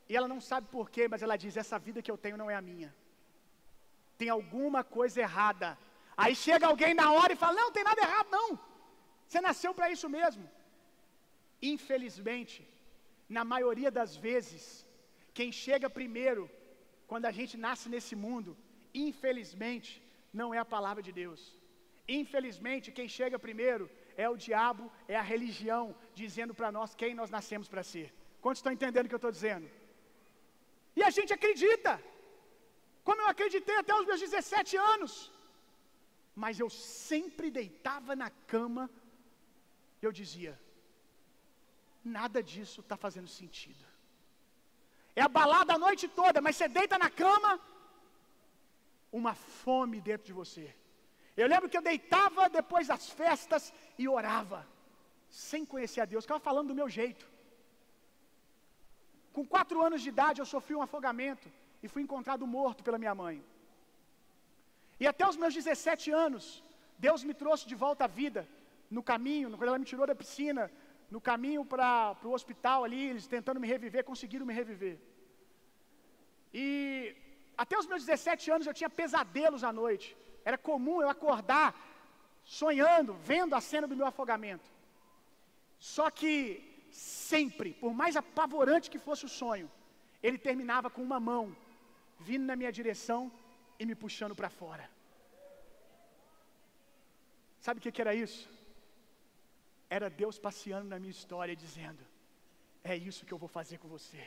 e 0.08 0.16
ela 0.16 0.28
não 0.28 0.40
sabe 0.40 0.68
porquê, 0.72 1.08
mas 1.08 1.22
ela 1.22 1.36
diz: 1.36 1.58
Essa 1.58 1.78
vida 1.78 2.02
que 2.02 2.12
eu 2.12 2.18
tenho 2.18 2.38
não 2.38 2.50
é 2.50 2.56
a 2.56 2.62
minha. 2.62 2.94
Tem 4.18 4.30
alguma 4.30 4.84
coisa 4.84 5.20
errada. 5.20 5.78
Aí 6.16 6.36
chega 6.36 6.68
alguém 6.68 6.94
na 6.94 7.12
hora 7.12 7.34
e 7.34 7.36
fala: 7.36 7.54
Não, 7.54 7.72
tem 7.72 7.84
nada 7.84 8.02
errado, 8.02 8.28
não. 8.30 8.60
Você 9.28 9.42
nasceu 9.42 9.74
para 9.74 9.90
isso 9.90 10.08
mesmo. 10.08 10.50
Infelizmente, 11.62 12.68
na 13.30 13.43
maioria 13.43 13.91
das 13.91 14.15
vezes, 14.15 14.86
quem 15.34 15.51
chega 15.51 15.89
primeiro, 15.89 16.49
quando 17.07 17.26
a 17.26 17.32
gente 17.32 17.55
nasce 17.57 17.88
nesse 17.89 18.15
mundo, 18.15 18.57
infelizmente, 18.93 20.01
não 20.32 20.53
é 20.53 20.59
a 20.59 20.71
palavra 20.76 21.01
de 21.07 21.11
Deus. 21.11 21.41
Infelizmente, 22.07 22.91
quem 22.91 23.07
chega 23.07 23.45
primeiro 23.47 23.89
é 24.17 24.30
o 24.30 24.38
diabo, 24.47 24.91
é 25.07 25.15
a 25.15 25.21
religião, 25.34 25.95
dizendo 26.13 26.53
para 26.53 26.71
nós 26.71 26.95
quem 26.95 27.13
nós 27.19 27.30
nascemos 27.30 27.67
para 27.67 27.84
ser. 27.84 28.13
Quantos 28.41 28.59
estão 28.59 28.74
entendendo 28.74 29.05
o 29.05 29.09
que 29.09 29.15
eu 29.15 29.24
estou 29.24 29.32
dizendo? 29.32 29.69
E 30.95 31.01
a 31.01 31.09
gente 31.09 31.32
acredita, 31.34 31.93
como 33.03 33.21
eu 33.21 33.28
acreditei 33.28 33.78
até 33.78 33.93
os 33.95 34.05
meus 34.05 34.19
17 34.19 34.76
anos. 34.78 35.32
Mas 36.36 36.59
eu 36.59 36.69
sempre 36.69 37.49
deitava 37.49 38.15
na 38.15 38.30
cama, 38.53 38.89
eu 40.01 40.11
dizia: 40.11 40.59
nada 42.04 42.41
disso 42.41 42.82
está 42.82 42.97
fazendo 42.97 43.28
sentido. 43.28 43.86
É 45.16 45.22
a 45.22 45.28
balada 45.28 45.74
a 45.74 45.78
noite 45.78 46.08
toda, 46.08 46.41
mas 46.41 46.56
você 46.56 46.68
deita 46.68 46.97
na 46.97 47.10
cama, 47.10 47.60
uma 49.12 49.34
fome 49.36 50.01
dentro 50.01 50.26
de 50.26 50.34
você. 50.34 50.76
Eu 51.36 51.47
lembro 51.47 51.70
que 51.70 51.78
eu 51.78 51.82
deitava 51.82 52.49
depois 52.49 52.88
das 52.88 53.10
festas 53.10 53.74
e 53.97 54.08
orava, 54.08 54.68
sem 55.30 55.66
conhecer 55.66 56.01
a 56.01 56.06
Deus, 56.06 56.26
ficava 56.26 56.39
falando 56.39 56.70
do 56.70 56.76
meu 56.76 56.89
jeito. 56.89 57.26
Com 59.32 59.45
quatro 59.45 59.84
anos 59.84 60.01
de 60.01 60.10
idade 60.10 60.39
eu 60.39 60.45
sofri 60.45 60.76
um 60.76 60.82
afogamento 60.82 61.51
e 61.82 61.88
fui 61.88 62.01
encontrado 62.01 62.45
morto 62.45 62.84
pela 62.84 62.99
minha 63.04 63.16
mãe. 63.16 63.43
E 64.99 65.08
até 65.08 65.28
os 65.28 65.36
meus 65.36 65.54
17 65.54 66.12
anos, 66.12 66.64
Deus 66.97 67.24
me 67.24 67.34
trouxe 67.34 67.68
de 67.68 67.76
volta 67.76 68.04
à 68.06 68.08
vida, 68.08 68.47
no 68.89 69.01
caminho, 69.01 69.49
quando 69.58 69.70
ela 69.70 69.80
me 69.80 69.86
tirou 69.86 70.06
da 70.06 70.16
piscina, 70.16 70.72
no 71.14 71.22
caminho 71.30 71.64
para 71.72 72.28
o 72.30 72.34
hospital 72.38 72.80
ali, 72.84 73.01
eles 73.09 73.26
tentando 73.34 73.59
me 73.64 73.68
reviver, 73.74 74.03
conseguiram 74.11 74.47
me 74.49 74.55
reviver. 74.59 74.95
E 76.61 76.64
até 77.64 77.76
os 77.82 77.88
meus 77.91 78.03
17 78.03 78.49
anos 78.55 78.68
eu 78.68 78.74
tinha 78.80 78.89
pesadelos 79.01 79.64
à 79.70 79.72
noite. 79.82 80.07
Era 80.49 80.57
comum 80.70 80.97
eu 81.03 81.09
acordar 81.16 81.68
sonhando, 82.43 83.14
vendo 83.32 83.53
a 83.59 83.61
cena 83.61 83.88
do 83.91 83.97
meu 83.99 84.07
afogamento. 84.07 84.68
Só 85.78 86.07
que 86.20 86.34
sempre, 86.91 87.70
por 87.84 87.93
mais 88.01 88.16
apavorante 88.24 88.91
que 88.93 89.05
fosse 89.07 89.24
o 89.26 89.34
sonho, 89.41 89.70
ele 90.26 90.39
terminava 90.47 90.89
com 90.89 91.03
uma 91.09 91.20
mão 91.30 91.55
vindo 92.28 92.45
na 92.49 92.55
minha 92.55 92.72
direção 92.80 93.32
e 93.80 93.86
me 93.86 93.95
puxando 94.03 94.36
para 94.39 94.49
fora. 94.49 94.89
Sabe 97.59 97.78
o 97.78 97.84
que, 97.84 97.91
que 97.91 98.03
era 98.05 98.16
isso? 98.26 98.49
Era 99.98 100.10
Deus 100.22 100.36
passeando 100.48 100.88
na 100.94 100.98
minha 101.02 101.16
história, 101.18 101.56
dizendo: 101.64 102.02
É 102.91 102.96
isso 103.10 103.26
que 103.26 103.34
eu 103.36 103.41
vou 103.44 103.52
fazer 103.58 103.78
com 103.82 103.89
você. 103.98 104.24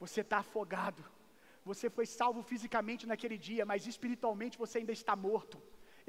Você 0.00 0.20
está 0.22 0.38
afogado. 0.38 1.02
Você 1.70 1.86
foi 1.96 2.06
salvo 2.06 2.40
fisicamente 2.42 3.06
naquele 3.10 3.36
dia, 3.48 3.64
mas 3.70 3.86
espiritualmente 3.92 4.60
você 4.62 4.78
ainda 4.78 4.94
está 5.00 5.14
morto. 5.14 5.58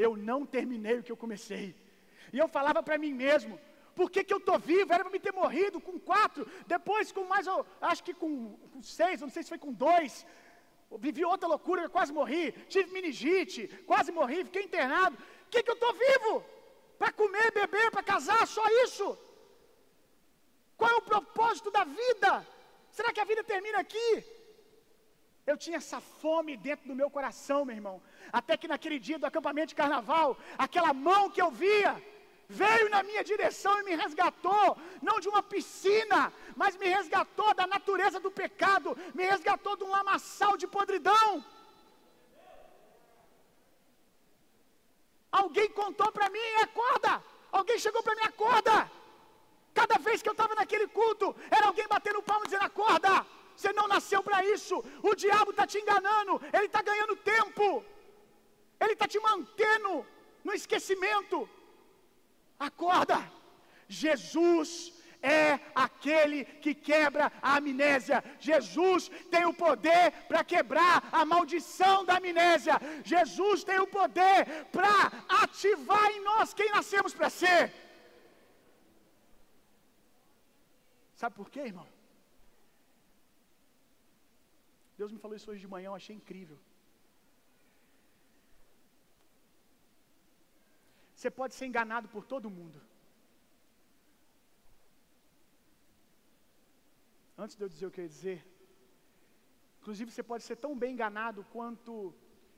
Eu 0.05 0.11
não 0.30 0.39
terminei 0.55 0.97
o 0.97 1.03
que 1.03 1.11
eu 1.11 1.24
comecei. 1.26 1.76
E 2.32 2.38
eu 2.43 2.47
falava 2.47 2.82
para 2.88 2.97
mim 3.03 3.14
mesmo: 3.26 3.59
por 3.99 4.09
que, 4.14 4.24
que 4.24 4.34
eu 4.38 4.41
estou 4.43 4.57
vivo? 4.57 4.93
Era 4.93 5.03
para 5.03 5.16
me 5.18 5.20
ter 5.20 5.34
morrido 5.41 5.82
com 5.82 5.99
quatro, 5.99 6.47
depois 6.66 7.11
com 7.11 7.26
mais, 7.34 7.45
acho 7.91 8.03
que 8.07 8.14
com, 8.14 8.34
com 8.72 8.82
seis, 8.82 9.20
não 9.20 9.30
sei 9.30 9.43
se 9.43 9.49
foi 9.49 9.61
com 9.66 9.74
dois. 9.74 10.26
Vivi 11.05 11.26
outra 11.26 11.49
loucura, 11.49 11.89
quase 11.89 12.14
morri. 12.14 12.51
Tive 12.74 12.91
meningite, 12.97 13.68
quase 13.91 14.09
morri, 14.20 14.39
fiquei 14.45 14.64
internado. 14.64 15.18
O 15.47 15.49
que, 15.49 15.64
que 15.64 15.72
eu 15.74 15.80
estou 15.80 15.93
vivo? 16.07 16.53
Para 17.04 17.12
comer, 17.22 17.51
beber, 17.51 17.91
para 17.91 18.01
casar, 18.01 18.41
só 18.47 18.66
isso? 18.86 19.06
Qual 20.78 20.89
é 20.89 20.95
o 20.99 21.08
propósito 21.10 21.70
da 21.78 21.84
vida? 21.84 22.32
Será 22.97 23.12
que 23.12 23.20
a 23.20 23.26
vida 23.32 23.43
termina 23.43 23.80
aqui? 23.80 24.12
Eu 25.45 25.58
tinha 25.64 25.80
essa 25.82 25.99
fome 25.99 26.56
dentro 26.56 26.88
do 26.88 26.95
meu 26.95 27.10
coração, 27.10 27.66
meu 27.66 27.76
irmão. 27.76 27.97
Até 28.32 28.56
que 28.56 28.70
naquele 28.70 28.99
dia 29.08 29.20
do 29.20 29.26
acampamento 29.26 29.72
de 29.72 29.80
carnaval, 29.82 30.38
aquela 30.58 30.93
mão 30.93 31.30
que 31.30 31.41
eu 31.41 31.51
via, 31.51 31.91
veio 32.47 32.88
na 32.89 33.04
minha 33.04 33.24
direção 33.32 33.78
e 33.82 33.84
me 33.84 33.95
resgatou, 34.04 34.78
não 35.01 35.20
de 35.20 35.28
uma 35.28 35.43
piscina, 35.43 36.32
mas 36.56 36.78
me 36.78 36.88
resgatou 36.88 37.54
da 37.54 37.68
natureza 37.68 38.18
do 38.18 38.32
pecado, 38.32 38.97
me 39.14 39.26
resgatou 39.26 39.76
de 39.76 39.84
um 39.84 39.91
lamaçal 39.97 40.56
de 40.56 40.68
podridão. 40.68 41.43
Alguém 45.41 45.69
contou 45.81 46.09
para 46.11 46.29
mim, 46.29 46.49
acorda! 46.61 47.13
Alguém 47.51 47.79
chegou 47.86 48.01
para 48.03 48.15
mim, 48.17 48.25
acorda! 48.31 48.75
Cada 49.79 49.97
vez 50.05 50.21
que 50.21 50.29
eu 50.29 50.38
estava 50.38 50.53
naquele 50.53 50.88
culto, 50.88 51.36
era 51.49 51.65
alguém 51.67 51.88
batendo 51.88 52.21
palmo 52.21 52.45
dizendo: 52.45 52.65
acorda! 52.71 53.25
Você 53.55 53.71
não 53.73 53.88
nasceu 53.88 54.21
para 54.27 54.45
isso. 54.45 54.75
O 55.09 55.15
diabo 55.15 55.49
está 55.51 55.65
te 55.71 55.79
enganando. 55.79 56.39
Ele 56.55 56.67
está 56.67 56.81
ganhando 56.89 57.15
tempo. 57.15 57.84
Ele 58.79 58.93
está 58.93 59.07
te 59.07 59.19
mantendo 59.19 60.05
no 60.43 60.53
esquecimento. 60.53 61.49
Acorda! 62.59 63.19
Jesus 63.88 64.69
é 65.24 65.59
aquele 65.74 66.43
que 66.63 66.74
quebra 66.76 67.32
a 67.41 67.55
amnésia. 67.57 68.24
Jesus 68.39 69.09
tem 69.32 69.45
o 69.45 69.53
poder 69.53 70.11
para 70.28 70.43
quebrar 70.43 71.07
a 71.11 71.24
maldição 71.24 72.03
da 72.03 72.17
amnésia. 72.17 72.76
Jesus 73.03 73.63
tem 73.63 73.80
o 73.80 73.88
poder 73.88 74.65
para 74.78 74.93
ativar 75.43 76.07
em 76.11 76.21
nós 76.30 76.53
quem 76.53 76.69
nascemos 76.71 77.13
para 77.13 77.30
ser. 77.30 77.74
Sabe 81.15 81.36
por 81.36 81.49
quê, 81.49 81.61
irmão? 81.61 81.88
Deus 84.97 85.11
me 85.11 85.19
falou 85.24 85.38
isso 85.38 85.49
hoje 85.49 85.61
de 85.61 85.67
manhã, 85.74 85.88
eu 85.88 85.95
achei 85.95 86.15
incrível. 86.15 86.59
Você 91.15 91.32
pode 91.32 91.53
ser 91.55 91.65
enganado 91.67 92.09
por 92.09 92.26
todo 92.26 92.55
mundo. 92.57 92.80
Antes 97.38 97.55
de 97.55 97.63
eu 97.63 97.69
dizer 97.69 97.86
o 97.88 97.91
que 97.91 97.99
eu 97.99 98.05
ia 98.05 98.09
dizer, 98.09 98.45
inclusive 99.81 100.11
você 100.11 100.23
pode 100.23 100.43
ser 100.43 100.55
tão 100.55 100.77
bem 100.77 100.93
enganado 100.93 101.43
quanto. 101.51 102.13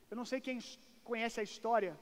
Eu 0.10 0.18
não 0.18 0.26
sei 0.26 0.42
quem 0.42 0.60
conhece 1.04 1.40
a 1.40 1.44
história 1.44 1.98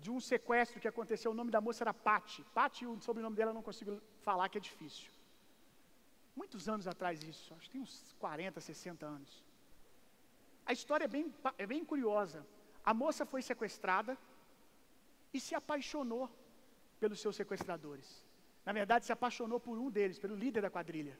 de 0.00 0.10
um 0.10 0.20
sequestro 0.20 0.80
que 0.80 0.88
aconteceu. 0.88 1.30
O 1.30 1.34
nome 1.34 1.50
da 1.50 1.60
moça 1.60 1.84
era 1.84 1.94
Patti. 1.94 2.44
Patti, 2.54 2.86
o 2.86 3.00
sobrenome 3.00 3.36
dela 3.36 3.50
eu 3.50 3.54
não 3.54 3.62
consigo 3.62 4.00
falar, 4.22 4.48
que 4.48 4.58
é 4.58 4.60
difícil. 4.60 5.10
Muitos 6.36 6.68
anos 6.68 6.86
atrás 6.88 7.22
isso, 7.22 7.54
acho 7.54 7.66
que 7.66 7.70
tem 7.70 7.80
uns 7.80 8.14
40, 8.18 8.60
60 8.60 9.06
anos. 9.06 9.44
A 10.66 10.72
história 10.72 11.04
é 11.04 11.08
bem, 11.08 11.32
é 11.58 11.66
bem 11.66 11.84
curiosa. 11.84 12.44
A 12.84 12.92
moça 12.92 13.24
foi 13.24 13.42
sequestrada 13.42 14.18
e 15.32 15.40
se 15.40 15.54
apaixonou 15.54 16.30
pelos 16.98 17.20
seus 17.20 17.36
sequestradores. 17.36 18.23
Na 18.66 18.72
verdade, 18.78 19.04
se 19.06 19.12
apaixonou 19.16 19.58
por 19.66 19.76
um 19.84 19.90
deles, 19.96 20.18
pelo 20.24 20.36
líder 20.42 20.62
da 20.66 20.70
quadrilha. 20.76 21.16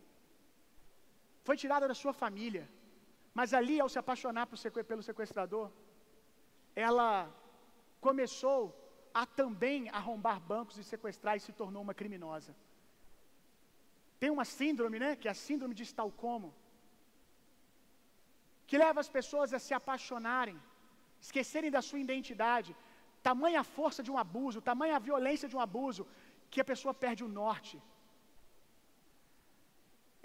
Foi 1.46 1.56
tirada 1.62 1.86
da 1.92 1.96
sua 2.02 2.14
família. 2.22 2.64
Mas 3.38 3.52
ali, 3.58 3.76
ao 3.80 3.88
se 3.94 3.98
apaixonar 4.02 4.46
pelo 4.90 5.02
sequestrador, 5.08 5.66
ela 6.86 7.10
começou 8.06 8.60
a 9.22 9.24
também 9.40 9.88
arrombar 10.00 10.38
bancos 10.52 10.76
e 10.78 10.84
sequestrar 10.92 11.34
e 11.36 11.44
se 11.46 11.52
tornou 11.60 11.82
uma 11.86 11.94
criminosa. 12.00 12.52
Tem 14.20 14.30
uma 14.36 14.46
síndrome, 14.58 14.98
né? 15.04 15.10
Que 15.20 15.28
é 15.28 15.32
a 15.32 15.40
síndrome 15.46 15.74
de 15.78 15.84
Estocolmo, 15.88 16.50
que 18.68 18.78
leva 18.84 19.00
as 19.04 19.10
pessoas 19.16 19.52
a 19.56 19.60
se 19.66 19.74
apaixonarem, 19.80 20.58
esquecerem 21.26 21.70
da 21.76 21.82
sua 21.88 22.00
identidade, 22.06 22.70
tamanha 23.28 23.62
força 23.76 24.00
de 24.06 24.10
um 24.14 24.18
abuso, 24.24 24.66
tamanha 24.70 25.04
violência 25.08 25.48
de 25.50 25.56
um 25.58 25.62
abuso, 25.68 26.02
que 26.54 26.62
a 26.64 26.70
pessoa 26.72 26.94
perde 27.04 27.22
o 27.26 27.32
norte. 27.40 27.76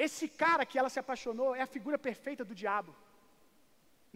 Esse 0.06 0.26
cara 0.42 0.66
que 0.70 0.78
ela 0.80 0.92
se 0.94 1.00
apaixonou 1.04 1.50
é 1.60 1.62
a 1.64 1.74
figura 1.76 1.98
perfeita 2.10 2.44
do 2.50 2.58
diabo 2.62 2.92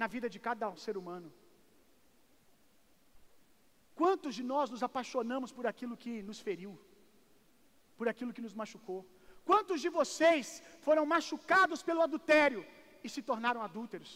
na 0.01 0.07
vida 0.16 0.28
de 0.34 0.39
cada 0.47 0.68
ser 0.84 0.95
humano. 1.01 1.30
Quantos 4.01 4.34
de 4.38 4.43
nós 4.51 4.70
nos 4.74 4.84
apaixonamos 4.89 5.51
por 5.57 5.66
aquilo 5.72 5.97
que 6.03 6.14
nos 6.30 6.39
feriu, 6.47 6.72
por 7.97 8.07
aquilo 8.11 8.34
que 8.36 8.45
nos 8.45 8.55
machucou? 8.61 9.01
Quantos 9.49 9.80
de 9.86 9.89
vocês 9.99 10.45
foram 10.86 11.05
machucados 11.16 11.82
pelo 11.88 12.03
adultério 12.07 12.61
e 13.05 13.09
se 13.16 13.22
tornaram 13.30 13.61
adúlteros? 13.68 14.11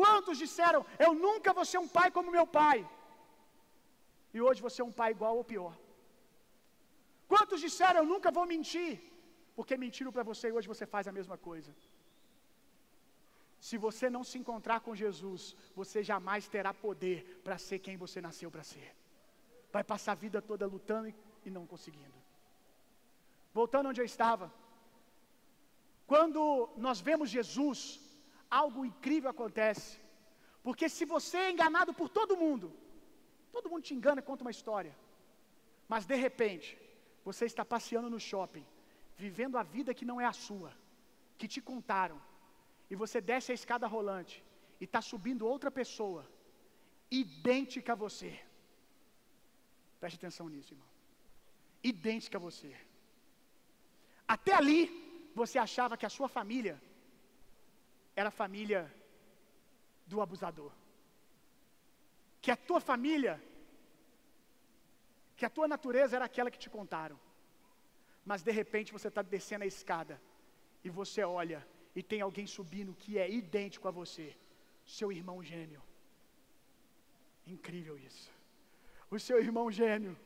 Quantos 0.00 0.38
disseram, 0.44 0.80
eu 1.06 1.12
nunca 1.26 1.52
vou 1.58 1.66
ser 1.72 1.78
um 1.84 1.92
pai 1.98 2.08
como 2.16 2.36
meu 2.38 2.46
pai? 2.60 2.78
E 4.34 4.40
hoje 4.46 4.60
você 4.66 4.80
é 4.82 4.84
um 4.84 4.96
pai 5.00 5.10
igual 5.16 5.36
ou 5.36 5.44
pior. 5.52 5.74
Quantos 7.32 7.60
disseram, 7.66 8.00
eu 8.00 8.10
nunca 8.12 8.30
vou 8.30 8.46
mentir? 8.54 8.92
Porque 9.56 9.76
mentiram 9.76 10.12
para 10.16 10.28
você 10.30 10.48
e 10.48 10.52
hoje 10.52 10.72
você 10.72 10.86
faz 10.94 11.06
a 11.08 11.16
mesma 11.18 11.36
coisa. 11.48 11.72
Se 13.66 13.76
você 13.86 14.06
não 14.08 14.22
se 14.24 14.36
encontrar 14.38 14.80
com 14.80 14.94
Jesus, 15.02 15.54
você 15.80 16.02
jamais 16.02 16.48
terá 16.54 16.72
poder 16.72 17.16
para 17.44 17.58
ser 17.66 17.78
quem 17.78 17.96
você 18.04 18.18
nasceu 18.26 18.50
para 18.50 18.64
ser. 18.72 18.88
Vai 19.74 19.84
passar 19.84 20.12
a 20.12 20.22
vida 20.26 20.40
toda 20.40 20.72
lutando 20.74 21.08
e, 21.44 21.50
não 21.50 21.66
conseguindo. 21.66 22.18
Voltando 23.52 23.90
onde 23.90 24.00
eu 24.00 24.04
estava. 24.04 24.46
Quando 26.06 26.70
nós 26.76 27.00
vemos 27.00 27.28
Jesus, 27.30 27.80
algo 28.50 28.84
incrível 28.84 29.30
acontece. 29.30 30.00
Porque 30.62 30.88
se 30.88 31.04
você 31.04 31.36
é 31.36 31.50
enganado 31.50 31.92
por 31.92 32.08
todo 32.08 32.40
mundo, 32.44 32.72
todo 33.52 33.70
mundo 33.70 33.86
te 33.88 33.94
engana 33.94 34.22
conta 34.22 34.44
uma 34.44 34.56
história. 34.58 34.94
Mas 35.92 36.06
de 36.06 36.16
repente, 36.26 36.68
você 37.28 37.44
está 37.46 37.64
passeando 37.64 38.08
no 38.14 38.20
shopping, 38.28 38.66
vivendo 39.16 39.56
a 39.58 39.62
vida 39.62 39.94
que 39.98 40.08
não 40.10 40.20
é 40.20 40.26
a 40.26 40.32
sua, 40.32 40.72
que 41.38 41.48
te 41.48 41.60
contaram, 41.60 42.20
e 42.90 42.94
você 43.02 43.20
desce 43.20 43.52
a 43.52 43.58
escada 43.60 43.86
rolante 43.86 44.36
e 44.80 44.84
está 44.84 45.00
subindo 45.00 45.46
outra 45.46 45.70
pessoa, 45.70 46.22
idêntica 47.10 47.92
a 47.92 48.00
você. 48.04 48.32
Preste 50.00 50.16
atenção 50.16 50.48
nisso, 50.48 50.72
irmão. 50.74 50.88
Idêntica 51.82 52.38
a 52.38 52.40
você. 52.40 52.74
Até 54.26 54.54
ali, 54.54 54.80
você 55.34 55.58
achava 55.58 55.96
que 55.96 56.06
a 56.06 56.14
sua 56.16 56.28
família 56.28 56.80
era 58.16 58.28
a 58.28 58.38
família 58.42 58.80
do 60.06 60.20
abusador. 60.20 60.72
Que 62.40 62.50
a 62.50 62.56
tua 62.56 62.80
família, 62.80 63.42
que 65.36 65.44
a 65.44 65.50
tua 65.50 65.68
natureza 65.68 66.16
era 66.16 66.24
aquela 66.24 66.50
que 66.50 66.58
te 66.58 66.70
contaram. 66.70 67.18
Mas 68.24 68.42
de 68.42 68.50
repente 68.50 68.92
você 68.92 69.08
está 69.08 69.22
descendo 69.22 69.64
a 69.64 69.66
escada 69.66 70.20
e 70.84 70.90
você 70.90 71.22
olha 71.24 71.66
e 71.94 72.02
tem 72.02 72.20
alguém 72.20 72.46
subindo 72.46 72.94
que 72.94 73.18
é 73.18 73.30
idêntico 73.30 73.88
a 73.88 73.90
você, 73.90 74.36
seu 74.86 75.10
irmão 75.10 75.42
gêmeo. 75.42 75.82
Incrível 77.46 77.98
isso. 77.98 78.30
O 79.10 79.18
seu 79.18 79.38
irmão 79.38 79.70
gêmeo. 79.70 80.16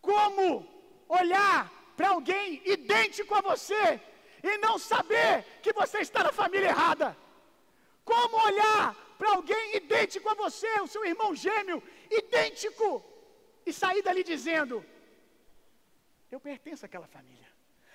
Como 0.00 0.66
olhar 1.08 1.70
para 1.96 2.10
alguém 2.10 2.60
idêntico 2.64 3.34
a 3.34 3.40
você 3.40 4.00
e 4.42 4.58
não 4.58 4.78
saber 4.78 5.44
que 5.62 5.72
você 5.72 5.98
está 5.98 6.24
na 6.24 6.32
família 6.32 6.68
errada? 6.68 7.16
Como 8.04 8.36
olhar 8.44 8.96
para 9.18 9.30
alguém 9.36 9.76
idêntico 9.76 10.28
a 10.28 10.34
você, 10.34 10.72
o 10.80 10.86
seu 10.86 11.04
irmão 11.04 11.34
gêmeo, 11.34 11.82
idêntico, 12.10 13.04
e 13.64 13.72
sair 13.72 14.02
dali 14.02 14.22
dizendo: 14.24 14.84
Eu 16.30 16.40
pertenço 16.40 16.84
àquela 16.86 17.06
família. 17.06 17.48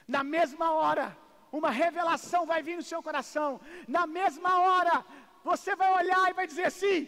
Na 0.08 0.24
mesma 0.24 0.72
hora, 0.72 1.18
uma 1.52 1.70
revelação 1.70 2.46
vai 2.46 2.62
vir 2.62 2.78
no 2.78 2.84
seu 2.84 3.02
coração. 3.04 3.60
Na 3.88 4.06
mesma 4.08 4.60
hora, 4.62 5.06
você 5.44 5.76
vai 5.76 5.94
olhar 6.00 6.30
e 6.30 6.34
vai 6.34 6.48
dizer 6.48 6.66
assim: 6.66 7.08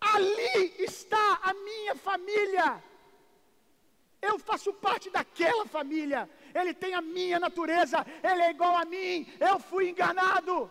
ali 0.00 0.74
está 0.78 1.40
a 1.42 1.54
minha 1.54 1.94
família. 1.94 2.82
Eu 4.20 4.38
faço 4.38 4.72
parte 4.72 5.10
daquela 5.10 5.66
família. 5.66 6.28
Ele 6.54 6.72
tem 6.72 6.94
a 6.94 7.02
minha 7.02 7.38
natureza, 7.38 7.98
ele 8.22 8.42
é 8.42 8.50
igual 8.50 8.76
a 8.76 8.84
mim. 8.84 9.26
Eu 9.40 9.58
fui 9.58 9.90
enganado. 9.90 10.70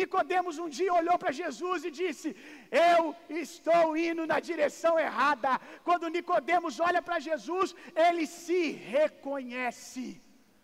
Nicodemos 0.00 0.58
um 0.58 0.68
dia 0.76 0.92
olhou 1.00 1.16
para 1.22 1.32
Jesus 1.40 1.84
e 1.84 1.90
disse: 1.90 2.28
Eu 2.70 3.14
estou 3.44 3.96
indo 3.96 4.26
na 4.26 4.38
direção 4.40 4.98
errada. 4.98 5.60
Quando 5.84 6.12
Nicodemos 6.16 6.80
olha 6.80 7.02
para 7.02 7.18
Jesus, 7.28 7.74
ele 8.06 8.26
se 8.26 8.60
reconhece. 8.70 10.04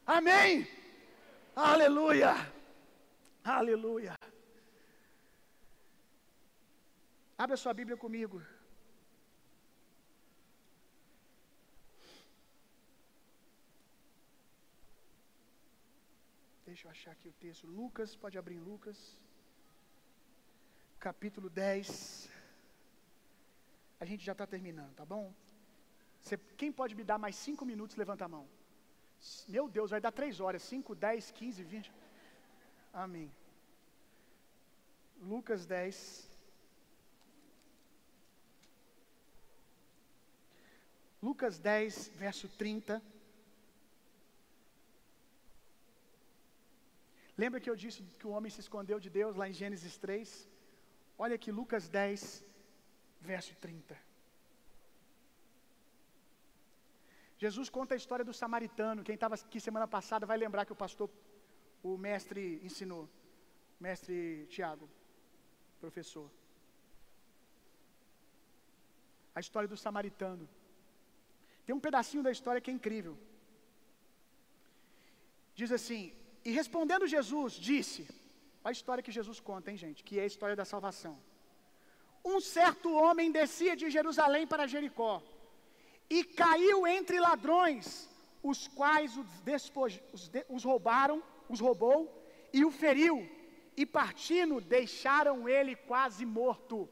Amém? 0.06 0.66
Aleluia! 1.54 2.32
Aleluia! 3.44 4.14
Abra 7.36 7.56
sua 7.56 7.74
Bíblia 7.74 7.96
comigo. 7.96 8.42
Deixa 16.68 16.86
eu 16.86 16.90
achar 16.90 17.12
aqui 17.12 17.26
o 17.26 17.36
texto. 17.44 17.66
Lucas, 17.66 18.14
pode 18.14 18.36
abrir 18.36 18.56
em 18.56 18.64
Lucas. 18.70 18.98
Capítulo 21.00 21.48
10. 21.48 22.28
A 23.98 24.04
gente 24.04 24.22
já 24.22 24.32
está 24.32 24.46
terminando, 24.46 24.94
tá 24.94 25.06
bom? 25.12 25.32
Você, 26.20 26.36
quem 26.58 26.70
pode 26.70 26.94
me 26.94 27.04
dar 27.10 27.16
mais 27.16 27.36
cinco 27.36 27.64
minutos, 27.64 27.96
levanta 27.96 28.26
a 28.26 28.28
mão. 28.28 28.46
Meu 29.48 29.66
Deus, 29.66 29.92
vai 29.92 30.00
dar 30.06 30.12
três 30.12 30.40
horas. 30.40 30.62
5, 30.62 30.94
10, 30.94 31.30
15, 31.30 31.64
20. 31.64 31.92
Amém. 32.92 33.32
Lucas 35.22 35.64
10. 35.64 36.30
Lucas 41.22 41.58
10, 41.58 42.08
verso 42.08 42.46
30. 42.46 43.02
Lembra 47.42 47.60
que 47.62 47.70
eu 47.70 47.76
disse 47.82 47.98
que 48.18 48.26
o 48.26 48.32
homem 48.36 48.50
se 48.54 48.60
escondeu 48.64 48.98
de 49.04 49.10
Deus 49.18 49.36
lá 49.40 49.46
em 49.48 49.52
Gênesis 49.60 49.96
3? 50.04 50.48
Olha 51.24 51.36
aqui 51.38 51.50
Lucas 51.58 51.84
10, 51.88 52.44
verso 53.30 53.54
30. 53.56 53.96
Jesus 57.42 57.68
conta 57.76 57.94
a 57.94 58.00
história 58.02 58.24
do 58.24 58.34
samaritano. 58.34 59.04
Quem 59.04 59.14
estava 59.14 59.36
aqui 59.36 59.60
semana 59.60 59.86
passada 59.86 60.26
vai 60.26 60.36
lembrar 60.36 60.64
que 60.66 60.74
o 60.76 60.80
pastor, 60.84 61.08
o 61.88 61.96
mestre 61.96 62.60
ensinou. 62.68 63.08
Mestre 63.86 64.46
Tiago, 64.54 64.90
professor. 65.80 66.28
A 69.32 69.38
história 69.38 69.68
do 69.68 69.76
samaritano. 69.76 70.48
Tem 71.64 71.74
um 71.76 71.84
pedacinho 71.88 72.24
da 72.24 72.32
história 72.36 72.60
que 72.60 72.72
é 72.72 72.74
incrível. 72.74 73.16
Diz 75.54 75.70
assim: 75.70 76.17
e 76.44 76.50
respondendo 76.50 77.06
Jesus, 77.06 77.52
disse: 77.54 78.08
a 78.68 78.70
história 78.70 79.02
que 79.02 79.16
Jesus 79.18 79.40
conta, 79.40 79.70
hein, 79.70 79.76
gente? 79.76 80.04
Que 80.04 80.18
é 80.18 80.24
a 80.24 80.26
história 80.32 80.56
da 80.56 80.64
salvação. 80.64 81.18
Um 82.24 82.40
certo 82.40 82.92
homem 82.92 83.30
descia 83.30 83.74
de 83.76 83.88
Jerusalém 83.90 84.46
para 84.46 84.66
Jericó 84.66 85.22
e 86.10 86.24
caiu 86.24 86.86
entre 86.86 87.18
ladrões, 87.20 88.08
os 88.42 88.68
quais 88.68 89.16
os, 89.16 89.28
despoj... 89.40 90.00
os, 90.12 90.28
de... 90.28 90.44
os 90.48 90.64
roubaram, 90.64 91.22
os 91.48 91.60
roubou 91.60 91.98
e 92.52 92.64
o 92.64 92.70
feriu, 92.70 93.16
e 93.76 93.86
partindo 93.86 94.60
deixaram 94.60 95.48
ele 95.48 95.74
quase 95.76 96.24
morto. 96.26 96.88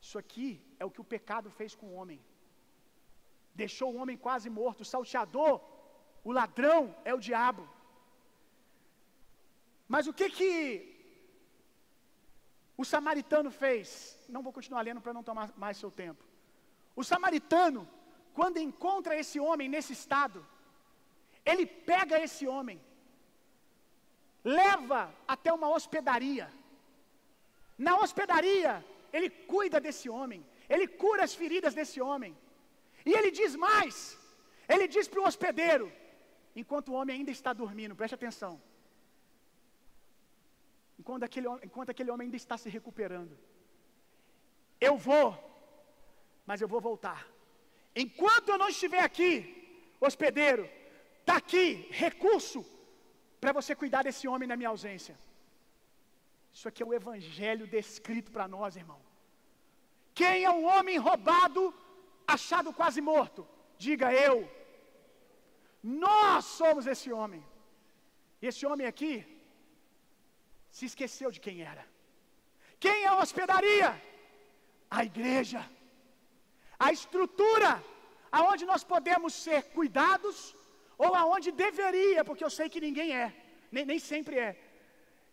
Isso 0.00 0.18
aqui 0.18 0.60
é 0.78 0.84
o 0.84 0.90
que 0.90 1.00
o 1.00 1.10
pecado 1.14 1.50
fez 1.50 1.74
com 1.74 1.86
o 1.86 1.94
homem. 1.94 2.20
Deixou 3.54 3.92
o 3.92 3.96
homem 3.96 4.16
quase 4.16 4.48
morto. 4.48 4.80
O 4.80 4.84
salteador, 4.84 5.60
o 6.24 6.32
ladrão 6.32 6.94
é 7.04 7.12
o 7.14 7.20
diabo. 7.20 7.68
Mas 9.88 10.06
o 10.06 10.12
que 10.12 10.28
que 10.30 10.50
o 12.76 12.84
samaritano 12.84 13.50
fez? 13.50 14.18
Não 14.28 14.42
vou 14.42 14.52
continuar 14.52 14.82
lendo 14.82 15.00
para 15.00 15.12
não 15.12 15.22
tomar 15.22 15.52
mais 15.56 15.76
seu 15.76 15.90
tempo. 15.90 16.24
O 16.94 17.04
samaritano, 17.04 17.88
quando 18.34 18.58
encontra 18.58 19.16
esse 19.16 19.38
homem 19.40 19.68
nesse 19.68 19.92
estado, 19.92 20.44
ele 21.44 21.66
pega 21.66 22.22
esse 22.26 22.46
homem, 22.46 22.80
leva 24.44 25.12
até 25.26 25.52
uma 25.52 25.68
hospedaria. 25.68 26.50
Na 27.76 27.96
hospedaria, 27.98 28.84
ele 29.12 29.28
cuida 29.30 29.80
desse 29.80 30.08
homem, 30.08 30.44
ele 30.68 30.86
cura 30.86 31.24
as 31.24 31.34
feridas 31.34 31.74
desse 31.74 32.00
homem. 32.00 32.36
E 33.04 33.12
ele 33.12 33.30
diz 33.30 33.54
mais: 33.56 34.18
ele 34.68 34.86
diz 34.88 35.08
para 35.08 35.20
o 35.20 35.26
hospedeiro, 35.26 35.92
enquanto 36.54 36.90
o 36.90 36.94
homem 36.94 37.16
ainda 37.16 37.30
está 37.30 37.52
dormindo, 37.52 37.96
preste 37.96 38.14
atenção. 38.14 38.60
Enquanto 41.02 41.24
aquele, 41.28 41.48
enquanto 41.66 41.90
aquele 41.92 42.10
homem 42.12 42.26
ainda 42.26 42.40
está 42.44 42.56
se 42.62 42.68
recuperando. 42.76 43.34
Eu 44.88 44.94
vou, 45.08 45.28
mas 46.48 46.60
eu 46.60 46.68
vou 46.72 46.80
voltar. 46.90 47.20
Enquanto 48.04 48.50
eu 48.50 48.58
não 48.62 48.68
estiver 48.74 49.02
aqui, 49.08 49.32
hospedeiro, 50.06 50.64
está 51.20 51.36
aqui 51.42 51.64
recurso 52.04 52.60
para 53.40 53.52
você 53.58 53.74
cuidar 53.82 54.02
desse 54.08 54.26
homem 54.32 54.48
na 54.50 54.58
minha 54.60 54.72
ausência. 54.74 55.16
Isso 56.56 56.68
aqui 56.68 56.82
é 56.82 56.86
o 56.86 56.96
evangelho 57.00 57.66
descrito 57.76 58.30
para 58.36 58.46
nós, 58.56 58.76
irmão. 58.84 59.00
Quem 60.20 60.44
é 60.44 60.52
um 60.58 60.64
homem 60.72 60.98
roubado, 61.08 61.62
achado 62.36 62.72
quase 62.80 63.00
morto? 63.12 63.42
Diga 63.86 64.08
eu. 64.28 64.36
Nós 65.82 66.44
somos 66.60 66.86
esse 66.94 67.10
homem. 67.18 67.42
Esse 68.50 68.64
homem 68.70 68.86
aqui 68.92 69.12
se 70.76 70.84
esqueceu 70.90 71.30
de 71.36 71.40
quem 71.46 71.56
era. 71.72 71.84
Quem 72.84 72.98
é 73.04 73.08
a 73.10 73.18
hospedaria? 73.22 73.90
A 74.98 75.00
igreja. 75.10 75.62
A 76.86 76.88
estrutura 76.98 77.72
aonde 78.40 78.64
nós 78.70 78.82
podemos 78.92 79.32
ser 79.44 79.60
cuidados 79.76 80.36
ou 81.04 81.10
aonde 81.22 81.50
deveria, 81.64 82.24
porque 82.28 82.44
eu 82.46 82.52
sei 82.58 82.68
que 82.72 82.84
ninguém 82.86 83.10
é, 83.22 83.26
nem, 83.74 83.84
nem 83.90 84.00
sempre 84.12 84.36
é. 84.48 84.50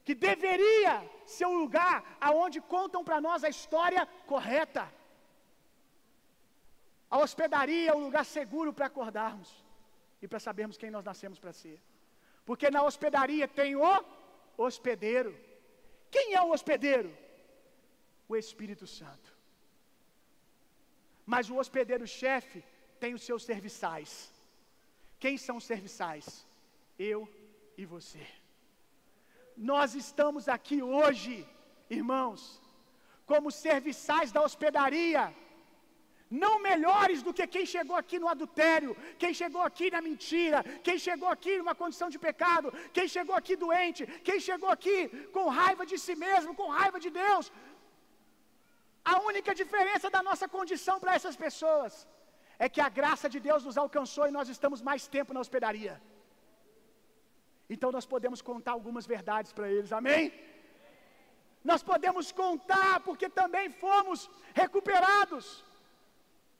Que 0.05 0.13
deveria 0.29 0.93
ser 1.35 1.47
o 1.53 1.59
lugar 1.63 1.95
aonde 2.29 2.59
contam 2.75 3.01
para 3.07 3.19
nós 3.27 3.43
a 3.43 3.53
história 3.55 4.05
correta. 4.31 4.85
A 7.09 7.17
hospedaria 7.23 7.89
é 7.91 7.95
um 7.99 8.05
lugar 8.07 8.25
seguro 8.37 8.71
para 8.73 8.87
acordarmos 8.91 9.49
e 10.21 10.27
para 10.27 10.39
sabermos 10.47 10.77
quem 10.77 10.91
nós 10.95 11.05
nascemos 11.09 11.39
para 11.39 11.53
ser. 11.53 11.77
Porque 12.45 12.69
na 12.75 12.83
hospedaria 12.83 13.47
tem 13.47 13.75
o 13.75 13.91
hospedeiro. 14.63 15.31
Quem 16.11 16.33
é 16.33 16.41
o 16.41 16.51
hospedeiro? 16.51 17.15
O 18.27 18.35
Espírito 18.35 18.85
Santo. 18.85 19.29
Mas 21.25 21.49
o 21.49 21.57
hospedeiro-chefe 21.57 22.63
tem 22.99 23.13
os 23.13 23.23
seus 23.23 23.43
serviçais. 23.43 24.31
Quem 25.19 25.37
são 25.37 25.57
os 25.57 25.63
serviçais? 25.63 26.45
Eu 26.97 27.27
e 27.77 27.85
você. 27.85 28.25
Nós 29.55 29.93
estamos 29.93 30.47
aqui 30.47 30.81
hoje, 30.81 31.47
irmãos, 31.89 32.61
como 33.25 33.51
serviçais 33.51 34.31
da 34.31 34.41
hospedaria 34.41 35.35
não 36.29 36.59
melhores 36.59 37.21
do 37.25 37.33
que 37.37 37.45
quem 37.55 37.65
chegou 37.65 37.95
aqui 38.01 38.17
no 38.19 38.27
adultério, 38.33 38.95
quem 39.21 39.33
chegou 39.39 39.61
aqui 39.69 39.89
na 39.95 40.01
mentira, 40.07 40.59
quem 40.87 40.97
chegou 41.07 41.29
aqui 41.35 41.57
numa 41.57 41.73
condição 41.81 42.09
de 42.13 42.19
pecado, 42.27 42.71
quem 42.97 43.07
chegou 43.15 43.35
aqui 43.35 43.55
doente, 43.55 44.05
quem 44.27 44.39
chegou 44.39 44.69
aqui 44.69 44.97
com 45.35 45.47
raiva 45.61 45.85
de 45.91 45.97
si 46.05 46.15
mesmo, 46.15 46.53
com 46.59 46.67
raiva 46.79 46.99
de 46.99 47.09
Deus. 47.09 47.51
A 49.13 49.15
única 49.31 49.53
diferença 49.61 50.09
da 50.15 50.21
nossa 50.29 50.47
condição 50.47 50.99
para 50.99 51.15
essas 51.15 51.35
pessoas 51.45 52.07
é 52.59 52.67
que 52.73 52.81
a 52.87 52.89
graça 52.99 53.27
de 53.33 53.39
Deus 53.39 53.63
nos 53.67 53.77
alcançou 53.77 54.27
e 54.27 54.35
nós 54.37 54.49
estamos 54.49 54.81
mais 54.89 55.07
tempo 55.07 55.33
na 55.33 55.39
hospedaria. 55.45 55.95
Então 57.73 57.91
nós 57.91 58.05
podemos 58.13 58.41
contar 58.41 58.73
algumas 58.73 59.05
verdades 59.13 59.51
para 59.57 59.69
eles, 59.75 59.91
amém? 59.99 60.23
Nós 61.63 61.81
podemos 61.91 62.31
contar 62.31 62.99
porque 63.07 63.27
também 63.41 63.65
fomos 63.83 64.29
recuperados 64.53 65.47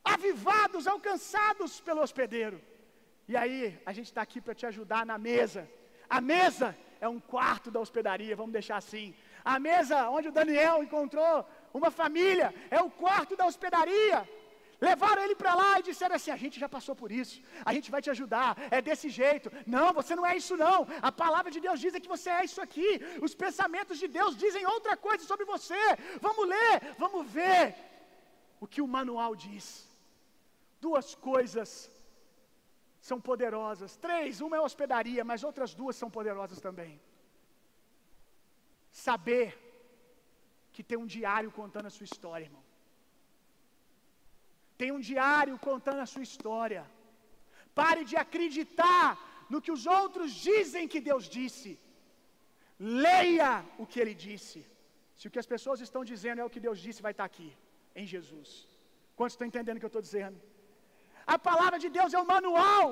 avivados, 0.04 0.88
alcançados 0.88 1.80
pelo 1.80 2.02
hospedeiro. 2.02 2.62
E 3.28 3.38
aí, 3.38 3.80
a 3.86 3.94
gente 3.94 4.08
está 4.08 4.22
aqui 4.22 4.42
para 4.42 4.56
te 4.56 4.66
ajudar 4.66 5.06
na 5.06 5.18
mesa. 5.18 5.70
A 6.10 6.20
mesa 6.20 6.76
é 7.00 7.08
um 7.08 7.20
quarto 7.20 7.70
da 7.70 7.80
hospedaria, 7.80 8.36
vamos 8.36 8.54
deixar 8.54 8.78
assim. 8.78 9.16
A 9.44 9.60
mesa 9.60 10.10
onde 10.10 10.28
o 10.30 10.32
Daniel 10.32 10.84
encontrou 10.84 11.48
uma 11.74 11.92
família 11.92 12.54
é 12.70 12.82
o 12.82 12.90
quarto 12.90 13.36
da 13.36 13.46
hospedaria. 13.46 14.28
Levaram 14.82 15.22
ele 15.24 15.36
para 15.36 15.54
lá 15.54 15.80
e 15.80 15.84
disseram 15.84 16.16
assim: 16.16 16.32
a 16.32 16.38
gente 16.38 16.58
já 16.60 16.70
passou 16.70 16.96
por 16.96 17.12
isso, 17.12 17.42
a 17.66 17.74
gente 17.74 17.92
vai 17.92 18.02
te 18.02 18.10
ajudar, 18.10 18.58
é 18.72 18.82
desse 18.82 19.10
jeito. 19.10 19.52
Não, 19.68 19.92
você 19.94 20.16
não 20.16 20.26
é 20.26 20.38
isso, 20.38 20.56
não. 20.56 20.88
A 21.02 21.12
palavra 21.12 21.52
de 21.52 21.60
Deus 21.60 21.80
diz 21.80 21.94
que 21.94 22.08
você 22.08 22.30
é 22.30 22.46
isso 22.46 22.62
aqui. 22.62 23.02
Os 23.22 23.36
pensamentos 23.36 24.00
de 24.00 24.08
Deus 24.08 24.38
dizem 24.38 24.66
outra 24.66 24.96
coisa 24.96 25.24
sobre 25.26 25.46
você. 25.46 25.84
Vamos 26.22 26.48
ler, 26.48 26.96
vamos 26.98 27.30
ver 27.30 27.76
o 28.60 28.68
que 28.68 28.82
o 28.82 28.88
manual 28.88 29.36
diz. 29.36 29.89
Duas 30.86 31.08
coisas 31.30 31.70
são 33.10 33.20
poderosas. 33.30 33.92
Três, 34.06 34.42
uma 34.48 34.58
é 34.58 34.62
hospedaria, 34.68 35.24
mas 35.32 35.44
outras 35.50 35.74
duas 35.82 35.96
são 36.02 36.10
poderosas 36.18 36.60
também. 36.68 36.94
Saber 39.08 39.48
que 40.74 40.84
tem 40.90 40.98
um 41.04 41.10
diário 41.18 41.52
contando 41.60 41.88
a 41.90 41.96
sua 41.98 42.08
história, 42.12 42.46
irmão. 42.50 42.64
Tem 44.82 44.92
um 44.98 45.02
diário 45.12 45.56
contando 45.70 46.02
a 46.06 46.10
sua 46.14 46.26
história. 46.30 46.84
Pare 47.82 48.04
de 48.12 48.16
acreditar 48.26 49.08
no 49.52 49.62
que 49.64 49.74
os 49.78 49.86
outros 50.00 50.30
dizem 50.50 50.92
que 50.94 51.02
Deus 51.10 51.26
disse. 51.38 51.72
Leia 52.80 53.52
o 53.82 53.86
que 53.86 54.00
ele 54.02 54.16
disse. 54.28 54.60
Se 55.20 55.28
o 55.28 55.32
que 55.32 55.42
as 55.44 55.50
pessoas 55.54 55.82
estão 55.86 56.04
dizendo 56.12 56.40
é 56.42 56.46
o 56.46 56.54
que 56.54 56.66
Deus 56.68 56.80
disse, 56.86 57.06
vai 57.08 57.14
estar 57.16 57.26
aqui, 57.32 57.50
em 58.02 58.06
Jesus. 58.14 58.50
Quantos 59.18 59.34
estão 59.34 59.50
entendendo 59.50 59.78
o 59.78 59.82
que 59.82 59.90
eu 59.90 59.94
estou 59.94 60.08
dizendo? 60.10 60.40
A 61.36 61.38
palavra 61.50 61.78
de 61.84 61.90
Deus 61.98 62.14
é 62.18 62.20
o 62.20 62.30
manual 62.34 62.86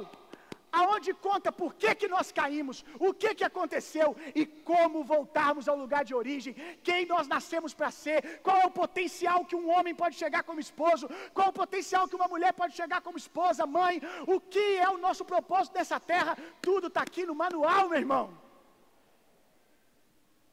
aonde 0.80 1.12
conta 1.28 1.50
por 1.60 1.72
que, 1.82 1.90
que 2.00 2.08
nós 2.14 2.32
caímos, 2.40 2.78
o 3.08 3.14
que, 3.14 3.34
que 3.38 3.46
aconteceu 3.50 4.10
e 4.40 4.46
como 4.70 5.04
voltarmos 5.04 5.68
ao 5.68 5.78
lugar 5.84 6.04
de 6.10 6.14
origem, 6.22 6.54
quem 6.88 7.06
nós 7.06 7.28
nascemos 7.28 7.74
para 7.74 7.90
ser, 7.90 8.40
qual 8.46 8.58
é 8.58 8.66
o 8.66 8.72
potencial 8.72 9.46
que 9.46 9.56
um 9.56 9.70
homem 9.76 9.96
pode 9.96 10.16
chegar 10.16 10.44
como 10.44 10.60
esposo, 10.60 11.10
qual 11.34 11.48
é 11.48 11.50
o 11.50 11.60
potencial 11.62 12.08
que 12.08 12.16
uma 12.16 12.28
mulher 12.28 12.54
pode 12.54 12.76
chegar 12.82 13.02
como 13.02 13.18
esposa, 13.18 13.66
mãe, 13.66 14.02
o 14.28 14.40
que 14.40 14.78
é 14.78 14.90
o 14.90 14.98
nosso 14.98 15.26
propósito 15.26 15.78
nessa 15.78 16.00
terra, 16.00 16.38
tudo 16.62 16.88
está 16.88 17.02
aqui 17.02 17.26
no 17.26 17.36
manual, 17.36 17.90
meu 17.90 18.00
irmão. 18.00 18.26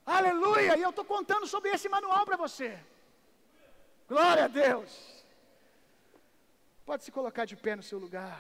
Aleluia! 0.07 0.77
E 0.77 0.83
eu 0.83 0.91
estou 0.91 1.05
contando 1.05 1.47
sobre 1.47 1.71
esse 1.71 1.89
manual 1.89 2.25
para 2.27 2.37
você. 2.37 2.79
Glória 4.07 4.45
a 4.45 4.49
Deus. 4.49 5.14
Pode 6.89 7.05
se 7.05 7.13
colocar 7.19 7.45
de 7.51 7.57
pé 7.65 7.75
no 7.77 7.83
seu 7.91 7.99
lugar. 7.99 8.39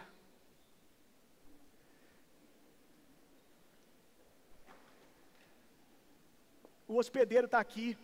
O 6.87 6.97
hospedeiro 6.97 7.47
está 7.47 7.59
aqui. 7.67 7.97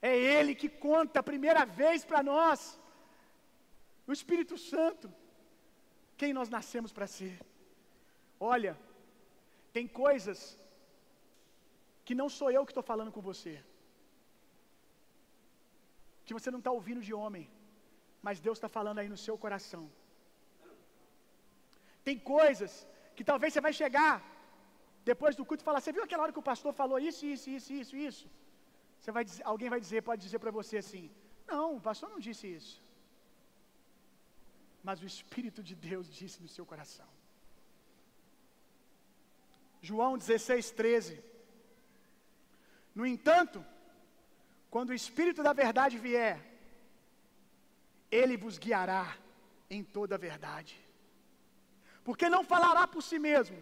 É 0.00 0.14
ele 0.16 0.54
que 0.54 0.68
conta 0.68 1.18
a 1.20 1.28
primeira 1.30 1.64
vez 1.64 2.04
para 2.04 2.22
nós. 2.22 2.80
O 4.06 4.12
Espírito 4.12 4.56
Santo. 4.56 5.12
Quem 6.16 6.32
nós 6.32 6.48
nascemos 6.48 6.92
para 6.92 7.08
ser. 7.18 7.34
Olha, 8.38 8.78
tem 9.72 9.86
coisas 9.88 10.38
que 12.04 12.14
não 12.14 12.28
sou 12.28 12.50
eu 12.50 12.64
que 12.64 12.72
estou 12.72 12.86
falando 12.92 13.10
com 13.16 13.20
você. 13.20 13.54
Que 16.24 16.36
você 16.38 16.50
não 16.50 16.60
está 16.60 16.70
ouvindo 16.70 17.02
de 17.08 17.12
homem 17.12 17.44
mas 18.26 18.40
Deus 18.46 18.56
está 18.58 18.68
falando 18.76 18.98
aí 19.00 19.08
no 19.12 19.20
seu 19.24 19.34
coração. 19.42 19.82
Tem 22.06 22.16
coisas 22.36 22.72
que 23.16 23.24
talvez 23.28 23.50
você 23.52 23.60
vai 23.66 23.72
chegar 23.80 24.14
depois 25.10 25.36
do 25.36 25.44
culto 25.48 25.62
e 25.62 25.68
falar: 25.68 25.80
Você 25.80 25.92
viu 25.96 26.04
aquela 26.04 26.24
hora 26.24 26.34
que 26.36 26.42
o 26.44 26.50
pastor 26.50 26.72
falou 26.80 26.98
isso, 27.10 27.22
isso, 27.34 27.48
isso, 27.56 27.70
isso, 27.80 27.94
isso? 28.08 28.26
Você 28.98 29.12
vai 29.16 29.24
dizer, 29.28 29.42
alguém 29.52 29.70
vai 29.74 29.80
dizer, 29.84 30.00
pode 30.08 30.22
dizer 30.26 30.40
para 30.44 30.54
você 30.58 30.78
assim: 30.84 31.04
Não, 31.52 31.76
o 31.76 31.84
pastor 31.88 32.08
não 32.14 32.18
disse 32.26 32.46
isso. 32.58 32.74
Mas 34.88 35.00
o 35.04 35.06
Espírito 35.12 35.62
de 35.68 35.76
Deus 35.88 36.10
disse 36.18 36.42
no 36.42 36.50
seu 36.56 36.66
coração. 36.72 37.08
João 39.90 40.18
16, 40.18 40.72
13. 40.82 41.22
No 42.98 43.06
entanto, 43.14 43.64
quando 44.74 44.90
o 44.90 45.00
Espírito 45.02 45.44
da 45.48 45.52
verdade 45.52 45.96
vier, 46.08 46.36
ele 48.10 48.36
vos 48.36 48.58
guiará 48.58 49.16
em 49.68 49.82
toda 49.82 50.14
a 50.14 50.18
verdade. 50.18 50.80
Porque 52.04 52.28
não 52.28 52.44
falará 52.44 52.86
por 52.86 53.02
si 53.02 53.18
mesmo, 53.18 53.56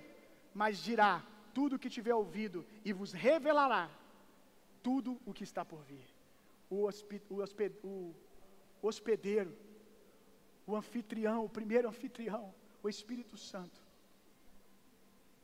mas 0.53 0.78
dirá 0.78 1.24
tudo 1.55 1.76
o 1.76 1.78
que 1.78 1.88
tiver 1.88 2.14
ouvido 2.14 2.66
e 2.84 2.92
vos 2.92 3.12
revelará 3.12 3.90
tudo 4.82 5.18
o 5.24 5.32
que 5.32 5.45
está 5.45 5.64
por 5.64 5.82
vir. 5.82 6.07
O, 6.68 6.88
o, 6.88 8.14
o 8.82 8.86
hospedeiro, 8.86 9.57
o 10.66 10.76
anfitrião, 10.76 11.45
o 11.45 11.49
primeiro 11.49 11.88
anfitrião, 11.88 12.55
o 12.82 12.88
Espírito 12.88 13.36
Santo, 13.36 13.80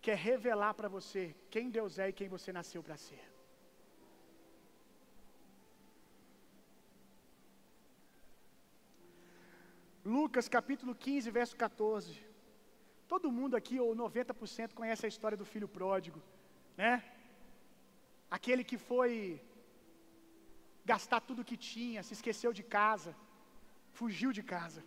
quer 0.03 0.17
revelar 0.17 0.75
para 0.75 0.89
você 0.89 1.35
quem 1.51 1.71
Deus 1.71 1.99
é 1.99 2.09
e 2.09 2.13
quem 2.13 2.29
você 2.29 2.53
nasceu 2.53 2.83
para 2.83 2.97
ser. 2.97 3.30
Lucas 10.15 10.47
capítulo 10.57 10.93
15, 10.95 11.31
verso 11.39 11.55
14. 11.65 12.13
Todo 13.13 13.35
mundo 13.39 13.55
aqui, 13.61 13.77
ou 13.85 13.91
90%, 14.05 14.75
conhece 14.81 15.05
a 15.07 15.13
história 15.13 15.39
do 15.41 15.47
filho 15.53 15.69
pródigo, 15.79 16.21
né? 16.83 16.93
aquele 18.37 18.63
que 18.71 18.79
foi 18.89 19.13
gastar 20.93 21.21
tudo 21.29 21.49
que 21.51 21.59
tinha, 21.73 22.05
se 22.07 22.15
esqueceu 22.17 22.53
de 22.59 22.65
casa, 22.79 23.13
fugiu 23.99 24.31
de 24.39 24.43
casa. 24.55 24.83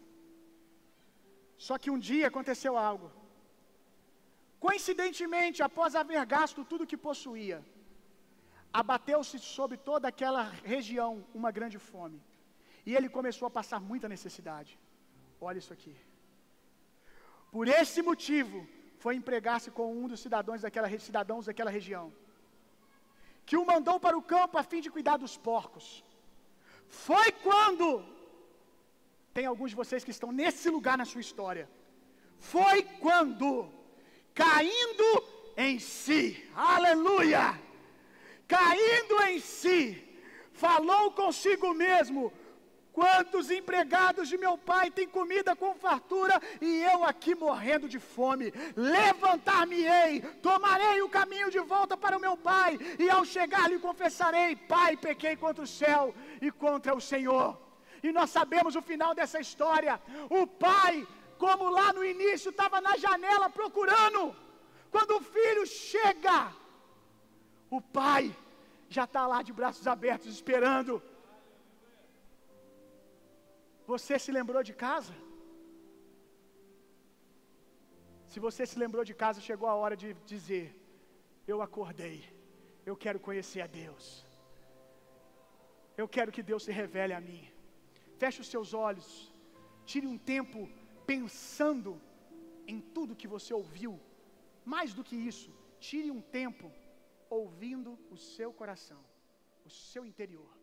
Só 1.66 1.76
que 1.82 1.92
um 1.96 2.00
dia 2.10 2.28
aconteceu 2.32 2.74
algo. 2.90 3.10
Coincidentemente, 4.66 5.62
após 5.68 5.96
haver 6.02 6.26
gasto 6.36 6.70
tudo 6.72 6.90
que 6.92 7.06
possuía, 7.10 7.60
abateu-se 8.82 9.38
sobre 9.58 9.78
toda 9.90 10.08
aquela 10.12 10.44
região 10.74 11.12
uma 11.40 11.52
grande 11.58 11.80
fome. 11.90 12.20
E 12.88 12.96
ele 12.98 13.10
começou 13.18 13.46
a 13.48 13.56
passar 13.60 13.80
muita 13.92 14.08
necessidade. 14.16 14.72
Olha 15.50 15.60
isso 15.64 15.74
aqui. 15.78 15.94
Por 17.56 17.68
esse 17.80 18.02
motivo, 18.10 18.58
foi 19.04 19.14
empregar-se 19.16 19.70
com 19.78 19.88
um 20.02 20.08
dos 20.12 20.22
cidadãos 20.26 20.62
daquela, 20.66 20.90
cidadãos 21.10 21.46
daquela 21.48 21.72
região, 21.80 22.06
que 23.48 23.58
o 23.58 23.66
mandou 23.72 23.98
para 24.06 24.18
o 24.18 24.26
campo 24.34 24.58
a 24.58 24.64
fim 24.64 24.82
de 24.86 24.94
cuidar 24.96 25.18
dos 25.24 25.36
porcos. 25.50 25.88
Foi 26.88 27.28
quando, 27.48 27.88
tem 29.34 29.46
alguns 29.46 29.72
de 29.72 29.80
vocês 29.82 30.04
que 30.06 30.16
estão 30.16 30.32
nesse 30.32 30.70
lugar 30.70 30.98
na 30.98 31.08
sua 31.12 31.22
história, 31.28 31.66
foi 32.40 32.84
quando, 33.06 33.50
caindo 34.34 35.10
em 35.66 35.76
si, 35.80 36.24
aleluia, 36.56 37.46
caindo 38.48 39.16
em 39.28 39.40
si, 39.40 39.82
falou 40.66 41.12
consigo 41.12 41.74
mesmo: 41.74 42.32
Quantos 42.94 43.50
empregados 43.50 44.30
de 44.30 44.38
meu 44.38 44.56
pai 44.56 44.92
têm 44.92 45.08
comida 45.08 45.56
com 45.56 45.74
fartura 45.74 46.40
e 46.62 46.84
eu 46.84 47.04
aqui 47.04 47.34
morrendo 47.34 47.90
de 47.90 47.98
fome? 47.98 48.54
Levantar-me-ei, 48.76 50.22
tomarei 50.44 51.02
o 51.02 51.10
caminho 51.10 51.50
de 51.50 51.60
volta 51.60 51.98
para 51.98 52.18
o 52.18 52.22
meu 52.22 52.38
pai, 52.38 52.78
e 53.00 53.10
ao 53.10 53.26
chegar 53.26 53.68
lhe 53.68 53.80
confessarei: 53.80 54.56
Pai, 54.56 54.96
pequei 54.96 55.36
contra 55.36 55.64
o 55.64 55.68
céu 55.68 56.14
e 56.40 56.52
contra 56.52 56.96
o 56.96 57.02
Senhor. 57.02 57.60
E 58.04 58.12
nós 58.12 58.30
sabemos 58.30 58.76
o 58.76 58.82
final 58.82 59.16
dessa 59.16 59.40
história. 59.40 60.00
O 60.30 60.46
pai, 60.46 61.08
como 61.40 61.70
lá 61.70 61.92
no 61.94 62.06
início, 62.06 62.52
estava 62.52 62.80
na 62.80 62.96
janela 62.96 63.50
procurando. 63.50 64.36
Quando 64.92 65.16
o 65.18 65.22
filho 65.22 65.66
chega, 65.66 66.54
o 67.72 67.82
pai 67.82 68.36
já 68.88 69.06
está 69.06 69.26
lá 69.26 69.42
de 69.42 69.52
braços 69.52 69.88
abertos 69.88 70.28
esperando. 70.28 71.02
Você 73.92 74.18
se 74.18 74.32
lembrou 74.32 74.64
de 74.64 74.74
casa? 74.74 75.14
Se 78.32 78.40
você 78.46 78.66
se 78.66 78.78
lembrou 78.84 79.04
de 79.10 79.14
casa, 79.14 79.48
chegou 79.48 79.68
a 79.70 79.76
hora 79.76 79.96
de 79.96 80.14
dizer: 80.34 80.66
Eu 81.48 81.62
acordei, 81.62 82.18
eu 82.86 82.96
quero 83.04 83.20
conhecer 83.20 83.62
a 83.62 83.68
Deus, 83.68 84.26
eu 86.02 86.08
quero 86.08 86.32
que 86.32 86.44
Deus 86.52 86.64
se 86.64 86.72
revele 86.72 87.14
a 87.14 87.22
mim. 87.22 87.44
Feche 88.18 88.42
os 88.42 88.48
seus 88.54 88.74
olhos, 88.74 89.08
tire 89.86 90.08
um 90.08 90.18
tempo 90.18 90.70
pensando 91.06 92.02
em 92.66 92.80
tudo 92.80 93.20
que 93.22 93.28
você 93.28 93.54
ouviu. 93.54 94.00
Mais 94.66 94.94
do 94.94 95.04
que 95.04 95.16
isso, 95.16 95.52
tire 95.80 96.10
um 96.10 96.22
tempo 96.22 96.72
ouvindo 97.30 98.00
o 98.10 98.18
seu 98.18 98.54
coração, 98.54 99.02
o 99.66 99.70
seu 99.70 100.06
interior. 100.06 100.63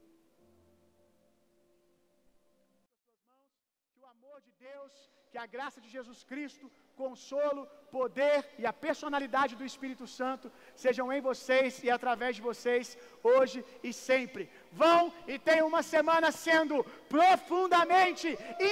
que 5.31 5.39
a 5.39 5.47
graça 5.47 5.81
de 5.81 5.89
Jesus 5.89 6.25
Cristo, 6.31 6.71
consolo, 6.97 7.67
poder 7.91 8.39
e 8.59 8.67
a 8.67 8.73
personalidade 8.73 9.55
do 9.59 9.65
Espírito 9.65 10.07
Santo 10.07 10.51
sejam 10.75 11.07
em 11.13 11.21
vocês 11.21 11.83
e 11.85 11.91
através 11.91 12.37
de 12.37 12.43
vocês 12.43 12.99
hoje 13.23 13.65
e 13.89 13.93
sempre. 13.93 14.51
Vão 14.73 15.13
e 15.29 15.39
tenham 15.39 15.69
uma 15.69 15.83
semana 15.83 16.33
sendo 16.33 16.83
profundamente, 17.09 18.29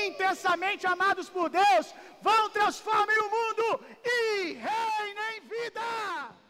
intensamente 0.07 0.85
amados 0.87 1.31
por 1.31 1.49
Deus. 1.49 1.95
Vão, 2.21 2.51
transformem 2.51 3.19
o 3.21 3.31
mundo 3.37 3.67
e 4.05 4.53
reinem 4.55 5.41
vida. 5.55 6.48